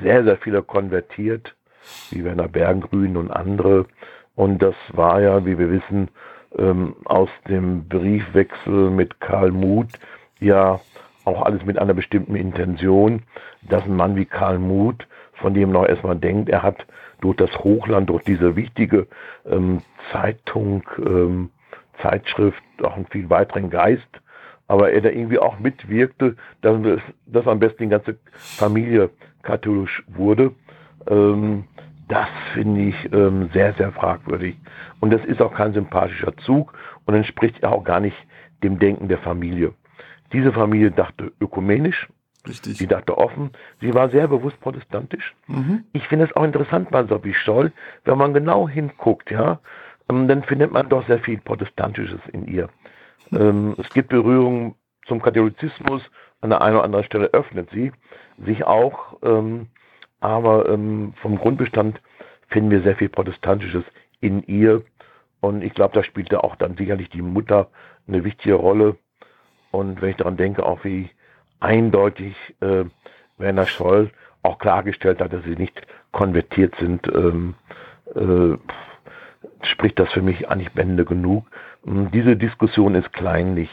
sehr, 0.01 0.23
sehr 0.23 0.37
viele 0.37 0.63
konvertiert, 0.63 1.55
wie 2.11 2.23
Werner 2.23 2.47
Bergengrün 2.47 3.17
und 3.17 3.31
andere. 3.31 3.85
Und 4.35 4.61
das 4.61 4.75
war 4.91 5.21
ja, 5.21 5.45
wie 5.45 5.57
wir 5.57 5.71
wissen, 5.71 6.09
ähm, 6.57 6.95
aus 7.05 7.29
dem 7.47 7.87
Briefwechsel 7.87 8.89
mit 8.89 9.19
Karl 9.19 9.51
Muth 9.51 9.99
ja 10.39 10.79
auch 11.27 11.41
alles 11.41 11.65
mit 11.65 11.77
einer 11.77 11.93
bestimmten 11.93 12.35
Intention, 12.35 13.23
dass 13.61 13.83
ein 13.83 13.95
Mann 13.95 14.15
wie 14.15 14.25
Karl 14.25 14.59
Muth, 14.59 15.07
von 15.33 15.53
dem 15.53 15.71
man 15.71 15.83
auch 15.83 15.89
erstmal 15.89 16.15
denkt, 16.15 16.49
er 16.49 16.63
hat 16.63 16.85
durch 17.21 17.35
das 17.35 17.51
Hochland, 17.59 18.09
durch 18.09 18.23
diese 18.23 18.55
wichtige 18.55 19.07
ähm, 19.45 19.81
Zeitung, 20.11 20.83
ähm, 20.99 21.49
Zeitschrift 22.01 22.61
auch 22.83 22.95
einen 22.95 23.07
viel 23.07 23.29
weiteren 23.29 23.69
Geist, 23.69 24.07
aber 24.67 24.91
er 24.91 25.01
da 25.01 25.09
irgendwie 25.09 25.39
auch 25.39 25.59
mitwirkte, 25.59 26.35
dass, 26.61 26.79
dass 27.25 27.47
am 27.47 27.59
besten 27.59 27.83
die 27.83 27.89
ganze 27.89 28.17
Familie 28.33 29.09
katholisch 29.43 30.03
wurde. 30.07 30.51
Ähm, 31.09 31.65
das 32.07 32.27
finde 32.53 32.81
ich 32.81 33.13
ähm, 33.13 33.49
sehr, 33.53 33.73
sehr 33.73 33.91
fragwürdig. 33.91 34.57
Und 34.99 35.11
das 35.11 35.23
ist 35.25 35.41
auch 35.41 35.53
kein 35.53 35.73
sympathischer 35.73 36.35
Zug 36.37 36.73
und 37.05 37.15
entspricht 37.15 37.65
auch 37.65 37.83
gar 37.83 37.99
nicht 37.99 38.15
dem 38.63 38.79
Denken 38.79 39.07
der 39.07 39.17
Familie. 39.17 39.73
Diese 40.33 40.51
Familie 40.51 40.91
dachte 40.91 41.31
ökumenisch, 41.39 42.07
Richtig. 42.47 42.77
sie 42.77 42.87
dachte 42.87 43.17
offen, 43.17 43.51
sie 43.81 43.93
war 43.93 44.09
sehr 44.09 44.27
bewusst 44.27 44.59
protestantisch. 44.59 45.35
Mhm. 45.47 45.83
Ich 45.93 46.07
finde 46.07 46.25
es 46.25 46.35
auch 46.35 46.43
interessant 46.43 46.89
bei 46.91 47.03
Sophie 47.05 47.33
Scholl, 47.33 47.71
wenn 48.05 48.17
man 48.17 48.33
genau 48.33 48.67
hinguckt, 48.67 49.31
ja, 49.31 49.59
ähm, 50.09 50.27
dann 50.27 50.43
findet 50.43 50.71
man 50.71 50.89
doch 50.89 51.05
sehr 51.07 51.19
viel 51.19 51.39
Protestantisches 51.39 52.19
in 52.31 52.47
ihr. 52.47 52.69
Ähm, 53.31 53.75
es 53.77 53.89
gibt 53.89 54.09
Berührungen 54.09 54.75
zum 55.05 55.21
Katholizismus, 55.21 56.01
an 56.41 56.49
der 56.49 56.61
einen 56.61 56.75
oder 56.75 56.85
anderen 56.85 57.05
Stelle 57.05 57.27
öffnet 57.33 57.69
sie 57.71 57.91
sich 58.45 58.63
auch, 58.63 59.17
ähm, 59.23 59.67
aber 60.19 60.65
vom 60.65 61.37
Grundbestand 61.37 62.01
finden 62.47 62.71
wir 62.71 62.81
sehr 62.81 62.95
viel 62.95 63.09
Protestantisches 63.09 63.83
in 64.19 64.43
ihr. 64.43 64.83
Und 65.41 65.63
ich 65.63 65.73
glaube, 65.73 65.93
da 65.93 66.03
spielte 66.03 66.43
auch 66.43 66.55
dann 66.55 66.75
sicherlich 66.75 67.09
die 67.09 67.21
Mutter 67.21 67.69
eine 68.07 68.23
wichtige 68.23 68.55
Rolle. 68.55 68.97
Und 69.77 70.01
wenn 70.01 70.09
ich 70.09 70.17
daran 70.17 70.37
denke, 70.37 70.65
auch 70.65 70.83
wie 70.83 71.11
eindeutig 71.59 72.35
äh, 72.61 72.85
Werner 73.37 73.67
Scholl 73.67 74.09
auch 74.41 74.57
klargestellt 74.57 75.21
hat, 75.21 75.33
dass 75.33 75.43
sie 75.43 75.55
nicht 75.55 75.79
konvertiert 76.11 76.73
sind, 76.79 77.07
ähm, 77.13 77.53
äh, 78.15 78.57
spricht 79.61 79.99
das 79.99 80.11
für 80.13 80.23
mich 80.23 80.49
eigentlich 80.49 80.71
Bände 80.71 81.05
genug. 81.05 81.45
Ähm, 81.85 82.09
diese 82.11 82.35
Diskussion 82.35 82.95
ist 82.95 83.13
kleinlich. 83.13 83.69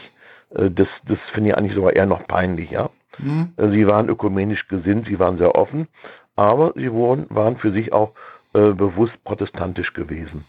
Äh, 0.53 0.69
das 0.69 0.87
das 1.07 1.17
finde 1.33 1.49
ich 1.49 1.57
eigentlich 1.57 1.73
sogar 1.73 1.93
eher 1.93 2.05
noch 2.05 2.27
peinlich, 2.27 2.69
ja. 2.69 2.91
Mhm. 3.17 3.53
Äh, 3.57 3.69
Sie 3.71 3.87
waren 3.87 4.07
ökumenisch 4.07 4.67
gesinnt, 4.67 5.07
sie 5.07 5.17
waren 5.17 5.39
sehr 5.39 5.55
offen, 5.55 5.87
aber 6.35 6.73
sie 6.75 6.91
wurden, 6.91 7.25
waren 7.29 7.57
für 7.57 7.71
sich 7.71 7.93
auch 7.93 8.11
äh, 8.53 8.73
bewusst 8.73 9.15
protestantisch 9.23 9.93
gewesen. 9.93 10.45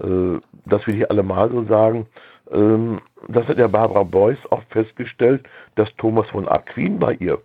Äh, 0.00 0.38
das 0.66 0.86
will 0.86 0.96
ich 0.96 1.10
allemal 1.10 1.50
so 1.50 1.64
sagen. 1.64 2.06
Ähm, 2.52 3.00
das 3.28 3.46
hat 3.48 3.58
der 3.58 3.68
Barbara 3.68 4.02
Beuys 4.02 4.38
auch 4.50 4.62
festgestellt, 4.70 5.48
dass 5.74 5.94
Thomas 5.96 6.28
von 6.28 6.48
Aquin 6.48 6.98
bei 6.98 7.14
ihr, 7.14 7.40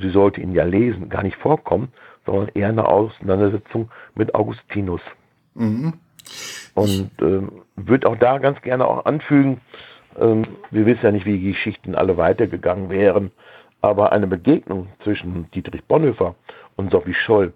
sie 0.00 0.10
sollte 0.10 0.40
ihn 0.40 0.54
ja 0.54 0.64
lesen, 0.64 1.08
gar 1.08 1.22
nicht 1.22 1.36
vorkommen, 1.36 1.92
sondern 2.24 2.48
eher 2.54 2.68
eine 2.68 2.86
Auseinandersetzung 2.86 3.90
mit 4.14 4.34
Augustinus. 4.34 5.00
Mhm. 5.54 5.94
Und 6.74 7.10
ähm, 7.20 7.62
würde 7.76 8.08
auch 8.08 8.16
da 8.16 8.38
ganz 8.38 8.60
gerne 8.62 8.86
auch 8.86 9.04
anfügen, 9.04 9.60
ähm, 10.18 10.44
wir 10.70 10.86
wissen 10.86 11.00
ja 11.02 11.12
nicht, 11.12 11.26
wie 11.26 11.38
die 11.38 11.52
Geschichten 11.52 11.94
alle 11.94 12.16
weitergegangen 12.16 12.90
wären, 12.90 13.32
aber 13.80 14.12
eine 14.12 14.26
Begegnung 14.26 14.88
zwischen 15.02 15.50
Dietrich 15.52 15.84
Bonhoeffer 15.84 16.34
und 16.76 16.92
Sophie 16.92 17.14
Scholl, 17.14 17.52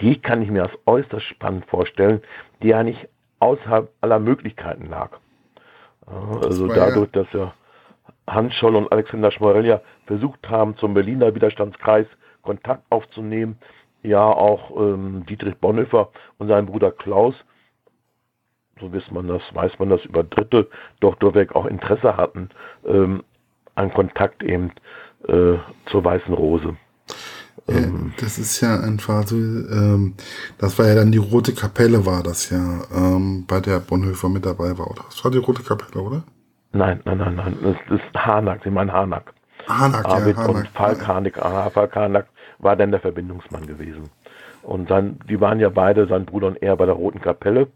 die 0.00 0.18
kann 0.20 0.42
ich 0.42 0.50
mir 0.50 0.64
als 0.64 0.78
äußerst 0.86 1.24
spannend 1.24 1.66
vorstellen, 1.66 2.20
die 2.62 2.68
ja 2.68 2.82
nicht 2.82 3.08
außerhalb 3.38 3.90
aller 4.00 4.18
Möglichkeiten 4.18 4.88
lag. 4.88 5.10
Also 6.06 6.66
ja- 6.66 6.74
dadurch, 6.74 7.10
dass 7.12 7.26
ja 7.32 7.52
Hans 8.26 8.54
Scholl 8.54 8.76
und 8.76 8.90
Alexander 8.92 9.30
Schmorelja 9.30 9.80
versucht 10.06 10.48
haben, 10.48 10.76
zum 10.76 10.94
Berliner 10.94 11.34
Widerstandskreis 11.34 12.06
Kontakt 12.42 12.84
aufzunehmen, 12.90 13.58
ja 14.02 14.24
auch 14.24 14.70
ähm, 14.76 15.24
Dietrich 15.26 15.56
Bonhoeffer 15.56 16.10
und 16.38 16.48
sein 16.48 16.66
Bruder 16.66 16.92
Klaus 16.92 17.34
so 18.80 18.92
weiß 18.92 19.10
man 19.10 19.28
das, 19.28 19.42
weiß 19.54 19.78
man 19.78 19.90
das 19.90 20.04
über 20.04 20.22
Dritte, 20.22 20.68
doch 21.00 21.14
durchweg 21.16 21.54
auch 21.54 21.66
Interesse 21.66 22.16
hatten 22.16 22.50
ähm, 22.86 23.22
an 23.74 23.92
Kontakt 23.92 24.42
eben 24.42 24.72
äh, 25.28 25.54
zur 25.86 26.04
Weißen 26.04 26.34
Rose. 26.34 26.76
Ja, 27.68 27.80
das 28.20 28.38
ist 28.38 28.60
ja 28.60 28.78
einfach 28.78 29.26
so, 29.26 29.36
ähm, 29.36 30.14
das 30.58 30.78
war 30.78 30.86
ja 30.86 30.94
dann 30.94 31.10
die 31.10 31.18
Rote 31.18 31.52
Kapelle, 31.52 32.06
war 32.06 32.22
das 32.22 32.50
ja, 32.50 32.82
ähm, 32.94 33.44
bei 33.46 33.58
der 33.58 33.80
Bonhoeffer 33.80 34.28
mit 34.28 34.46
dabei 34.46 34.78
war, 34.78 34.88
oder? 34.88 35.02
Das 35.08 35.24
war 35.24 35.32
die 35.32 35.38
Rote 35.38 35.64
Kapelle, 35.64 36.00
oder? 36.00 36.22
Nein, 36.72 37.00
nein, 37.04 37.18
nein, 37.18 37.34
nein, 37.34 37.56
das 37.62 37.98
ist 37.98 38.14
Hanak, 38.14 38.60
Sie 38.62 38.70
meinen 38.70 38.92
Hanak. 38.92 39.32
Hanak, 39.68 40.04
ja, 40.04 40.14
Arvid 40.14 40.36
und 40.36 40.46
Hanak. 40.46 40.68
Falk 40.74 41.08
Hanek, 41.08 41.38
ah, 41.38 41.70
Falk 41.70 41.96
Hanak 41.96 42.26
war 42.58 42.76
dann 42.76 42.92
der 42.92 43.00
Verbindungsmann 43.00 43.66
gewesen. 43.66 44.10
Und 44.62 44.90
dann, 44.90 45.18
die 45.28 45.40
waren 45.40 45.58
ja 45.58 45.68
beide, 45.68 46.06
sein 46.06 46.24
Bruder 46.24 46.48
und 46.48 46.62
er, 46.62 46.76
bei 46.76 46.86
der 46.86 46.94
Roten 46.94 47.20
Kapelle. 47.20 47.68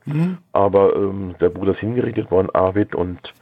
Aber 0.53 0.95
ähm, 0.97 1.35
der 1.41 1.49
Bruder 1.49 1.73
ist 1.73 1.81
hingerichtet 1.81 2.31
worden, 2.31 2.49
Arvid 2.53 2.95
und 2.95 3.33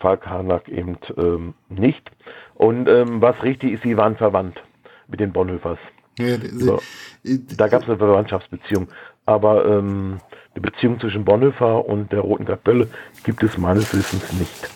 Falk 0.00 0.26
Hanak 0.26 0.68
eben 0.68 0.96
ähm, 1.16 1.54
nicht. 1.68 2.10
Und 2.54 2.88
ähm, 2.88 3.20
was 3.20 3.40
richtig 3.42 3.72
ist, 3.72 3.82
sie 3.82 3.96
waren 3.96 4.16
verwandt 4.16 4.62
mit 5.08 5.20
den 5.20 5.32
Bonhoeffers. 5.32 5.78
Ja, 6.18 6.36
So. 6.56 6.80
die- 7.24 7.44
Da 7.56 7.68
gab 7.68 7.82
es 7.82 7.88
eine 7.88 7.98
Verwandtschaftsbeziehung. 7.98 8.88
Aber 9.26 9.64
ähm, 9.66 10.18
die 10.56 10.60
Beziehung 10.60 10.98
zwischen 11.00 11.24
Bonhoeffer 11.24 11.84
und 11.86 12.10
der 12.12 12.20
Roten 12.20 12.44
Kapelle 12.46 12.88
gibt 13.24 13.42
es 13.42 13.58
meines 13.58 13.92
Wissens 13.94 14.32
nicht. 14.32 14.70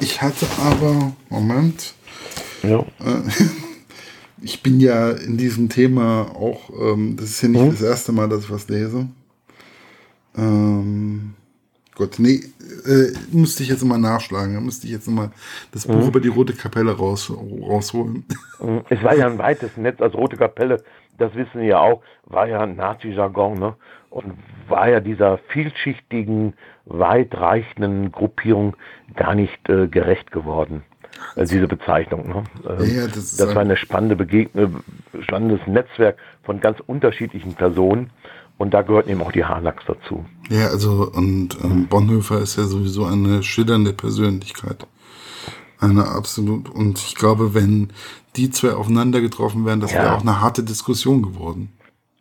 Ich 0.00 0.20
hatte 0.20 0.46
aber, 0.60 1.12
Moment, 1.30 1.94
Ja. 2.62 2.84
ich 4.42 4.62
bin 4.62 4.80
ja 4.80 5.10
in 5.12 5.36
diesem 5.38 5.68
Thema 5.68 6.22
auch, 6.34 6.68
ähm, 6.80 7.16
das 7.16 7.26
ist 7.30 7.42
ja 7.42 7.48
nicht 7.48 7.62
Mhm. 7.62 7.70
das 7.70 7.82
erste 7.82 8.12
Mal, 8.12 8.28
dass 8.28 8.44
ich 8.44 8.50
was 8.50 8.68
lese. 8.68 9.06
Ähm, 10.36 11.34
Gott, 11.96 12.18
nee, 12.18 12.40
äh, 12.86 13.12
müsste 13.32 13.62
ich 13.62 13.70
jetzt 13.70 13.82
mal 13.84 13.98
nachschlagen. 13.98 14.54
Da 14.54 14.60
müsste 14.60 14.86
ich 14.86 14.92
jetzt 14.92 15.08
mal 15.08 15.30
das 15.72 15.88
Mhm. 15.88 15.92
Buch 15.94 16.08
über 16.08 16.20
die 16.20 16.28
Rote 16.28 16.52
Kapelle 16.52 16.92
raus, 16.96 17.32
rausholen. 17.62 18.24
Es 18.90 19.02
war 19.02 19.14
ja 19.16 19.26
ein 19.26 19.38
weites 19.38 19.76
Netz 19.76 20.00
als 20.00 20.14
Rote 20.14 20.36
Kapelle, 20.36 20.82
das 21.18 21.34
wissen 21.34 21.60
wir 21.60 21.66
ja 21.66 21.78
auch, 21.80 22.02
war 22.26 22.46
ja 22.46 22.60
ein 22.60 22.76
Nazi-Jargon, 22.76 23.58
ne? 23.58 23.74
Und 24.10 24.34
war 24.68 24.88
ja 24.88 25.00
dieser 25.00 25.38
vielschichtigen, 25.48 26.54
weitreichenden 26.84 28.12
Gruppierung 28.12 28.76
gar 29.14 29.34
nicht 29.34 29.68
äh, 29.68 29.88
gerecht 29.88 30.30
geworden. 30.32 30.82
Äh, 31.34 31.44
diese 31.46 31.66
Bezeichnung. 31.66 32.28
Ne? 32.28 32.44
Ähm, 32.68 32.96
Ja, 32.96 33.06
das 33.06 33.36
das 33.36 33.48
war 33.54 33.62
ein- 33.62 33.68
eine 33.68 33.76
spannende 33.76 34.16
Begegnung, 34.16 34.80
spannendes 35.22 35.60
Netzwerk 35.66 36.16
von 36.44 36.60
ganz 36.60 36.78
unterschiedlichen 36.86 37.54
Personen. 37.54 38.10
Und 38.58 38.72
da 38.72 38.82
gehörten 38.82 39.10
eben 39.10 39.20
auch 39.22 39.32
die 39.32 39.44
Hanaks 39.44 39.84
dazu. 39.86 40.24
Ja, 40.48 40.68
also, 40.68 41.10
und 41.12 41.58
ähm, 41.62 41.88
Bonhoeffer 41.88 42.40
ist 42.40 42.56
ja 42.56 42.64
sowieso 42.64 43.04
eine 43.04 43.42
schillernde 43.42 43.92
Persönlichkeit. 43.92 44.86
Eine 45.78 46.08
absolut. 46.08 46.70
Und 46.70 46.98
ich 46.98 47.14
glaube, 47.16 47.52
wenn 47.54 47.92
die 48.36 48.50
zwei 48.50 48.72
aufeinander 48.72 49.20
getroffen 49.20 49.66
wären, 49.66 49.80
das 49.80 49.92
Ja. 49.92 50.02
wäre 50.04 50.14
auch 50.16 50.22
eine 50.22 50.40
harte 50.40 50.62
Diskussion 50.62 51.22
geworden. 51.22 51.70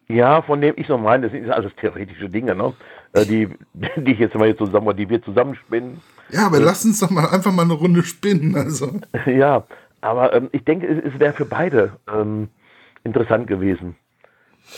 Ja, 0.08 0.42
von 0.42 0.60
dem 0.62 0.74
ich 0.78 0.88
so 0.88 0.98
meine, 0.98 1.24
das 1.24 1.32
sind 1.32 1.50
alles 1.50 1.72
theoretische 1.80 2.30
Dinge, 2.30 2.54
ne? 2.54 2.74
Äh, 3.14 3.26
die, 3.26 3.50
die 3.74 4.12
ich 4.12 4.20
jetzt 4.20 4.36
mal 4.36 4.46
hier 4.46 4.58
zusammen, 4.58 4.96
die 4.98 5.10
wir 5.10 5.22
zusammenspinnen. 5.24 6.02
Ja, 6.32 6.48
aber 6.48 6.60
lass 6.60 6.84
uns 6.86 7.00
doch 7.00 7.10
mal 7.10 7.28
einfach 7.30 7.54
mal 7.54 7.64
eine 7.64 7.74
Runde 7.74 8.04
spinnen. 8.04 8.56
Also, 8.56 9.00
Ja, 9.26 9.64
aber 10.02 10.34
ähm, 10.34 10.50
ich 10.52 10.64
denke, 10.66 10.86
es, 10.88 11.14
es 11.14 11.20
wäre 11.20 11.34
für 11.34 11.46
beide 11.46 11.94
ähm, 12.14 12.50
interessant 13.04 13.48
gewesen. 13.48 13.96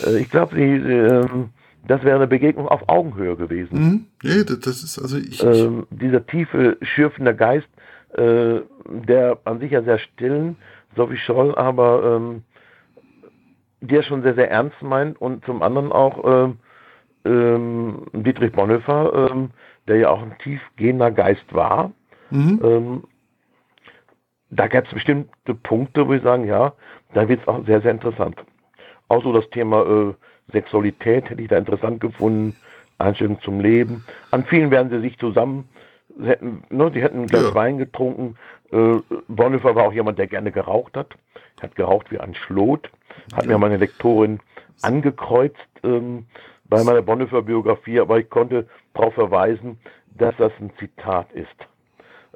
Äh, 0.04 0.18
ich 0.18 0.30
glaube, 0.30 0.58
ähm, 0.58 1.50
das 1.86 2.02
wäre 2.04 2.16
eine 2.16 2.26
Begegnung 2.26 2.68
auf 2.68 2.88
Augenhöhe 2.88 3.36
gewesen. 3.36 3.78
hm? 3.78 4.06
ja, 4.22 4.44
das, 4.44 4.82
ist 4.82 4.98
also 4.98 5.16
ich. 5.16 5.42
Ähm, 5.42 5.86
dieser 5.90 6.26
tiefe, 6.26 6.76
schürfende 6.82 7.34
Geist, 7.34 7.68
äh, 8.14 8.60
der 8.86 9.38
an 9.44 9.60
sich 9.60 9.72
ja 9.72 9.82
sehr 9.82 9.98
stillen, 9.98 10.56
so 10.96 11.10
wie 11.10 11.16
Scholl, 11.16 11.54
aber 11.54 12.16
ähm, 12.16 12.42
der 13.80 14.02
schon 14.02 14.22
sehr, 14.22 14.34
sehr 14.34 14.50
ernst 14.50 14.82
meint 14.82 15.20
und 15.20 15.44
zum 15.44 15.62
anderen 15.62 15.92
auch 15.92 16.24
ähm, 16.24 16.56
ähm, 17.24 18.06
Dietrich 18.12 18.52
Bonhoeffer, 18.52 19.30
ähm, 19.30 19.50
der 19.86 19.96
ja 19.96 20.10
auch 20.10 20.22
ein 20.22 20.36
tiefgehender 20.42 21.10
Geist 21.10 21.54
war. 21.54 21.92
mhm. 22.30 23.04
Da 24.50 24.66
gab 24.66 24.86
es 24.86 24.94
bestimmte 24.94 25.54
Punkte, 25.62 26.08
wo 26.08 26.14
ich 26.14 26.22
sagen, 26.22 26.46
ja, 26.46 26.72
da 27.12 27.28
wird 27.28 27.42
es 27.42 27.48
auch 27.48 27.66
sehr, 27.66 27.82
sehr 27.82 27.90
interessant. 27.90 28.36
Auch 29.08 29.22
so 29.22 29.32
das 29.32 29.48
Thema 29.50 29.82
äh, 29.82 30.14
Sexualität 30.52 31.30
hätte 31.30 31.42
ich 31.42 31.48
da 31.48 31.58
interessant 31.58 32.00
gefunden, 32.00 32.56
Einstellung 32.98 33.40
zum 33.42 33.60
Leben. 33.60 34.04
An 34.30 34.44
vielen 34.44 34.70
werden 34.70 34.90
sie 34.90 35.00
sich 35.00 35.18
zusammen, 35.18 35.68
sie 36.18 36.26
hätten, 36.26 36.62
ne, 36.70 36.90
die 36.90 37.02
hätten 37.02 37.20
ein 37.22 37.26
Glas 37.26 37.44
Ja. 37.44 37.54
Wein 37.54 37.78
getrunken. 37.78 38.36
Äh, 38.72 39.00
Bonhoeffer 39.28 39.74
war 39.74 39.84
auch 39.84 39.92
jemand, 39.92 40.18
der 40.18 40.26
gerne 40.26 40.52
geraucht 40.52 40.96
hat. 40.96 41.14
Hat 41.60 41.74
geraucht 41.74 42.10
wie 42.10 42.18
ein 42.18 42.34
Schlot. 42.34 42.90
Hat 43.34 43.46
mir 43.46 43.58
meine 43.58 43.76
Lektorin 43.76 44.40
angekreuzt 44.82 45.56
ähm, 45.82 46.26
bei 46.68 46.84
meiner 46.84 47.02
Bonhoeffer-Biografie, 47.02 48.00
aber 48.00 48.18
ich 48.18 48.28
konnte 48.30 48.68
darauf 48.94 49.14
verweisen, 49.14 49.78
dass 50.16 50.36
das 50.36 50.52
ein 50.60 50.70
Zitat 50.78 51.32
ist. 51.32 51.48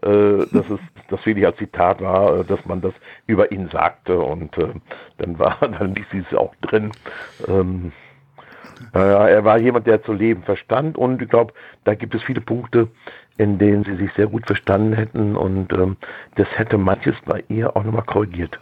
Äh, 0.02 0.46
dass 0.52 0.68
es 0.68 0.80
das 1.08 1.24
wirklich 1.24 1.46
als 1.46 1.56
Zitat 1.56 2.00
war, 2.00 2.40
äh, 2.40 2.44
dass 2.44 2.64
man 2.66 2.80
das 2.80 2.92
über 3.26 3.52
ihn 3.52 3.68
sagte 3.68 4.18
und 4.18 4.56
äh, 4.58 4.74
dann 5.18 5.38
war 5.38 5.58
dann 5.60 5.94
ließ 5.94 6.06
sie 6.12 6.24
es 6.30 6.36
auch 6.36 6.54
drin. 6.62 6.92
Ähm, 7.48 7.92
naja, 8.92 9.28
er 9.28 9.44
war 9.44 9.58
jemand, 9.58 9.86
der 9.86 10.02
zu 10.02 10.12
leben 10.12 10.42
verstand 10.42 10.98
und 10.98 11.22
ich 11.22 11.28
glaube, 11.28 11.54
da 11.84 11.94
gibt 11.94 12.14
es 12.14 12.22
viele 12.22 12.40
Punkte, 12.40 12.88
in 13.38 13.58
denen 13.58 13.84
sie 13.84 13.96
sich 13.96 14.12
sehr 14.14 14.26
gut 14.26 14.46
verstanden 14.46 14.92
hätten 14.92 15.36
und 15.36 15.72
ähm, 15.72 15.96
das 16.34 16.48
hätte 16.56 16.78
manches 16.78 17.14
bei 17.24 17.44
ihr 17.48 17.76
auch 17.76 17.84
nochmal 17.84 18.02
korrigiert. 18.02 18.58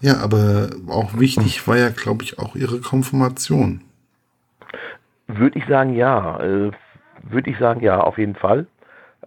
Ja, 0.00 0.18
aber 0.18 0.70
auch 0.88 1.18
wichtig 1.18 1.66
war 1.66 1.76
ja, 1.76 1.90
glaube 1.90 2.22
ich, 2.22 2.38
auch 2.38 2.54
ihre 2.54 2.80
Konfirmation. 2.80 3.82
Würde 5.26 5.58
ich 5.58 5.66
sagen, 5.66 5.94
ja. 5.94 6.40
Äh, 6.40 6.70
Würde 7.22 7.50
ich 7.50 7.58
sagen, 7.58 7.80
ja, 7.82 8.00
auf 8.00 8.16
jeden 8.16 8.36
Fall. 8.36 8.66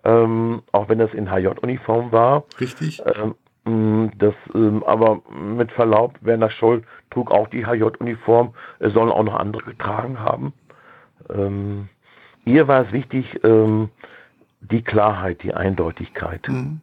Ähm, 0.04 0.64
auch 0.72 0.90
wenn 0.90 1.00
das 1.00 1.14
in 1.14 1.30
HJ-Uniform 1.32 2.12
war. 2.12 2.44
Richtig. 2.60 3.02
Ähm, 3.06 4.12
das, 4.18 4.34
ähm, 4.56 4.84
aber 4.86 5.22
mit 5.32 5.72
Verlaub, 5.72 6.16
Werner 6.22 6.50
Scholl 6.50 6.84
trug 7.12 7.30
auch 7.30 7.48
die 7.50 7.66
HJ-Uniform. 7.66 8.54
Es 8.80 8.94
sollen 8.94 9.12
auch 9.12 9.24
noch 9.24 9.36
andere 9.36 9.64
getragen 9.64 10.20
haben. 10.20 10.54
Ähm, 11.30 11.90
ihr 12.46 12.68
war 12.68 12.86
es 12.86 12.92
wichtig, 12.92 13.40
ähm, 13.44 13.90
die 14.62 14.82
Klarheit, 14.82 15.44
die 15.44 15.54
Eindeutigkeit. 15.54 16.48
Mhm 16.48 16.82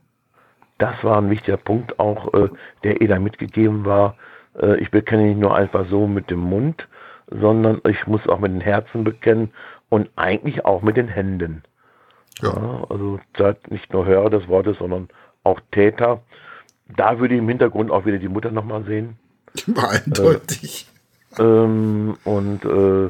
das 0.78 1.02
war 1.02 1.18
ein 1.18 1.30
wichtiger 1.30 1.56
Punkt 1.56 1.98
auch, 1.98 2.32
äh, 2.34 2.48
der 2.84 3.00
ihr 3.00 3.08
da 3.08 3.18
mitgegeben 3.18 3.84
war. 3.84 4.16
Äh, 4.58 4.76
ich 4.76 4.90
bekenne 4.90 5.24
nicht 5.24 5.38
nur 5.38 5.54
einfach 5.54 5.86
so 5.90 6.06
mit 6.06 6.30
dem 6.30 6.38
Mund, 6.38 6.88
sondern 7.26 7.80
ich 7.86 8.06
muss 8.06 8.26
auch 8.28 8.38
mit 8.38 8.52
den 8.52 8.60
Herzen 8.60 9.04
bekennen 9.04 9.50
und 9.88 10.08
eigentlich 10.16 10.64
auch 10.64 10.82
mit 10.82 10.96
den 10.96 11.08
Händen. 11.08 11.62
Ja. 12.42 12.48
ja 12.48 12.84
also 12.88 13.20
seid 13.36 13.70
nicht 13.70 13.92
nur 13.92 14.06
Hörer 14.06 14.30
des 14.30 14.48
Wortes, 14.48 14.78
sondern 14.78 15.08
auch 15.44 15.60
Täter. 15.72 16.22
Da 16.96 17.18
würde 17.18 17.34
ich 17.34 17.40
im 17.40 17.48
Hintergrund 17.48 17.90
auch 17.90 18.06
wieder 18.06 18.18
die 18.18 18.28
Mutter 18.28 18.50
nochmal 18.50 18.84
sehen. 18.84 19.18
Eindeutig. 19.76 20.86
Äh, 21.38 21.42
ähm, 21.42 22.16
und 22.24 22.64
äh, 22.64 23.08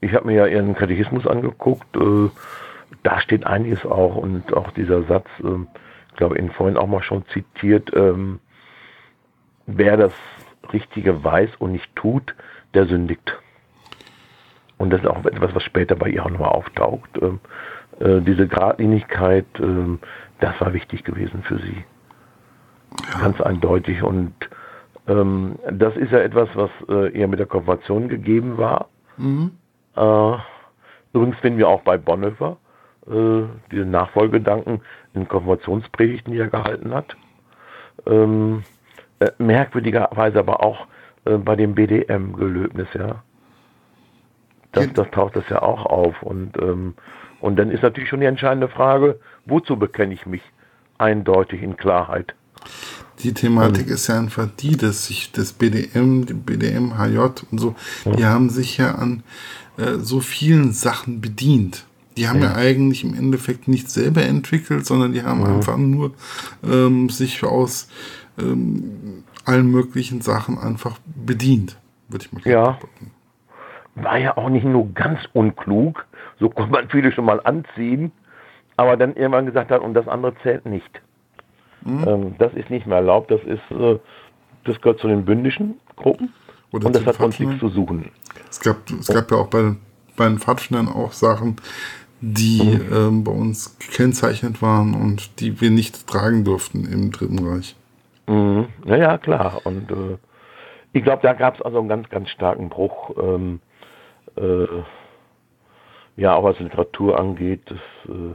ich 0.00 0.14
habe 0.14 0.26
mir 0.26 0.34
ja 0.34 0.46
ihren 0.46 0.74
Katechismus 0.74 1.26
angeguckt. 1.26 1.96
Äh, 1.96 2.30
da 3.02 3.20
steht 3.20 3.46
einiges 3.46 3.84
auch 3.84 4.16
und 4.16 4.52
auch 4.54 4.70
dieser 4.72 5.02
Satz, 5.04 5.26
ähm, 5.42 5.68
ich 6.10 6.16
glaube, 6.16 6.38
Ihnen 6.38 6.50
vorhin 6.50 6.76
auch 6.76 6.86
mal 6.86 7.02
schon 7.02 7.24
zitiert, 7.28 7.90
ähm, 7.94 8.40
wer 9.66 9.96
das 9.96 10.12
Richtige 10.72 11.22
weiß 11.24 11.50
und 11.58 11.72
nicht 11.72 11.94
tut, 11.96 12.34
der 12.74 12.86
sündigt. 12.86 13.38
Und 14.76 14.90
das 14.90 15.00
ist 15.00 15.06
auch 15.06 15.24
etwas, 15.24 15.54
was 15.54 15.62
später 15.62 15.94
bei 15.94 16.08
ihr 16.08 16.24
auch 16.24 16.30
nochmal 16.30 16.50
auftaucht. 16.50 17.10
Äh, 18.00 18.20
diese 18.22 18.48
Gradlinigkeit, 18.48 19.46
ähm, 19.58 19.98
das 20.40 20.58
war 20.60 20.72
wichtig 20.72 21.04
gewesen 21.04 21.42
für 21.42 21.58
sie. 21.58 21.84
Ja. 23.12 23.20
Ganz 23.20 23.40
eindeutig. 23.40 24.02
Und 24.02 24.34
ähm, 25.06 25.58
das 25.70 25.96
ist 25.96 26.10
ja 26.10 26.18
etwas, 26.18 26.48
was 26.54 26.70
äh, 26.88 27.08
ihr 27.10 27.28
mit 27.28 27.38
der 27.38 27.46
Konfirmation 27.46 28.08
gegeben 28.08 28.58
war. 28.58 28.88
Mhm. 29.18 29.52
Äh, 29.96 30.32
übrigens 31.12 31.38
finden 31.38 31.58
wir 31.58 31.68
auch 31.68 31.82
bei 31.82 31.98
Bonhoeffer 31.98 32.56
äh, 33.06 33.42
diese 33.70 33.84
Nachfolgegedanken 33.84 34.80
in 35.14 35.28
Konfirmationspredigten, 35.28 36.32
die 36.32 36.38
er 36.38 36.48
gehalten 36.48 36.94
hat. 36.94 37.16
Ähm, 38.06 38.62
äh, 39.18 39.30
merkwürdigerweise 39.38 40.38
aber 40.38 40.64
auch 40.64 40.86
äh, 41.26 41.36
bei 41.36 41.54
dem 41.54 41.74
BDM-Gelöbnis, 41.74 42.88
ja. 42.94 43.22
Das, 44.72 44.90
das 44.92 45.10
taucht 45.10 45.34
das 45.34 45.48
ja 45.48 45.60
auch 45.62 45.84
auf. 45.84 46.22
Und, 46.22 46.56
ähm, 46.58 46.94
und 47.40 47.56
dann 47.56 47.70
ist 47.70 47.82
natürlich 47.82 48.08
schon 48.08 48.20
die 48.20 48.26
entscheidende 48.26 48.68
Frage, 48.68 49.18
wozu 49.46 49.76
bekenne 49.76 50.14
ich 50.14 50.26
mich 50.26 50.42
eindeutig 50.98 51.62
in 51.62 51.76
Klarheit? 51.76 52.34
Die 53.20 53.34
Thematik 53.34 53.86
und, 53.86 53.92
ist 53.92 54.06
ja 54.08 54.18
einfach 54.18 54.48
die, 54.58 54.76
dass 54.76 55.06
sich 55.06 55.32
das 55.32 55.52
BDM, 55.52 56.26
die 56.26 56.34
BDM, 56.34 56.98
HJ 56.98 57.18
und 57.50 57.58
so, 57.58 57.74
ja. 58.04 58.12
die 58.12 58.24
haben 58.24 58.50
sich 58.50 58.78
ja 58.78 58.94
an 58.94 59.22
äh, 59.76 59.94
so 59.98 60.20
vielen 60.20 60.72
Sachen 60.72 61.20
bedient. 61.20 61.86
Die 62.16 62.28
haben 62.28 62.40
ja. 62.40 62.50
ja. 62.50 62.56
eigentlich 62.56 63.04
im 63.04 63.14
Endeffekt 63.14 63.68
nicht 63.68 63.90
selber 63.90 64.22
entwickelt, 64.22 64.84
sondern 64.84 65.12
die 65.12 65.22
haben 65.22 65.44
einfach 65.44 65.76
nur 65.76 66.12
ähm, 66.62 67.08
sich 67.08 67.42
aus 67.44 67.88
ähm, 68.38 69.24
allen 69.44 69.70
möglichen 69.70 70.20
Sachen 70.20 70.58
einfach 70.58 70.98
bedient, 71.04 71.78
würde 72.08 72.26
ich 72.26 72.32
mal 72.32 72.42
sagen. 72.42 72.52
Ja. 72.52 72.78
War 74.02 74.18
ja 74.18 74.36
auch 74.36 74.48
nicht 74.48 74.64
nur 74.64 74.92
ganz 74.92 75.20
unklug, 75.32 76.06
so 76.40 76.48
konnte 76.50 76.72
man 76.72 76.88
viele 76.88 77.12
schon 77.12 77.24
mal 77.24 77.40
anziehen, 77.44 78.10
aber 78.76 78.96
dann 78.96 79.14
irgendwann 79.14 79.46
gesagt 79.46 79.70
hat, 79.70 79.80
und 79.80 79.94
das 79.94 80.08
andere 80.08 80.34
zählt 80.42 80.66
nicht. 80.66 81.00
Mhm. 81.82 82.04
Ähm, 82.08 82.34
das 82.38 82.52
ist 82.54 82.70
nicht 82.70 82.86
mehr 82.86 82.96
erlaubt, 82.96 83.30
das 83.30 83.40
ist, 83.42 83.70
äh, 83.70 83.98
das 84.64 84.80
gehört 84.80 85.00
zu 85.00 85.08
den 85.08 85.24
bündischen 85.24 85.80
Gruppen 85.96 86.32
Oder 86.72 86.86
und 86.86 86.96
das 86.96 87.06
hat 87.06 87.20
uns 87.20 87.38
nichts 87.38 87.58
zu 87.58 87.68
suchen. 87.68 88.10
Es 88.48 88.60
gab, 88.60 88.76
es 88.90 89.06
gab 89.06 89.30
ja 89.30 89.38
auch 89.38 89.48
bei, 89.48 89.76
bei 90.16 90.24
den 90.26 90.38
Pfadfindern 90.38 90.88
auch 90.88 91.12
Sachen, 91.12 91.56
die 92.20 92.62
mhm. 92.62 92.92
ähm, 92.92 93.24
bei 93.24 93.32
uns 93.32 93.78
gekennzeichnet 93.78 94.60
waren 94.60 94.94
und 94.94 95.40
die 95.40 95.60
wir 95.60 95.70
nicht 95.70 96.06
tragen 96.06 96.44
durften 96.44 96.84
im 96.84 97.10
Dritten 97.10 97.38
Reich. 97.38 97.76
Mhm. 98.26 98.68
Ja, 98.84 98.96
ja, 98.96 99.18
klar. 99.18 99.62
Und 99.64 99.90
äh, 99.90 100.18
ich 100.92 101.02
glaube, 101.02 101.22
da 101.22 101.32
gab 101.32 101.54
es 101.54 101.62
also 101.62 101.78
einen 101.78 101.88
ganz, 101.88 102.08
ganz 102.10 102.28
starken 102.28 102.68
Bruch. 102.68 103.10
Ähm, 103.16 103.60
äh, 104.36 104.66
ja, 106.16 106.34
auch 106.34 106.44
was 106.44 106.58
Literatur 106.58 107.18
angeht, 107.18 107.62
das 107.66 107.78
äh, 108.08 108.34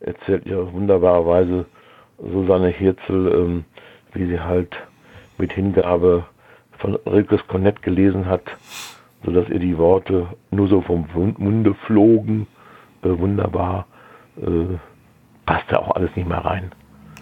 erzählt 0.00 0.46
ja 0.46 0.72
wunderbarerweise 0.72 1.66
Susanne 2.18 2.68
Hirzel, 2.68 3.32
ähm, 3.34 3.64
wie 4.12 4.26
sie 4.26 4.40
halt 4.40 4.74
mit 5.38 5.52
Hingabe 5.52 6.24
von 6.78 6.96
Rilkes 7.06 7.46
Cornett 7.46 7.82
gelesen 7.82 8.26
hat, 8.26 8.42
sodass 9.24 9.48
ihr 9.48 9.58
die 9.58 9.76
Worte 9.76 10.28
nur 10.50 10.68
so 10.68 10.80
vom 10.80 11.06
Munde 11.38 11.74
flogen 11.86 12.46
äh, 13.02 13.18
wunderbar. 13.18 13.86
Äh, 14.36 14.78
passte 15.44 15.80
auch 15.80 15.94
alles 15.94 16.14
nicht 16.16 16.28
mehr 16.28 16.44
rein. 16.44 16.72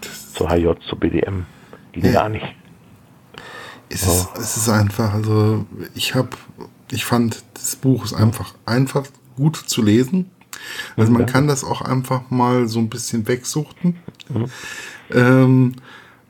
Zur 0.01 0.49
HJ, 0.49 0.73
zur 0.89 0.99
BDM. 0.99 1.47
Ging 1.93 2.05
ja. 2.05 2.13
gar 2.13 2.29
nicht. 2.29 2.47
Es 3.91 4.03
ist, 4.03 4.29
oh. 4.35 4.39
es 4.39 4.57
ist 4.57 4.69
einfach, 4.69 5.15
also 5.15 5.67
ich 5.95 6.15
habe, 6.15 6.31
ich 6.91 7.05
fand, 7.05 7.45
das 7.55 7.77
Buch 7.77 8.05
ist 8.05 8.15
einfach, 8.15 8.55
einfach 8.67 9.05
gut 9.37 9.57
zu 9.57 9.83
lesen. 9.83 10.31
Also 10.97 11.13
man 11.13 11.27
kann 11.27 11.47
das 11.47 11.65
auch 11.65 11.83
einfach 11.83 12.31
mal 12.31 12.69
so 12.69 12.79
ein 12.79 12.89
bisschen 12.89 13.27
wegsuchten. 13.27 13.97
Mhm. 14.29 14.47
Ähm, 15.11 15.73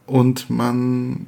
und 0.07 0.50
man 0.50 1.26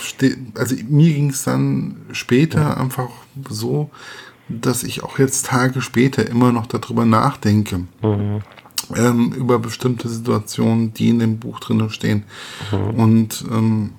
steht, 0.00 0.38
also 0.54 0.74
mir 0.88 1.12
ging 1.12 1.30
es 1.30 1.44
dann 1.44 1.96
später 2.12 2.78
einfach 2.78 3.10
so, 3.48 3.90
dass 4.48 4.84
ich 4.84 5.02
auch 5.02 5.18
jetzt 5.18 5.46
Tage 5.46 5.82
später 5.82 6.26
immer 6.26 6.52
noch 6.52 6.66
darüber 6.66 7.04
nachdenke. 7.04 7.78
Mhm. 8.02 8.42
Ähm, 8.94 9.32
über 9.32 9.58
bestimmte 9.58 10.08
Situationen, 10.08 10.94
die 10.94 11.08
in 11.08 11.18
dem 11.18 11.38
Buch 11.38 11.58
drin 11.58 11.90
stehen. 11.90 12.24
Mhm. 12.70 12.90
Und 12.90 13.44
ähm, 13.50 13.92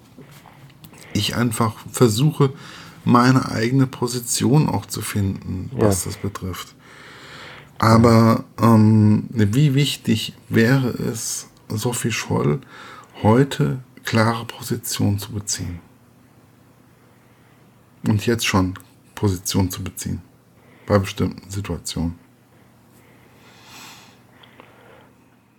ich 1.13 1.35
einfach 1.35 1.73
versuche, 1.91 2.53
meine 3.07 3.49
eigene 3.49 3.87
Position 3.87 4.67
auch 4.67 4.85
zu 4.85 5.01
finden, 5.01 5.71
was 5.73 6.03
ja. 6.03 6.11
das 6.11 6.17
betrifft. 6.19 6.75
Aber 7.79 8.43
ähm, 8.61 9.27
wie 9.29 9.75
wichtig 9.75 10.33
wäre 10.49 10.89
es, 10.89 11.49
Sophie 11.69 12.11
Scholl 12.11 12.59
heute 13.23 13.79
klare 14.03 14.45
Position 14.45 15.19
zu 15.19 15.31
beziehen? 15.31 15.79
Und 18.07 18.25
jetzt 18.25 18.45
schon 18.45 18.73
Position 19.15 19.71
zu 19.71 19.83
beziehen 19.83 20.21
bei 20.85 20.99
bestimmten 20.99 21.49
Situationen? 21.49 22.17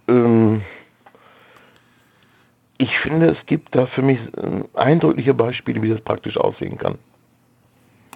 Ähm, 0.07 0.62
ich 2.76 2.90
finde, 3.01 3.30
es 3.30 3.46
gibt 3.46 3.74
da 3.74 3.86
für 3.86 4.03
mich 4.03 4.18
äh, 4.36 4.64
eindrückliche 4.74 5.34
Beispiele, 5.34 5.80
wie 5.82 5.90
das 5.90 6.01
praktisch 6.03 6.36
aussehen 6.36 6.76
kann. 6.78 6.99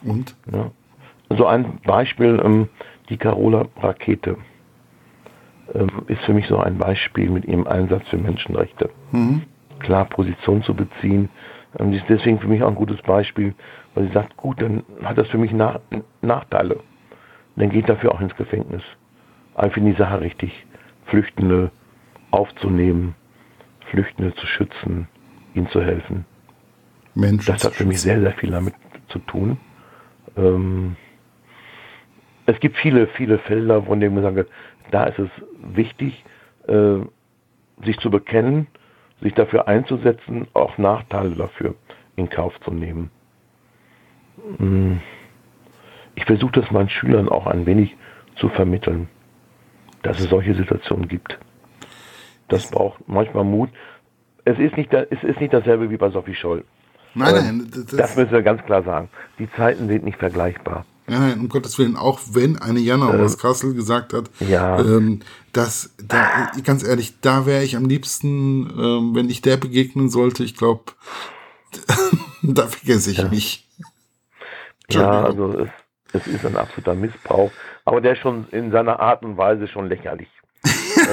Und? 0.04 0.34
Ja. 0.52 0.70
So 1.36 1.46
ein 1.46 1.78
Beispiel, 1.84 2.40
ähm, 2.44 2.68
die 3.08 3.16
Carola 3.16 3.66
Rakete 3.80 4.36
ähm, 5.74 5.90
ist 6.08 6.22
für 6.22 6.34
mich 6.34 6.46
so 6.46 6.58
ein 6.58 6.78
Beispiel 6.78 7.30
mit 7.30 7.44
ihrem 7.44 7.66
Einsatz 7.66 8.06
für 8.08 8.18
Menschenrechte. 8.18 8.90
Mhm. 9.12 9.42
Klar 9.78 10.04
Position 10.06 10.62
zu 10.62 10.74
beziehen. 10.74 11.28
Ähm, 11.78 11.92
ist 11.92 12.04
deswegen 12.08 12.38
für 12.38 12.48
mich 12.48 12.62
auch 12.62 12.68
ein 12.68 12.74
gutes 12.74 13.00
Beispiel, 13.02 13.54
weil 13.94 14.06
sie 14.06 14.12
sagt, 14.12 14.36
gut, 14.36 14.60
dann 14.60 14.82
hat 15.02 15.18
das 15.18 15.28
für 15.28 15.38
mich 15.38 15.52
Nach 15.52 15.80
Nachteile 16.20 16.80
dann 17.56 17.70
geht 17.70 17.88
dafür 17.88 18.14
auch 18.14 18.20
ins 18.20 18.34
Gefängnis. 18.36 18.82
Einfach 19.54 19.76
in 19.78 19.86
die 19.86 19.92
Sache 19.92 20.20
richtig. 20.20 20.66
Flüchtende 21.06 21.70
aufzunehmen, 22.30 23.14
Flüchtende 23.90 24.34
zu 24.34 24.46
schützen, 24.46 25.08
ihnen 25.54 25.68
zu 25.68 25.82
helfen. 25.82 26.24
Menschen 27.14 27.52
das 27.52 27.64
hat 27.64 27.74
für 27.74 27.84
mich 27.84 28.00
sehr, 28.00 28.20
sehr 28.20 28.32
viel 28.32 28.50
damit 28.50 28.74
zu 29.08 29.18
tun. 29.18 29.58
Ähm, 30.36 30.96
es 32.46 32.58
gibt 32.60 32.76
viele, 32.76 33.06
viele 33.08 33.38
Felder, 33.38 33.82
von 33.82 34.00
denen 34.00 34.14
man 34.14 34.24
sage, 34.24 34.46
da 34.90 35.04
ist 35.04 35.18
es 35.18 35.30
wichtig, 35.74 36.24
äh, 36.66 36.98
sich 37.84 37.98
zu 37.98 38.10
bekennen, 38.10 38.66
sich 39.20 39.34
dafür 39.34 39.68
einzusetzen, 39.68 40.48
auch 40.52 40.78
Nachteile 40.78 41.34
dafür 41.34 41.74
in 42.16 42.28
Kauf 42.28 42.58
zu 42.60 42.72
nehmen. 42.72 43.10
Hm. 44.58 45.00
Ich 46.14 46.24
versuche 46.24 46.52
das 46.52 46.70
meinen 46.70 46.88
Schülern 46.88 47.28
auch 47.28 47.46
ein 47.46 47.64
wenig 47.64 47.96
zu 48.36 48.48
vermitteln, 48.48 49.08
dass 50.02 50.20
es 50.20 50.28
solche 50.28 50.54
Situationen 50.54 51.08
gibt. 51.08 51.38
Das 52.48 52.70
braucht 52.70 53.08
manchmal 53.08 53.44
Mut. 53.44 53.70
Es 54.44 54.58
ist 54.58 54.76
nicht, 54.76 54.92
es 54.92 55.22
ist 55.22 55.40
nicht 55.40 55.54
dasselbe 55.54 55.90
wie 55.90 55.96
bei 55.96 56.10
Sophie 56.10 56.34
Scholl. 56.34 56.64
Nein, 57.14 57.34
nein. 57.34 57.70
Das, 57.74 57.86
das, 57.86 58.16
müssen 58.16 58.32
wir 58.32 58.42
ganz 58.42 58.62
klar 58.64 58.82
sagen. 58.82 59.08
Die 59.38 59.50
Zeiten 59.52 59.88
sind 59.88 60.04
nicht 60.04 60.18
vergleichbar. 60.18 60.86
Nein, 61.06 61.40
um 61.40 61.48
Gottes 61.48 61.78
Willen, 61.78 61.96
auch 61.96 62.20
wenn 62.32 62.58
eine 62.58 62.78
Jana 62.78 63.12
äh, 63.12 63.20
aus 63.20 63.36
Kassel 63.36 63.74
gesagt 63.74 64.12
hat, 64.12 64.30
ja. 64.40 64.78
ähm, 64.78 65.20
dass, 65.52 65.94
da, 65.98 66.50
ganz 66.64 66.86
ehrlich, 66.86 67.20
da 67.20 67.44
wäre 67.44 67.64
ich 67.64 67.76
am 67.76 67.86
liebsten, 67.86 68.70
ähm, 68.78 69.14
wenn 69.14 69.28
ich 69.28 69.42
der 69.42 69.56
begegnen 69.56 70.08
sollte, 70.08 70.44
ich 70.44 70.56
glaube, 70.56 70.84
da 72.42 72.66
vergesse 72.66 73.10
ich 73.10 73.18
ja. 73.18 73.28
mich. 73.28 73.68
Ja, 74.90 75.24
also 75.24 75.58
es, 75.58 75.70
es 76.12 76.26
ist 76.26 76.46
ein 76.46 76.56
absoluter 76.56 76.94
Missbrauch, 76.94 77.50
aber 77.84 78.00
der 78.00 78.12
ist 78.12 78.20
schon 78.20 78.46
in 78.50 78.70
seiner 78.70 79.00
Art 79.00 79.24
und 79.24 79.36
Weise 79.36 79.66
schon 79.66 79.88
lächerlich. 79.88 80.28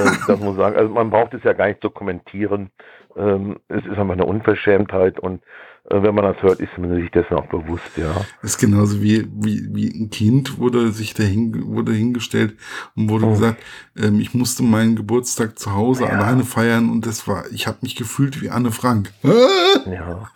Äh, 0.05 0.17
das 0.27 0.39
muss 0.39 0.57
sagen. 0.57 0.75
Also 0.75 0.93
man 0.93 1.09
braucht 1.09 1.33
es 1.33 1.43
ja 1.43 1.53
gar 1.53 1.67
nicht 1.67 1.81
zu 1.81 1.89
kommentieren. 1.89 2.69
Ähm, 3.15 3.57
es 3.67 3.85
ist 3.85 3.97
einfach 3.97 4.13
eine 4.13 4.25
Unverschämtheit 4.25 5.19
und 5.19 5.41
äh, 5.89 6.01
wenn 6.03 6.13
man 6.13 6.25
das 6.25 6.41
hört, 6.43 6.59
ist 6.59 6.77
man 6.77 6.95
sich 6.95 7.09
dessen 7.11 7.33
auch 7.33 7.47
bewusst, 7.47 7.97
ja. 7.97 8.13
Das 8.41 8.51
ist 8.51 8.59
genauso 8.59 9.01
wie, 9.01 9.27
wie, 9.31 9.67
wie 9.73 9.89
ein 9.89 10.09
Kind 10.09 10.59
wurde 10.59 10.91
sich 10.91 11.13
dahin, 11.13 11.75
wurde 11.75 11.91
hingestellt 11.93 12.55
und 12.95 13.09
wurde 13.09 13.25
oh. 13.25 13.31
gesagt, 13.31 13.63
ähm, 13.97 14.19
ich 14.19 14.33
musste 14.33 14.63
meinen 14.63 14.95
Geburtstag 14.95 15.57
zu 15.57 15.73
Hause 15.73 16.03
ja. 16.03 16.09
alleine 16.09 16.43
feiern 16.43 16.89
und 16.89 17.05
das 17.05 17.27
war, 17.27 17.45
ich 17.51 17.67
habe 17.67 17.79
mich 17.81 17.95
gefühlt 17.95 18.41
wie 18.41 18.49
Anne 18.49 18.71
Frank. 18.71 19.11
ja, 19.23 20.29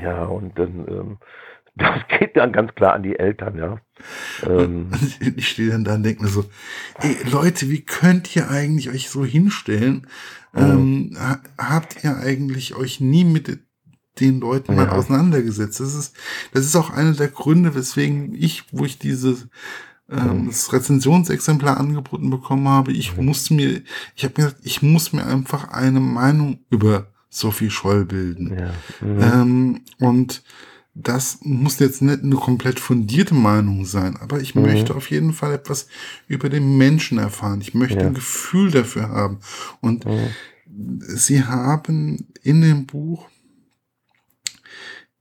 ja, 0.00 0.24
und 0.24 0.58
dann, 0.58 0.86
ähm, 0.88 1.18
das 1.74 2.00
geht 2.18 2.36
dann 2.36 2.52
ganz 2.52 2.74
klar 2.74 2.94
an 2.94 3.02
die 3.02 3.18
Eltern, 3.18 3.56
ja. 3.56 3.80
Ähm, 4.46 4.90
ich 5.36 5.48
stehe 5.48 5.70
dann 5.70 5.84
da 5.84 5.94
und 5.94 6.02
denke 6.02 6.22
mir 6.22 6.28
so, 6.28 6.44
ey, 7.00 7.16
Leute, 7.30 7.70
wie 7.70 7.82
könnt 7.82 8.34
ihr 8.36 8.50
eigentlich 8.50 8.90
euch 8.90 9.08
so 9.08 9.24
hinstellen? 9.24 10.06
Oh. 10.54 10.60
Ähm, 10.60 11.16
habt 11.58 12.04
ihr 12.04 12.16
eigentlich 12.18 12.74
euch 12.74 13.00
nie 13.00 13.24
mit 13.24 13.58
den 14.20 14.40
Leuten 14.40 14.72
ja. 14.72 14.84
mal 14.84 14.90
auseinandergesetzt? 14.90 15.80
Das 15.80 15.94
ist, 15.94 16.14
das 16.52 16.66
ist 16.66 16.76
auch 16.76 16.90
einer 16.90 17.12
der 17.12 17.28
Gründe, 17.28 17.74
weswegen 17.74 18.34
ich, 18.34 18.64
wo 18.72 18.84
ich 18.84 18.98
dieses 18.98 19.48
ähm, 20.10 20.42
mhm. 20.42 20.46
das 20.48 20.72
Rezensionsexemplar 20.72 21.78
angeboten 21.78 22.28
bekommen 22.28 22.68
habe, 22.68 22.92
ich 22.92 23.16
mhm. 23.16 23.24
musste 23.24 23.54
mir, 23.54 23.82
ich 24.14 24.24
habe 24.24 24.34
mir 24.36 24.48
gesagt, 24.48 24.60
ich 24.64 24.82
muss 24.82 25.12
mir 25.12 25.24
einfach 25.24 25.68
eine 25.68 26.00
Meinung 26.00 26.58
über 26.70 27.06
Sophie 27.30 27.70
Scholl 27.70 28.04
bilden. 28.04 28.58
Ja. 28.58 28.74
Mhm. 29.00 29.20
Ähm, 29.22 29.80
und 30.00 30.42
das 30.94 31.38
muss 31.42 31.78
jetzt 31.78 32.02
nicht 32.02 32.22
eine 32.22 32.34
komplett 32.34 32.78
fundierte 32.78 33.34
Meinung 33.34 33.84
sein, 33.84 34.16
aber 34.18 34.40
ich 34.40 34.54
mhm. 34.54 34.62
möchte 34.62 34.94
auf 34.94 35.10
jeden 35.10 35.32
Fall 35.32 35.54
etwas 35.54 35.86
über 36.28 36.48
den 36.48 36.76
Menschen 36.76 37.18
erfahren. 37.18 37.60
Ich 37.60 37.74
möchte 37.74 38.00
ja. 38.00 38.06
ein 38.06 38.14
Gefühl 38.14 38.70
dafür 38.70 39.08
haben. 39.08 39.38
Und 39.80 40.04
mhm. 40.04 40.28
sie 40.98 41.44
haben 41.44 42.26
in 42.42 42.60
dem 42.60 42.86
Buch 42.86 43.28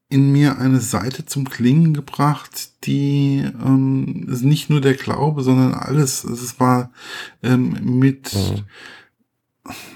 in 0.09 0.33
mir 0.33 0.57
eine 0.57 0.81
Seite 0.81 1.25
zum 1.25 1.49
Klingen 1.49 1.93
gebracht, 1.93 2.83
die 2.83 3.45
ähm, 3.63 4.25
nicht 4.25 4.69
nur 4.69 4.81
der 4.81 4.95
Glaube, 4.95 5.41
sondern 5.41 5.73
alles. 5.73 6.25
Es 6.25 6.59
war 6.59 6.91
ähm, 7.41 7.77
mit 7.81 8.33
mhm 8.33 8.65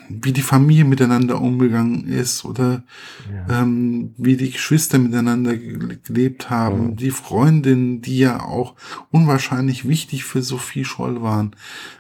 wie 0.10 0.34
die 0.34 0.42
Familie 0.42 0.86
miteinander 0.86 1.42
umgegangen 1.42 2.08
ist 2.08 2.46
oder 2.46 2.84
ja. 3.32 3.62
ähm, 3.62 4.14
wie 4.18 4.38
die 4.38 4.52
Geschwister 4.52 4.98
miteinander 4.98 5.56
gelebt 5.56 6.50
haben, 6.50 6.92
mhm. 6.92 6.96
die 6.96 7.12
Freundinnen, 7.12 8.02
die 8.02 8.20
ja 8.20 8.42
auch 8.42 8.76
unwahrscheinlich 9.12 9.88
wichtig 9.88 10.24
für 10.24 10.42
Sophie 10.42 10.86
Scholl 10.86 11.22
waren, 11.22 11.56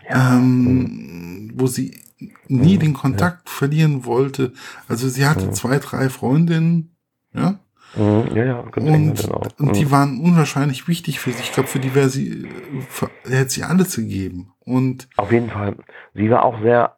ja. 0.10 0.38
ähm, 0.38 0.64
mhm. 0.64 1.51
wo 1.56 1.68
sie 1.68 1.99
nie 2.47 2.76
mhm. 2.76 2.80
den 2.80 2.93
Kontakt 2.93 3.47
ja. 3.47 3.51
verlieren 3.51 4.06
wollte. 4.06 4.53
Also 4.88 5.10
sie 5.10 5.26
hatte 5.26 5.47
mhm. 5.47 5.53
zwei, 5.53 5.80
drei 5.80 6.10
Freundinnen, 6.10 6.95
ja. 7.34 7.60
Ja, 7.97 8.43
ja, 8.43 8.60
und, 8.60 8.74
genau. 8.74 9.41
und 9.58 9.76
die 9.78 9.89
waren 9.89 10.20
unwahrscheinlich 10.20 10.89
wichtig 10.89 11.22
für 11.22 11.32
sie. 11.32 11.41
Ich 11.41 11.53
glaube, 11.53 11.70
für 11.70 11.80
die 11.80 11.95
wäre 11.95 12.10
sie, 12.10 12.45
für, 12.89 13.10
hätte 13.24 13.49
sie 13.49 13.64
alles 13.64 13.95
gegeben. 13.95 14.51
Und 14.60 15.08
auf 15.16 15.32
jeden 15.32 15.49
Fall. 15.49 15.78
Sie 16.14 16.30
war 16.30 16.43
auch 16.43 16.60
sehr 16.62 16.94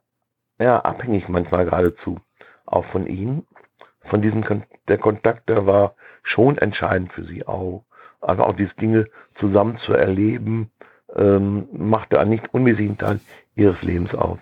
ja, 0.60 0.80
abhängig 0.80 1.28
manchmal 1.30 1.66
geradezu 1.66 2.20
auch 2.66 2.86
von 2.92 3.08
ihm. 3.08 3.44
Von 4.10 4.22
diesem 4.22 4.44
Kon 4.44 4.64
der 4.88 4.98
Kontakt, 4.98 5.50
der 5.50 5.66
war 5.66 5.96
schon 6.24 6.58
entscheidend 6.58 7.12
für 7.14 7.26
sie 7.26 7.46
auch. 7.46 7.84
Also 8.22 8.44
auch 8.44 8.56
diese 8.56 8.74
Dinge 8.76 9.08
zusammen 9.40 9.78
zu 9.80 9.94
erleben, 9.94 10.72
ähm, 11.16 11.68
machte 11.72 12.20
einen 12.20 12.32
nicht 12.32 12.54
unwesentlichen 12.54 12.98
Teil 12.98 13.20
ihres 13.56 13.82
Lebens 13.82 14.14
aus. 14.14 14.40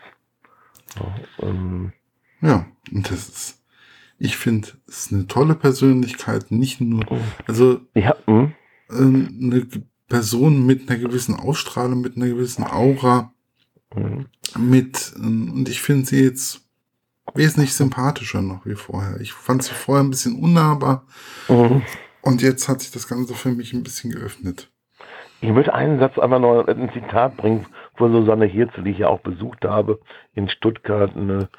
Ja, 0.95 1.47
ähm, 1.47 1.93
ja 2.41 2.65
und 2.91 3.09
das 3.09 3.29
ist, 3.29 3.65
ich 4.17 4.37
finde, 4.37 4.69
es 4.87 5.05
ist 5.05 5.13
eine 5.13 5.27
tolle 5.27 5.55
Persönlichkeit, 5.55 6.51
nicht 6.51 6.79
nur, 6.79 7.05
also 7.47 7.81
ja, 7.93 8.15
hm. 8.25 8.53
ähm, 8.91 9.39
eine 9.41 9.67
Person 10.07 10.65
mit 10.65 10.89
einer 10.89 10.99
gewissen 10.99 11.35
Ausstrahlung, 11.35 12.01
mit 12.01 12.15
einer 12.15 12.27
gewissen 12.27 12.63
Aura, 12.63 13.33
Mhm. 13.95 14.25
Mit, 14.57 15.13
und 15.17 15.67
ich 15.67 15.81
finde 15.81 16.05
sie 16.05 16.23
jetzt 16.23 16.61
wesentlich 17.33 17.73
sympathischer 17.73 18.41
noch 18.41 18.65
wie 18.65 18.75
vorher. 18.75 19.19
Ich 19.19 19.33
fand 19.33 19.63
sie 19.63 19.73
vorher 19.73 20.03
ein 20.03 20.09
bisschen 20.09 20.41
unnahbar. 20.41 21.03
Mhm. 21.49 21.83
Und 22.21 22.41
jetzt 22.41 22.67
hat 22.69 22.81
sich 22.81 22.91
das 22.91 23.07
Ganze 23.07 23.33
für 23.33 23.49
mich 23.49 23.73
ein 23.73 23.83
bisschen 23.83 24.11
geöffnet. 24.11 24.71
Ich 25.41 25.53
würde 25.53 25.73
einen 25.73 25.99
Satz 25.99 26.17
einfach 26.17 26.39
noch 26.39 26.65
ein 26.67 26.89
Zitat 26.93 27.37
bringen 27.37 27.67
von 27.95 28.11
Susanne 28.11 28.45
Hirzel, 28.45 28.83
die 28.83 28.91
ich 28.91 28.99
ja 28.99 29.09
auch 29.09 29.19
besucht 29.19 29.63
habe 29.63 29.99
in 30.33 30.49
Stuttgart. 30.49 31.15
Eine 31.15 31.49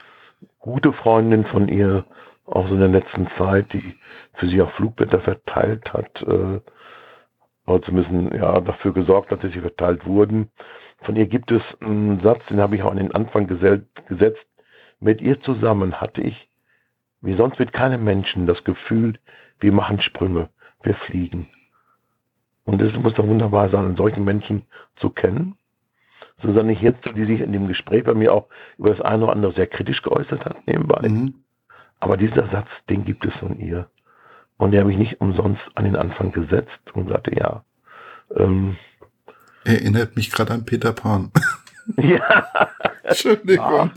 gute 0.59 0.93
Freundin 0.93 1.45
von 1.47 1.69
ihr, 1.69 2.05
auch 2.47 2.67
so 2.69 2.75
in 2.75 2.81
der 2.81 2.89
letzten 2.89 3.29
Zeit, 3.39 3.73
die 3.73 3.95
für 4.35 4.49
sie 4.49 4.61
auch 4.61 4.73
Flugblätter 4.73 5.21
verteilt 5.21 5.93
hat. 5.93 6.23
Äh, 6.23 6.61
oder 7.67 7.83
zumindest 7.83 8.35
ja, 8.35 8.61
dafür 8.61 8.93
gesorgt 8.93 9.31
hat, 9.31 9.43
dass 9.43 9.53
sie 9.53 9.61
verteilt 9.61 10.07
wurden. 10.07 10.51
Von 11.03 11.17
ihr 11.17 11.27
gibt 11.27 11.51
es 11.51 11.63
einen 11.81 12.21
Satz, 12.21 12.45
den 12.47 12.61
habe 12.61 12.77
ich 12.77 12.83
auch 12.83 12.91
an 12.91 12.97
den 12.97 13.15
Anfang 13.15 13.47
gesetzt. 13.47 14.47
Mit 15.01 15.21
ihr 15.21 15.41
zusammen 15.41 16.01
hatte 16.01 16.23
ich, 16.23 16.49
wie 17.21 17.37
sonst 17.37 17.59
mit 17.59 17.73
keinem 17.73 18.05
Menschen, 18.05 18.47
das 18.47 18.63
Gefühl, 18.65 19.19
wir 19.61 19.73
machen 19.73 20.01
Sprünge, 20.01 20.49
wir 20.83 20.95
fliegen. 20.95 21.49
Und 22.65 22.83
es 22.83 22.95
muss 22.95 23.15
doch 23.15 23.27
wunderbar 23.27 23.69
sein, 23.71 23.85
einen 23.85 23.97
solchen 23.97 24.25
Menschen 24.25 24.63
zu 24.97 25.11
kennen. 25.11 25.57
Susanne 26.43 26.73
Hirzel, 26.73 27.15
die 27.15 27.25
sich 27.25 27.41
in 27.41 27.53
dem 27.53 27.69
Gespräch 27.69 28.05
bei 28.05 28.15
mir 28.15 28.35
auch 28.35 28.49
über 28.77 28.91
das 28.91 29.01
eine 29.01 29.25
oder 29.25 29.33
andere 29.33 29.53
sehr 29.53 29.67
kritisch 29.67 30.03
geäußert 30.03 30.45
hat, 30.45 30.67
nebenbei. 30.67 31.09
Mhm. 31.09 31.35
Aber 32.01 32.17
dieser 32.17 32.49
Satz, 32.49 32.69
den 32.91 33.05
gibt 33.05 33.25
es 33.25 33.35
von 33.37 33.59
ihr. 33.59 33.89
Und 34.59 34.73
der 34.73 34.81
habe 34.81 34.93
ich 34.93 34.99
nicht 34.99 35.21
umsonst 35.21 35.63
an 35.75 35.85
den 35.85 35.97
Anfang 35.97 36.33
gesetzt 36.33 36.81
und 36.95 37.09
sagte, 37.09 37.35
ja, 37.35 37.65
ähm, 38.35 38.77
Erinnert 39.67 40.15
mich 40.15 40.31
gerade 40.31 40.55
an 40.55 40.65
Peter 40.65 40.93
Pan. 40.93 41.31
Ja. 41.99 42.49
Entschuldigung. 43.05 43.65
Ah. 43.65 43.95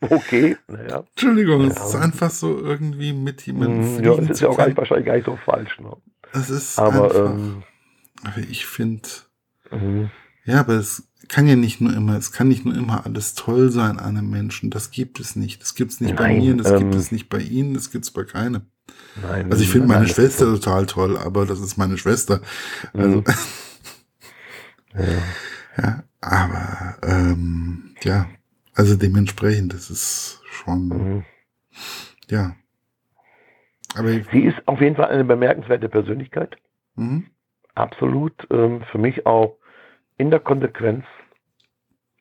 Okay, 0.00 0.56
naja. 0.68 1.02
Entschuldigung, 1.10 1.62
ja. 1.62 1.66
es 1.66 1.88
ist 1.88 1.96
einfach 1.96 2.30
so 2.30 2.56
irgendwie 2.56 3.12
mit 3.12 3.44
jemandem 3.44 3.96
mm, 3.96 4.04
Ja, 4.04 4.12
es 4.12 4.30
ist 4.30 4.40
ja 4.42 4.48
auch 4.48 4.56
gar 4.56 4.68
nicht, 4.68 4.76
wahrscheinlich 4.76 5.06
gar 5.06 5.16
nicht 5.16 5.26
so 5.26 5.36
falsch. 5.44 5.80
Ne? 5.80 5.96
Es 6.32 6.50
ist 6.50 6.78
aber, 6.78 7.06
einfach, 7.06 7.32
ähm, 7.32 7.64
aber 8.22 8.38
ich 8.48 8.64
finde, 8.66 9.08
mhm. 9.72 10.12
ja, 10.44 10.60
aber 10.60 10.74
es 10.74 11.08
kann 11.26 11.48
ja 11.48 11.56
nicht 11.56 11.80
nur 11.80 11.92
immer, 11.92 12.16
es 12.16 12.30
kann 12.30 12.46
nicht 12.46 12.64
nur 12.64 12.76
immer 12.76 13.04
alles 13.04 13.34
toll 13.34 13.72
sein 13.72 13.98
an 13.98 14.16
einem 14.16 14.30
Menschen. 14.30 14.70
Das 14.70 14.92
gibt 14.92 15.18
es 15.18 15.34
nicht. 15.34 15.60
Das 15.60 15.74
gibt 15.74 15.90
es 15.90 16.00
nicht 16.00 16.14
Nein, 16.14 16.16
bei 16.16 16.40
mir, 16.40 16.56
das 16.56 16.70
ähm, 16.70 16.78
gibt 16.78 16.94
es 16.94 17.10
nicht 17.10 17.28
bei 17.28 17.40
Ihnen, 17.40 17.74
das 17.74 17.90
gibt 17.90 18.04
es 18.04 18.12
bei 18.12 18.22
keinem. 18.22 18.62
Nein, 19.20 19.50
also 19.50 19.64
ich 19.64 19.68
finde 19.68 19.88
meine 19.88 20.06
Schwester 20.06 20.44
total 20.44 20.86
toll, 20.86 21.18
aber 21.18 21.44
das 21.44 21.58
ist 21.58 21.76
meine 21.76 21.98
Schwester. 21.98 22.40
Also, 22.94 23.18
mhm. 23.18 23.24
Ja. 24.94 25.82
ja 25.82 26.04
aber 26.20 26.96
ähm, 27.02 27.94
ja, 28.02 28.26
also 28.74 28.96
dementsprechend, 28.96 29.72
das 29.72 29.90
ist 29.90 30.40
schon, 30.50 30.88
mhm. 30.88 31.24
ja. 32.28 32.54
Aber 33.96 34.08
sie 34.08 34.44
ist 34.44 34.56
auf 34.66 34.80
jeden 34.80 34.96
Fall 34.96 35.08
eine 35.08 35.24
bemerkenswerte 35.24 35.88
Persönlichkeit. 35.88 36.56
Mhm. 36.94 37.26
Absolut. 37.74 38.34
Ähm, 38.50 38.82
für 38.90 38.98
mich 38.98 39.26
auch 39.26 39.56
in 40.16 40.30
der 40.30 40.40
Konsequenz, 40.40 41.04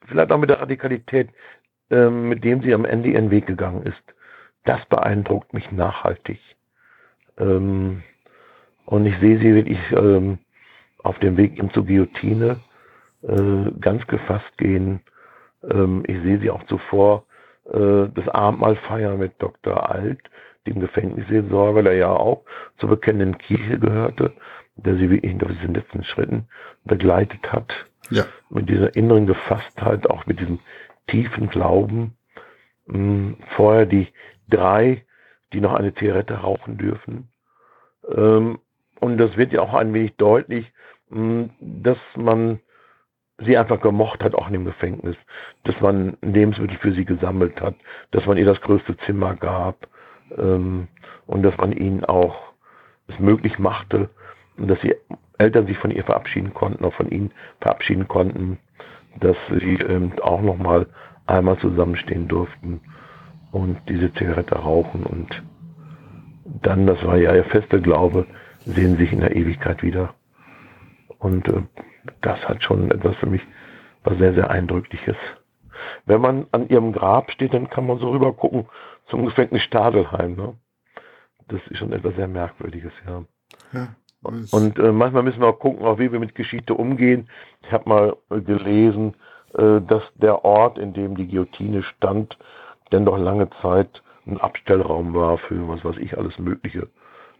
vielleicht 0.05 0.31
auch 0.31 0.37
mit 0.37 0.49
der 0.49 0.61
Radikalität, 0.61 1.29
ähm, 1.89 2.29
mit 2.29 2.43
dem 2.43 2.61
sie 2.61 2.73
am 2.73 2.85
Ende 2.85 3.09
ihren 3.09 3.31
Weg 3.31 3.47
gegangen 3.47 3.83
ist. 3.83 4.01
Das 4.65 4.85
beeindruckt 4.85 5.53
mich 5.53 5.71
nachhaltig. 5.71 6.39
Ähm, 7.37 8.03
und 8.85 9.05
ich 9.05 9.17
sehe 9.19 9.39
sie 9.39 9.53
wirklich 9.53 9.79
ähm, 9.91 10.39
auf 11.07 11.19
dem 11.19 11.37
Weg 11.37 11.57
ihm 11.57 11.71
zur 11.73 11.85
Guillotine 11.85 12.59
äh, 13.23 13.71
ganz 13.79 14.05
gefasst 14.07 14.57
gehen. 14.57 15.01
Ähm, 15.63 16.03
ich 16.07 16.21
sehe 16.21 16.39
sie 16.39 16.49
auch 16.49 16.63
zuvor 16.65 17.25
äh, 17.71 18.07
das 18.13 18.27
Abendmahl 18.29 18.75
feiern 18.75 19.17
mit 19.17 19.33
Dr. 19.39 19.89
Alt, 19.89 20.19
dem 20.65 20.79
Gefängnisseelsorger, 20.79 21.75
weil 21.75 21.87
er 21.87 21.95
ja 21.95 22.09
auch 22.09 22.43
zur 22.77 22.89
bekennenden 22.89 23.37
Kirche 23.37 23.79
gehörte, 23.79 24.33
der 24.75 24.95
sie 24.95 25.09
wirklich 25.09 25.41
auf 25.41 25.51
diesen 25.51 25.73
letzten 25.73 26.03
Schritten 26.03 26.47
begleitet 26.85 27.51
hat. 27.51 27.73
Ja. 28.09 28.25
Mit 28.49 28.69
dieser 28.69 28.95
inneren 28.95 29.27
Gefasstheit, 29.27 30.09
auch 30.09 30.25
mit 30.25 30.39
diesem 30.39 30.59
tiefen 31.07 31.49
Glauben. 31.49 32.15
Hm, 32.87 33.37
vorher 33.55 33.85
die 33.85 34.07
drei, 34.49 35.05
die 35.53 35.61
noch 35.61 35.73
eine 35.73 35.93
Zigarette 35.93 36.35
rauchen 36.35 36.77
dürfen. 36.77 37.29
Ähm, 38.13 38.59
und 38.99 39.17
das 39.17 39.35
wird 39.37 39.53
ja 39.53 39.61
auch 39.61 39.73
ein 39.73 39.93
wenig 39.93 40.15
deutlich, 40.17 40.71
dass 41.09 41.97
man 42.15 42.59
sie 43.39 43.57
einfach 43.57 43.79
gemocht 43.81 44.23
hat, 44.23 44.35
auch 44.35 44.47
in 44.47 44.53
dem 44.53 44.65
Gefängnis, 44.65 45.15
dass 45.63 45.79
man 45.79 46.17
Lebensmittel 46.21 46.77
für 46.77 46.93
sie 46.93 47.05
gesammelt 47.05 47.61
hat, 47.61 47.75
dass 48.11 48.25
man 48.25 48.37
ihr 48.37 48.45
das 48.45 48.59
größte 48.61 48.97
Zimmer 49.05 49.35
gab. 49.35 49.87
Ähm, 50.37 50.87
und 51.27 51.43
dass 51.43 51.55
man 51.57 51.71
ihnen 51.73 52.03
auch 52.05 52.53
es 53.07 53.19
möglich 53.19 53.59
machte, 53.59 54.09
dass 54.57 54.79
die 54.79 54.95
Eltern 55.37 55.67
sich 55.67 55.77
von 55.77 55.91
ihr 55.91 56.03
verabschieden 56.03 56.53
konnten, 56.53 56.83
auch 56.83 56.93
von 56.93 57.09
ihnen 57.09 57.31
verabschieden 57.61 58.07
konnten, 58.07 58.57
dass 59.19 59.37
sie 59.49 59.75
ähm, 59.75 60.13
auch 60.21 60.41
noch 60.41 60.57
mal 60.57 60.87
einmal 61.25 61.57
zusammenstehen 61.59 62.27
durften 62.27 62.81
und 63.51 63.77
diese 63.87 64.13
Zigarette 64.13 64.55
rauchen. 64.55 65.03
Und 65.03 65.43
dann, 66.61 66.87
das 66.87 67.03
war 67.05 67.17
ja 67.17 67.35
ihr 67.35 67.45
fester 67.45 67.79
Glaube, 67.79 68.25
sehen 68.65 68.97
sich 68.97 69.13
in 69.13 69.19
der 69.19 69.35
Ewigkeit 69.35 69.83
wieder. 69.83 70.13
Und 71.19 71.47
äh, 71.47 71.63
das 72.21 72.39
hat 72.47 72.63
schon 72.63 72.91
etwas 72.91 73.15
für 73.17 73.27
mich 73.27 73.41
was 74.03 74.17
sehr, 74.17 74.33
sehr 74.33 74.49
Eindrückliches. 74.49 75.17
Wenn 76.05 76.21
man 76.21 76.47
an 76.51 76.69
ihrem 76.69 76.93
Grab 76.93 77.31
steht, 77.31 77.53
dann 77.53 77.69
kann 77.69 77.85
man 77.85 77.99
so 77.99 78.09
rüber 78.09 78.33
gucken 78.33 78.67
zum 79.09 79.25
Gefängnis 79.25 79.63
Stadelheim. 79.63 80.35
Ne? 80.35 80.53
Das 81.47 81.61
ist 81.69 81.77
schon 81.77 81.93
etwas 81.93 82.15
sehr 82.15 82.27
Merkwürdiges, 82.27 82.93
ja. 83.05 83.23
ja 83.73 83.95
und 84.51 84.79
äh, 84.79 84.91
manchmal 84.91 85.23
müssen 85.23 85.41
wir 85.41 85.47
auch 85.47 85.59
gucken, 85.59 85.85
auch 85.85 85.99
wie 85.99 86.11
wir 86.11 86.19
mit 86.19 86.35
Geschichte 86.35 86.73
umgehen. 86.73 87.29
Ich 87.63 87.71
habe 87.71 87.87
mal 87.87 88.17
äh, 88.29 88.41
gelesen, 88.41 89.15
äh, 89.53 89.81
dass 89.81 90.03
der 90.15 90.43
Ort, 90.43 90.77
in 90.77 90.93
dem 90.93 91.15
die 91.15 91.27
Guillotine 91.27 91.83
stand, 91.83 92.37
denn 92.91 93.05
doch 93.05 93.17
lange 93.17 93.49
Zeit 93.61 94.01
ein 94.25 94.39
Abstellraum 94.39 95.13
war 95.13 95.37
für 95.37 95.67
was 95.67 95.83
weiß 95.85 95.97
ich, 95.97 96.17
alles 96.17 96.37
mögliche. 96.39 96.89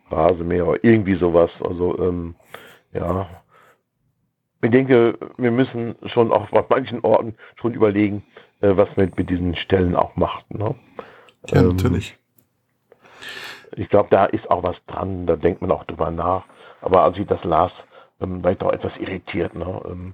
Rasenmäher 0.10 0.68
oder 0.68 0.84
irgendwie 0.84 1.16
sowas. 1.16 1.52
Also 1.62 1.98
ähm, 2.00 2.36
ja, 2.94 3.28
ich 4.62 4.72
denke, 4.72 5.18
wir 5.38 5.52
müssen 5.52 5.96
schon 6.06 6.32
auch 6.32 6.52
auf 6.52 6.70
manchen 6.70 7.02
Orten 7.02 7.36
schon 7.60 7.74
überlegen, 7.74 8.24
äh, 8.62 8.76
was 8.76 8.90
man 8.96 9.12
mit 9.16 9.30
diesen 9.30 9.56
Stellen 9.56 9.96
auch 9.96 10.16
macht. 10.16 10.50
Ne? 10.54 10.76
Ja, 11.48 11.62
ähm, 11.62 11.68
natürlich. 11.70 12.18
Ich 13.76 13.90
glaube, 13.90 14.10
da 14.10 14.26
ist 14.26 14.50
auch 14.50 14.64
was 14.64 14.78
dran, 14.88 15.28
da 15.28 15.36
denkt 15.36 15.62
man 15.62 15.72
auch 15.72 15.84
drüber 15.84 16.10
nach. 16.10 16.46
Aber 16.82 17.04
als 17.04 17.18
ich 17.18 17.28
das 17.28 17.44
las, 17.44 17.72
ähm, 18.22 18.44
war 18.44 18.52
ich 18.52 18.58
doch 18.58 18.72
etwas 18.72 18.96
irritiert. 18.98 19.54
Ne? 19.56 19.82
Ähm, 19.86 20.14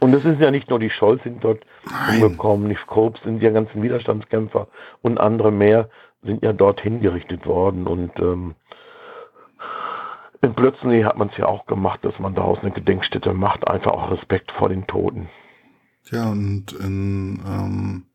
und 0.00 0.14
es 0.14 0.22
sind 0.22 0.40
ja 0.40 0.50
nicht 0.50 0.70
nur 0.70 0.78
die 0.78 0.90
Scholz 0.90 1.22
sind 1.24 1.42
dort 1.42 1.64
Nein. 1.84 2.22
umgekommen, 2.22 2.68
nicht 2.68 2.86
Kobs 2.86 3.20
sind 3.22 3.42
ja 3.42 3.50
ganzen 3.50 3.82
Widerstandskämpfer 3.82 4.68
und 5.02 5.18
andere 5.18 5.50
mehr 5.50 5.88
sind 6.22 6.42
ja 6.42 6.52
dort 6.52 6.80
hingerichtet 6.80 7.46
worden. 7.46 7.86
Und 7.86 8.16
ähm, 8.18 8.54
in 10.40 10.54
Plötzlich 10.54 11.04
hat 11.04 11.16
man 11.16 11.28
es 11.28 11.36
ja 11.36 11.46
auch 11.46 11.66
gemacht, 11.66 12.04
dass 12.04 12.18
man 12.18 12.34
daraus 12.34 12.58
eine 12.60 12.70
Gedenkstätte 12.70 13.34
macht, 13.34 13.66
einfach 13.66 13.92
auch 13.92 14.10
Respekt 14.10 14.52
vor 14.52 14.68
den 14.68 14.86
Toten. 14.86 15.28
Ja, 16.10 16.30
und 16.30 16.72
in 16.72 17.42
ähm, 17.46 18.06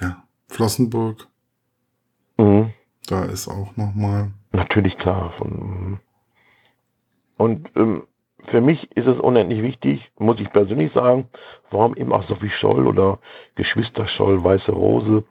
ja, 0.00 0.24
Flossenburg, 0.48 1.28
mhm. 2.38 2.72
da 3.06 3.24
ist 3.24 3.48
auch 3.48 3.76
nochmal. 3.76 4.32
Natürlich 4.52 4.96
klar. 4.98 5.32
Von, 5.38 6.00
und 7.36 7.70
ähm, 7.76 8.06
für 8.46 8.60
mich 8.60 8.90
ist 8.96 9.06
es 9.06 9.18
unendlich 9.18 9.62
wichtig, 9.62 10.10
muss 10.18 10.40
ich 10.40 10.50
persönlich 10.50 10.92
sagen, 10.92 11.28
warum 11.70 11.96
eben 11.96 12.12
auch 12.12 12.26
Sophie 12.28 12.50
Scholl 12.50 12.86
oder 12.86 13.18
Geschwister 13.56 14.06
Scholl, 14.06 14.42
Weiße 14.42 14.70
Rose, 14.72 15.24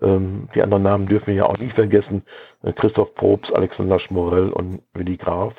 ähm, 0.00 0.48
die 0.54 0.62
anderen 0.62 0.82
Namen 0.82 1.06
dürfen 1.06 1.28
wir 1.28 1.34
ja 1.34 1.46
auch 1.46 1.58
nicht 1.58 1.74
vergessen, 1.74 2.22
äh, 2.62 2.72
Christoph 2.72 3.14
Probst, 3.14 3.54
Alexander 3.54 3.98
Schmorell 3.98 4.50
und 4.50 4.82
Willi 4.94 5.16
Graf. 5.16 5.54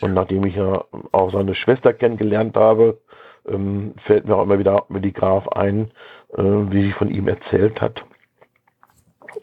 Und 0.00 0.14
nachdem 0.14 0.44
ich 0.44 0.56
ja 0.56 0.84
auch 1.12 1.32
seine 1.32 1.54
Schwester 1.54 1.92
kennengelernt 1.92 2.56
habe, 2.56 2.98
ähm, 3.46 3.94
fällt 4.06 4.26
mir 4.26 4.36
auch 4.36 4.44
immer 4.44 4.58
wieder 4.58 4.86
Willi 4.88 5.12
Graf 5.12 5.46
ein, 5.48 5.90
äh, 6.34 6.42
wie 6.42 6.82
sie 6.82 6.92
von 6.92 7.10
ihm 7.10 7.28
erzählt 7.28 7.80
hat. 7.80 8.04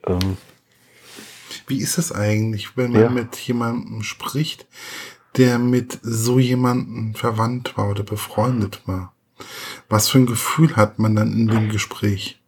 Ähm, 0.07 0.37
wie 1.67 1.81
ist 1.81 1.97
es 1.97 2.11
eigentlich, 2.11 2.75
wenn 2.77 2.91
man 2.91 3.01
ja. 3.01 3.09
mit 3.09 3.35
jemandem 3.35 4.01
spricht, 4.01 4.67
der 5.37 5.59
mit 5.59 5.99
so 6.01 6.39
jemandem 6.39 7.13
verwandt 7.15 7.77
war 7.77 7.89
oder 7.89 8.03
befreundet 8.03 8.87
war? 8.87 9.13
Was 9.87 10.09
für 10.09 10.19
ein 10.19 10.25
Gefühl 10.25 10.75
hat 10.75 10.99
man 10.99 11.15
dann 11.15 11.31
in 11.31 11.47
dem 11.47 11.69
Gespräch? 11.69 12.41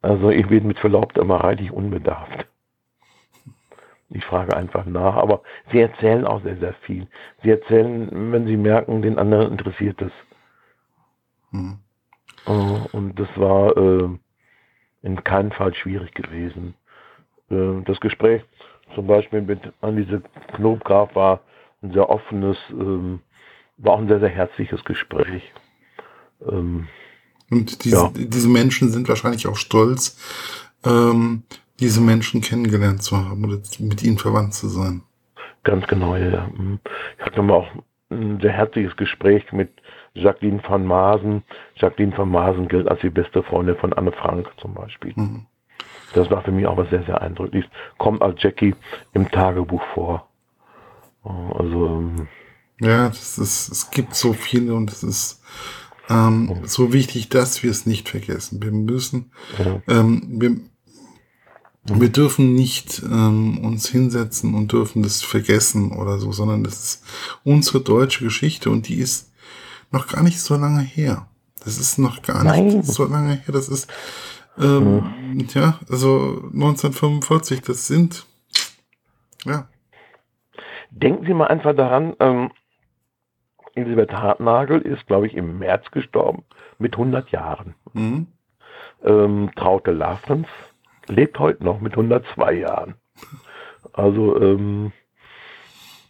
Also 0.00 0.30
ich 0.30 0.46
bin 0.46 0.66
mit 0.66 0.78
Verlaub 0.78 1.16
immer 1.16 1.36
reichlich 1.36 1.72
unbedarft. 1.72 2.46
Ich 4.10 4.24
frage 4.24 4.56
einfach 4.56 4.86
nach, 4.86 5.16
aber 5.16 5.42
sie 5.70 5.80
erzählen 5.80 6.24
auch 6.24 6.42
sehr, 6.42 6.56
sehr 6.56 6.72
viel. 6.86 7.08
Sie 7.42 7.50
erzählen, 7.50 8.32
wenn 8.32 8.46
sie 8.46 8.56
merken, 8.56 9.02
den 9.02 9.18
anderen 9.18 9.52
interessiert 9.52 10.00
es. 10.00 10.12
Hm. 11.50 11.78
Und 12.46 13.14
das 13.16 13.28
war 13.36 13.76
äh, 13.76 14.08
in 15.02 15.24
keinem 15.24 15.50
Fall 15.50 15.74
schwierig 15.74 16.14
gewesen. 16.14 16.74
Äh, 17.50 17.82
das 17.84 18.00
Gespräch 18.00 18.42
zum 18.94 19.06
Beispiel 19.06 19.42
mit 19.42 19.60
Anneliese 19.80 20.22
Knobgraf 20.54 21.14
war 21.14 21.40
ein 21.82 21.92
sehr 21.92 22.08
offenes, 22.08 22.56
ähm, 22.70 23.20
war 23.76 23.94
auch 23.94 23.98
ein 23.98 24.08
sehr, 24.08 24.20
sehr 24.20 24.28
herzliches 24.28 24.84
Gespräch. 24.84 25.42
Ähm, 26.46 26.88
und 27.50 27.84
diese, 27.84 27.96
ja. 27.96 28.12
diese 28.14 28.48
Menschen 28.48 28.90
sind 28.90 29.08
wahrscheinlich 29.08 29.46
auch 29.46 29.56
stolz, 29.56 30.18
ähm, 30.84 31.44
diese 31.80 32.00
Menschen 32.00 32.40
kennengelernt 32.40 33.02
zu 33.02 33.16
haben 33.16 33.44
oder 33.44 33.58
mit 33.78 34.02
ihnen 34.02 34.18
verwandt 34.18 34.54
zu 34.54 34.68
sein. 34.68 35.02
Ganz 35.64 35.86
genau, 35.86 36.16
ja. 36.16 36.48
Mhm. 36.56 36.80
Ich 37.18 37.24
hatte 37.24 37.42
mal 37.42 37.54
auch 37.54 37.68
ein 38.10 38.40
sehr 38.40 38.52
herzliches 38.52 38.96
Gespräch 38.96 39.50
mit 39.52 39.70
Jacqueline 40.14 40.62
van 40.66 40.84
Maasen. 40.86 41.42
Jacqueline 41.76 42.16
van 42.16 42.30
Maasen 42.30 42.68
gilt 42.68 42.88
als 42.88 43.00
die 43.00 43.10
beste 43.10 43.42
Freundin 43.42 43.76
von 43.76 43.92
Anne 43.92 44.12
Frank 44.12 44.48
zum 44.60 44.74
Beispiel. 44.74 45.12
Mhm. 45.14 45.46
Das 46.14 46.30
war 46.30 46.42
für 46.42 46.52
mich 46.52 46.66
auch 46.66 46.76
was 46.76 46.90
sehr, 46.90 47.04
sehr 47.04 47.20
eindrückliches. 47.20 47.70
Kommt 47.98 48.22
als 48.22 48.42
Jackie 48.42 48.74
im 49.12 49.30
Tagebuch 49.30 49.82
vor. 49.94 50.28
Also. 51.24 51.86
Ähm, 51.86 52.28
ja, 52.80 53.08
das 53.08 53.38
ist, 53.38 53.68
es 53.70 53.90
gibt 53.90 54.14
so 54.14 54.32
viele 54.32 54.74
und 54.74 54.90
es 54.90 55.02
ist 55.02 55.42
ähm, 56.08 56.60
so 56.64 56.92
wichtig, 56.92 57.28
dass 57.28 57.62
wir 57.62 57.70
es 57.70 57.86
nicht 57.86 58.08
vergessen. 58.08 58.62
Wir 58.62 58.70
müssen, 58.70 59.30
ja. 59.58 59.82
ähm, 59.88 60.22
wir, 60.40 60.56
wir 61.84 62.08
dürfen 62.08 62.54
nicht 62.54 63.02
ähm, 63.04 63.58
uns 63.64 63.88
hinsetzen 63.88 64.54
und 64.54 64.72
dürfen 64.72 65.02
das 65.02 65.22
vergessen 65.22 65.92
oder 65.92 66.18
so, 66.18 66.32
sondern 66.32 66.64
das 66.64 66.84
ist 66.84 67.04
unsere 67.44 67.80
deutsche 67.80 68.24
Geschichte 68.24 68.70
und 68.70 68.88
die 68.88 68.96
ist 68.96 69.32
noch 69.90 70.06
gar 70.06 70.22
nicht 70.22 70.40
so 70.40 70.56
lange 70.56 70.82
her. 70.82 71.28
Das 71.64 71.78
ist 71.78 71.98
noch 71.98 72.22
gar 72.22 72.44
Nein. 72.44 72.66
nicht 72.66 72.86
so 72.86 73.04
lange 73.04 73.34
her. 73.34 73.52
Das 73.52 73.68
ist 73.68 73.88
ähm, 74.60 75.34
mhm. 75.34 75.46
Ja, 75.54 75.78
also 75.90 76.42
1945, 76.52 77.62
das 77.62 77.86
sind, 77.86 78.26
ja. 79.44 79.68
Denken 80.90 81.26
Sie 81.26 81.34
mal 81.34 81.48
einfach 81.48 81.74
daran, 81.74 82.14
ähm, 82.18 82.50
Elisabeth 83.74 84.12
Hartnagel 84.12 84.80
ist, 84.80 85.06
glaube 85.06 85.26
ich, 85.26 85.34
im 85.34 85.58
März 85.58 85.90
gestorben 85.90 86.44
mit 86.78 86.94
100 86.94 87.30
Jahren. 87.30 87.74
Mhm. 87.92 88.26
Ähm, 89.04 89.50
Traute 89.54 89.92
Lafrens 89.92 90.48
lebt 91.06 91.38
heute 91.38 91.64
noch 91.64 91.80
mit 91.80 91.92
102 91.92 92.52
Jahren. 92.54 92.94
Also, 93.92 94.40
ähm, 94.40 94.92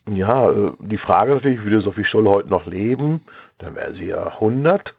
ja, 0.08 0.50
äh, 0.50 0.72
die 0.80 0.98
Frage 0.98 1.34
natürlich, 1.34 1.62
würde 1.62 1.80
Sophie 1.80 2.04
Scholl 2.04 2.26
heute 2.26 2.48
noch 2.48 2.66
leben? 2.66 3.22
Dann 3.58 3.74
wäre 3.74 3.94
sie 3.94 4.06
ja 4.06 4.26
100. 4.34 4.94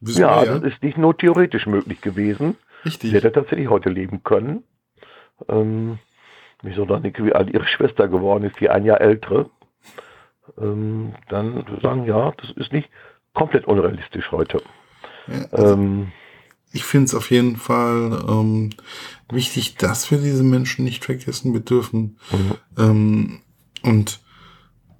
Wissen 0.00 0.20
ja, 0.20 0.44
ja, 0.44 0.58
das 0.58 0.72
ist 0.74 0.82
nicht 0.82 0.98
nur 0.98 1.16
theoretisch 1.16 1.66
möglich 1.66 2.00
gewesen. 2.00 2.56
Richtig. 2.84 3.10
Sie 3.10 3.16
hätte 3.16 3.32
tatsächlich 3.32 3.68
heute 3.68 3.90
leben 3.90 4.22
können. 4.22 4.64
Ähm, 5.48 5.98
wieso 6.62 6.84
dann 6.84 7.02
nicht 7.02 7.22
wie 7.22 7.32
alt 7.32 7.50
ihre 7.50 7.66
Schwester 7.66 8.08
geworden 8.08 8.44
ist, 8.44 8.60
die 8.60 8.68
ein 8.68 8.84
Jahr 8.84 9.00
ältere. 9.00 9.50
Ähm, 10.58 11.14
dann 11.28 11.64
sagen, 11.82 12.04
ja, 12.04 12.32
das 12.40 12.50
ist 12.56 12.72
nicht 12.72 12.88
komplett 13.34 13.66
unrealistisch 13.66 14.30
heute. 14.30 14.62
Ja, 15.26 15.44
also 15.50 15.74
ähm, 15.74 16.12
ich 16.72 16.84
finde 16.84 17.06
es 17.06 17.14
auf 17.14 17.30
jeden 17.30 17.56
Fall 17.56 18.24
ähm, 18.28 18.70
wichtig, 19.30 19.76
dass 19.76 20.10
wir 20.10 20.18
diese 20.18 20.42
Menschen 20.42 20.84
nicht 20.84 21.04
vergessen. 21.04 21.52
Wir 21.52 21.60
dürfen 21.60 22.18
mhm. 22.30 22.52
ähm, 22.78 23.40
und 23.82 24.20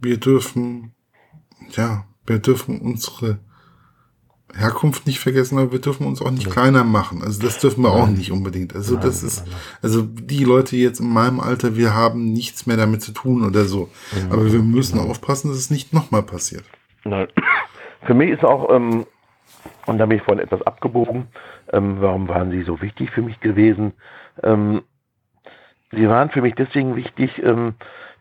wir 0.00 0.18
dürfen, 0.18 0.94
ja, 1.70 2.04
wir 2.26 2.38
dürfen 2.38 2.80
unsere 2.80 3.38
Herkunft 4.54 5.06
nicht 5.06 5.18
vergessen, 5.18 5.58
aber 5.58 5.72
wir 5.72 5.80
dürfen 5.80 6.06
uns 6.06 6.20
auch 6.20 6.30
nicht 6.30 6.46
ja. 6.46 6.52
kleiner 6.52 6.84
machen. 6.84 7.22
Also 7.22 7.42
das 7.42 7.58
dürfen 7.58 7.82
wir 7.82 7.90
Nein. 7.90 8.00
auch 8.00 8.08
nicht 8.08 8.32
unbedingt. 8.32 8.74
Also 8.74 8.94
Nein, 8.94 9.02
das 9.02 9.22
ist, 9.22 9.44
also 9.82 10.02
die 10.02 10.44
Leute 10.44 10.76
jetzt 10.76 11.00
in 11.00 11.08
meinem 11.08 11.40
Alter, 11.40 11.76
wir 11.76 11.94
haben 11.94 12.32
nichts 12.32 12.66
mehr 12.66 12.76
damit 12.76 13.02
zu 13.02 13.12
tun 13.12 13.44
oder 13.44 13.64
so. 13.64 13.88
Ja, 14.12 14.32
aber 14.32 14.52
wir 14.52 14.60
müssen 14.60 14.98
genau. 14.98 15.10
aufpassen, 15.10 15.48
dass 15.48 15.58
es 15.58 15.70
nicht 15.70 15.92
nochmal 15.92 16.22
passiert. 16.22 16.64
Nein. 17.04 17.28
Für 18.04 18.14
mich 18.14 18.30
ist 18.30 18.44
auch, 18.44 18.74
ähm, 18.74 19.06
und 19.86 19.98
da 19.98 20.06
bin 20.06 20.18
ich 20.18 20.24
vorhin 20.24 20.42
etwas 20.42 20.62
abgebogen, 20.62 21.28
ähm, 21.72 21.96
warum 22.00 22.28
waren 22.28 22.50
sie 22.50 22.62
so 22.62 22.80
wichtig 22.80 23.10
für 23.10 23.22
mich 23.22 23.38
gewesen? 23.40 23.92
Ähm, 24.42 24.82
sie 25.92 26.08
waren 26.08 26.30
für 26.30 26.42
mich 26.42 26.54
deswegen 26.56 26.96
wichtig, 26.96 27.40
ähm, 27.42 27.74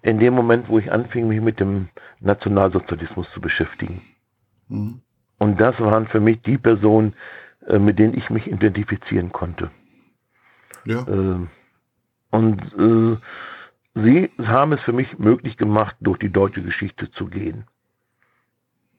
in 0.03 0.19
dem 0.19 0.33
Moment, 0.33 0.69
wo 0.69 0.79
ich 0.79 0.91
anfing, 0.91 1.27
mich 1.27 1.41
mit 1.41 1.59
dem 1.59 1.89
Nationalsozialismus 2.19 3.27
zu 3.33 3.41
beschäftigen. 3.41 4.01
Mhm. 4.67 5.01
Und 5.41 5.59
das 5.59 5.79
waren 5.79 6.05
für 6.07 6.19
mich 6.19 6.39
die 6.43 6.59
Personen, 6.59 7.15
äh, 7.65 7.79
mit 7.79 7.97
denen 7.97 8.15
ich 8.15 8.29
mich 8.29 8.45
identifizieren 8.45 9.31
konnte. 9.31 9.71
Ja. 10.85 10.99
Äh, 11.07 11.47
und 12.29 12.61
äh, 12.77 13.17
sie 13.95 14.29
haben 14.45 14.73
es 14.73 14.81
für 14.81 14.93
mich 14.93 15.17
möglich 15.17 15.57
gemacht, 15.57 15.95
durch 15.99 16.19
die 16.19 16.31
deutsche 16.31 16.61
Geschichte 16.61 17.09
zu 17.13 17.25
gehen. 17.25 17.63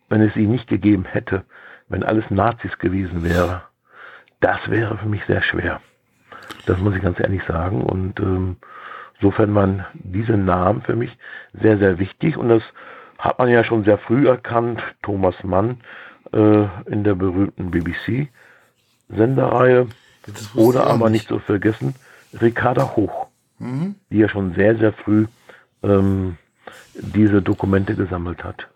Wenn 0.08 0.20
es 0.20 0.34
sie 0.34 0.48
nicht 0.48 0.66
gegeben 0.66 1.04
hätte, 1.04 1.44
wenn 1.88 2.02
alles 2.02 2.28
Nazis 2.28 2.76
gewesen 2.78 3.22
wäre, 3.22 3.62
das 4.40 4.68
wäre 4.68 4.98
für 4.98 5.08
mich 5.08 5.24
sehr 5.26 5.42
schwer. 5.42 5.80
Das 6.66 6.76
muss 6.80 6.96
ich 6.96 7.02
ganz 7.02 7.20
ehrlich 7.20 7.44
sagen. 7.44 7.82
Und 7.82 8.18
ähm, 8.18 8.56
insofern 9.20 9.54
waren 9.54 9.86
diese 9.94 10.36
Namen 10.36 10.82
für 10.82 10.96
mich 10.96 11.16
sehr, 11.52 11.78
sehr 11.78 12.00
wichtig. 12.00 12.36
Und 12.36 12.48
das 12.48 12.64
hat 13.20 13.38
man 13.38 13.48
ja 13.48 13.62
schon 13.62 13.84
sehr 13.84 13.98
früh 13.98 14.26
erkannt. 14.26 14.82
Thomas 15.02 15.36
Mann 15.44 15.78
äh, 16.32 16.66
in 16.86 17.04
der 17.04 17.14
berühmten 17.14 17.70
BBC-Sendereihe. 17.70 19.88
Oder 20.54 20.86
aber 20.86 21.10
nicht. 21.10 21.28
so 21.28 21.40
vergessen, 21.40 21.94
Ricarda 22.40 22.96
Hoch, 22.96 23.26
mhm. 23.58 23.96
die 24.10 24.18
ja 24.18 24.28
schon 24.28 24.54
sehr, 24.54 24.76
sehr 24.76 24.92
früh 24.92 25.26
ähm, 25.82 26.36
diese 26.94 27.42
Dokumente 27.42 27.96
gesammelt 27.96 28.44
hat. 28.44 28.68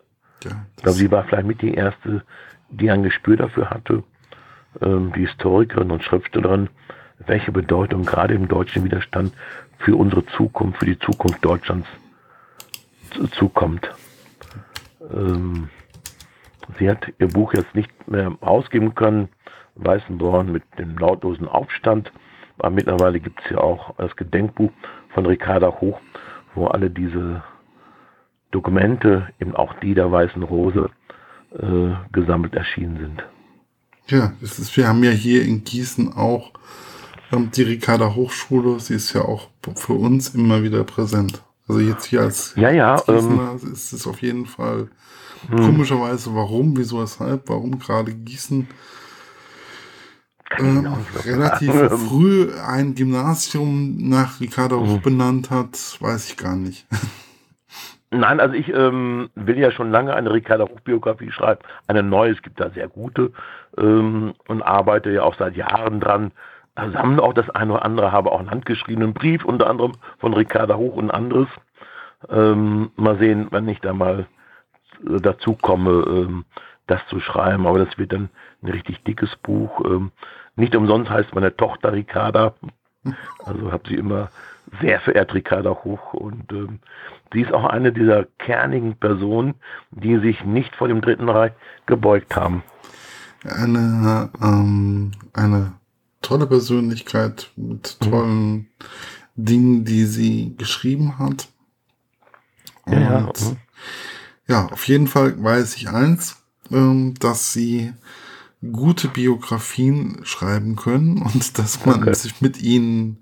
Ja, 0.43 0.51
ich 0.75 0.83
glaube, 0.83 0.97
sie 0.97 1.09
war 1.09 1.23
vielleicht 1.23 1.47
mit 1.47 1.61
die 1.61 1.73
erste, 1.73 2.23
die 2.69 2.91
ein 2.91 3.03
Gespür 3.03 3.37
dafür 3.37 3.69
hatte, 3.69 4.03
ähm, 4.81 5.13
die 5.15 5.25
Historikerin 5.25 5.91
und 5.91 6.03
Schriftstellerin, 6.03 6.69
welche 7.25 7.51
Bedeutung 7.51 8.05
gerade 8.05 8.33
im 8.33 8.47
deutschen 8.47 8.83
Widerstand 8.83 9.33
für 9.79 9.95
unsere 9.95 10.25
Zukunft, 10.25 10.79
für 10.79 10.85
die 10.85 10.99
Zukunft 10.99 11.43
Deutschlands 11.43 11.87
zukommt. 13.31 13.89
Ähm, 15.13 15.69
Sie 16.77 16.89
hat 16.89 17.11
ihr 17.19 17.27
Buch 17.27 17.53
jetzt 17.53 17.73
nicht 17.75 17.91
mehr 18.07 18.35
ausgeben 18.41 18.95
können, 18.95 19.29
Weißenborn 19.75 20.51
mit 20.51 20.63
dem 20.77 20.97
lautlosen 20.97 21.47
Aufstand. 21.47 22.11
Aber 22.57 22.71
mittlerweile 22.71 23.19
gibt 23.19 23.39
es 23.43 23.51
ja 23.51 23.59
auch 23.59 23.95
das 23.97 24.15
Gedenkbuch 24.15 24.71
von 25.13 25.25
Ricarda 25.25 25.67
Hoch, 25.79 25.99
wo 26.55 26.67
alle 26.67 26.89
diese 26.89 27.43
Dokumente, 28.51 29.27
eben 29.39 29.55
auch 29.55 29.73
die 29.79 29.93
der 29.93 30.11
Weißen 30.11 30.41
Rose, 30.43 30.89
äh, 31.53 31.89
gesammelt 32.11 32.55
erschienen 32.55 32.97
sind. 32.97 33.23
Ja, 34.07 34.33
das 34.41 34.57
ist, 34.57 34.75
wir 34.77 34.87
haben 34.87 35.03
ja 35.03 35.11
hier 35.11 35.43
in 35.43 35.63
Gießen 35.63 36.13
auch 36.13 36.51
ähm, 37.31 37.51
die 37.51 37.63
Ricarda 37.63 38.15
Hochschule. 38.15 38.79
Sie 38.79 38.95
ist 38.95 39.13
ja 39.13 39.21
auch 39.21 39.49
für 39.75 39.93
uns 39.93 40.33
immer 40.33 40.63
wieder 40.63 40.83
präsent. 40.83 41.43
Also 41.67 41.81
jetzt 41.81 42.05
hier 42.05 42.21
als 42.21 42.55
ja, 42.55 42.71
ja, 42.71 42.95
Gießener 42.95 43.57
ähm, 43.61 43.73
ist 43.73 43.91
es 43.91 44.07
auf 44.07 44.21
jeden 44.21 44.45
Fall 44.45 44.89
hm. 45.49 45.57
Komischerweise, 45.57 46.33
warum, 46.35 46.77
wieso, 46.77 47.01
weshalb, 47.01 47.49
warum 47.49 47.79
gerade 47.79 48.13
Gießen 48.13 48.67
ähm, 50.59 50.87
relativ 51.25 51.73
früh 51.73 52.49
ein 52.65 52.95
Gymnasium 52.95 53.97
nach 53.97 54.39
Ricardo 54.39 54.79
hm. 54.85 55.01
benannt 55.01 55.49
hat, 55.51 55.97
weiß 55.99 56.29
ich 56.29 56.37
gar 56.37 56.55
nicht. 56.55 56.87
Nein, 58.09 58.39
also 58.39 58.55
ich 58.55 58.69
ähm, 58.73 59.29
will 59.35 59.59
ja 59.59 59.71
schon 59.71 59.91
lange 59.91 60.13
eine 60.13 60.31
Ricardo 60.31 60.69
Hoch-Biografie 60.69 61.31
schreiben. 61.31 61.59
Eine 61.87 62.03
neue, 62.03 62.31
es 62.31 62.41
gibt 62.41 62.59
da 62.59 62.69
sehr 62.69 62.87
gute 62.87 63.33
ähm, 63.77 64.33
und 64.47 64.61
arbeite 64.61 65.11
ja 65.11 65.23
auch 65.23 65.35
seit 65.35 65.57
Jahren 65.57 65.99
dran. 65.99 66.31
Sammle 66.93 67.21
auch 67.21 67.33
das 67.33 67.49
eine 67.49 67.73
oder 67.73 67.83
andere, 67.83 68.11
habe 68.11 68.31
auch 68.31 68.39
einen 68.39 68.51
handgeschriebenen 68.51 69.13
Brief, 69.13 69.43
unter 69.43 69.67
anderem 69.67 69.93
von 70.19 70.33
Ricarda 70.33 70.75
Hoch 70.75 70.95
und 70.95 71.11
anderes. 71.11 71.49
Ähm, 72.29 72.91
mal 72.95 73.17
sehen, 73.17 73.47
wenn 73.51 73.67
ich 73.67 73.81
da 73.81 73.93
mal 73.93 74.27
dazu 75.03 75.53
komme, 75.53 76.03
ähm, 76.07 76.45
das 76.87 77.01
zu 77.09 77.19
schreiben. 77.19 77.67
Aber 77.67 77.83
das 77.83 77.97
wird 77.97 78.13
dann 78.13 78.29
ein 78.61 78.69
richtig 78.69 79.03
dickes 79.03 79.35
Buch. 79.37 79.83
Ähm, 79.85 80.11
nicht 80.55 80.75
umsonst 80.75 81.09
heißt 81.09 81.33
meine 81.35 81.55
Tochter 81.55 81.93
Ricarda. 81.93 82.55
Also 83.45 83.71
habe 83.71 83.87
sie 83.87 83.95
immer 83.95 84.29
sehr 84.81 84.99
verehrt, 84.99 85.33
Ricarda 85.33 85.69
Hoch. 85.83 86.13
Und 86.13 86.51
ähm, 86.51 86.79
sie 87.31 87.41
ist 87.41 87.53
auch 87.53 87.65
eine 87.65 87.91
dieser 87.93 88.25
kernigen 88.39 88.95
Personen, 88.95 89.55
die 89.91 90.17
sich 90.17 90.43
nicht 90.43 90.75
vor 90.75 90.87
dem 90.87 91.01
Dritten 91.01 91.29
Reich 91.29 91.53
gebeugt 91.85 92.35
haben. 92.35 92.63
Eine, 93.45 94.29
ähm, 94.41 95.11
eine 95.33 95.73
tolle 96.21 96.47
Persönlichkeit 96.47 97.51
mit 97.55 97.97
mhm. 98.01 98.09
tollen 98.09 98.51
mhm. 98.51 98.67
Dingen, 99.35 99.85
die 99.85 100.05
sie 100.05 100.55
geschrieben 100.57 101.19
hat. 101.19 101.47
Und 102.85 102.93
ja, 102.93 102.99
ja. 102.99 103.19
Mhm. 103.21 103.57
Ja, 104.47 104.67
auf 104.67 104.87
jeden 104.87 105.07
Fall 105.07 105.41
weiß 105.41 105.75
ich 105.75 105.89
eins, 105.89 106.37
ähm, 106.71 107.13
dass 107.19 107.53
sie 107.53 107.93
gute 108.71 109.07
Biografien 109.07 110.19
schreiben 110.23 110.75
können 110.75 111.21
und 111.33 111.57
dass 111.57 111.85
man 111.85 112.03
okay. 112.03 112.13
sich 112.13 112.41
mit 112.41 112.61
ihnen 112.61 113.17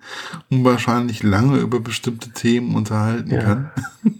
unwahrscheinlich 0.49 1.23
lange 1.23 1.57
über 1.57 1.79
bestimmte 1.79 2.31
Themen 2.31 2.75
unterhalten 2.75 3.31
ja. 3.31 3.41
kann. 3.41 3.71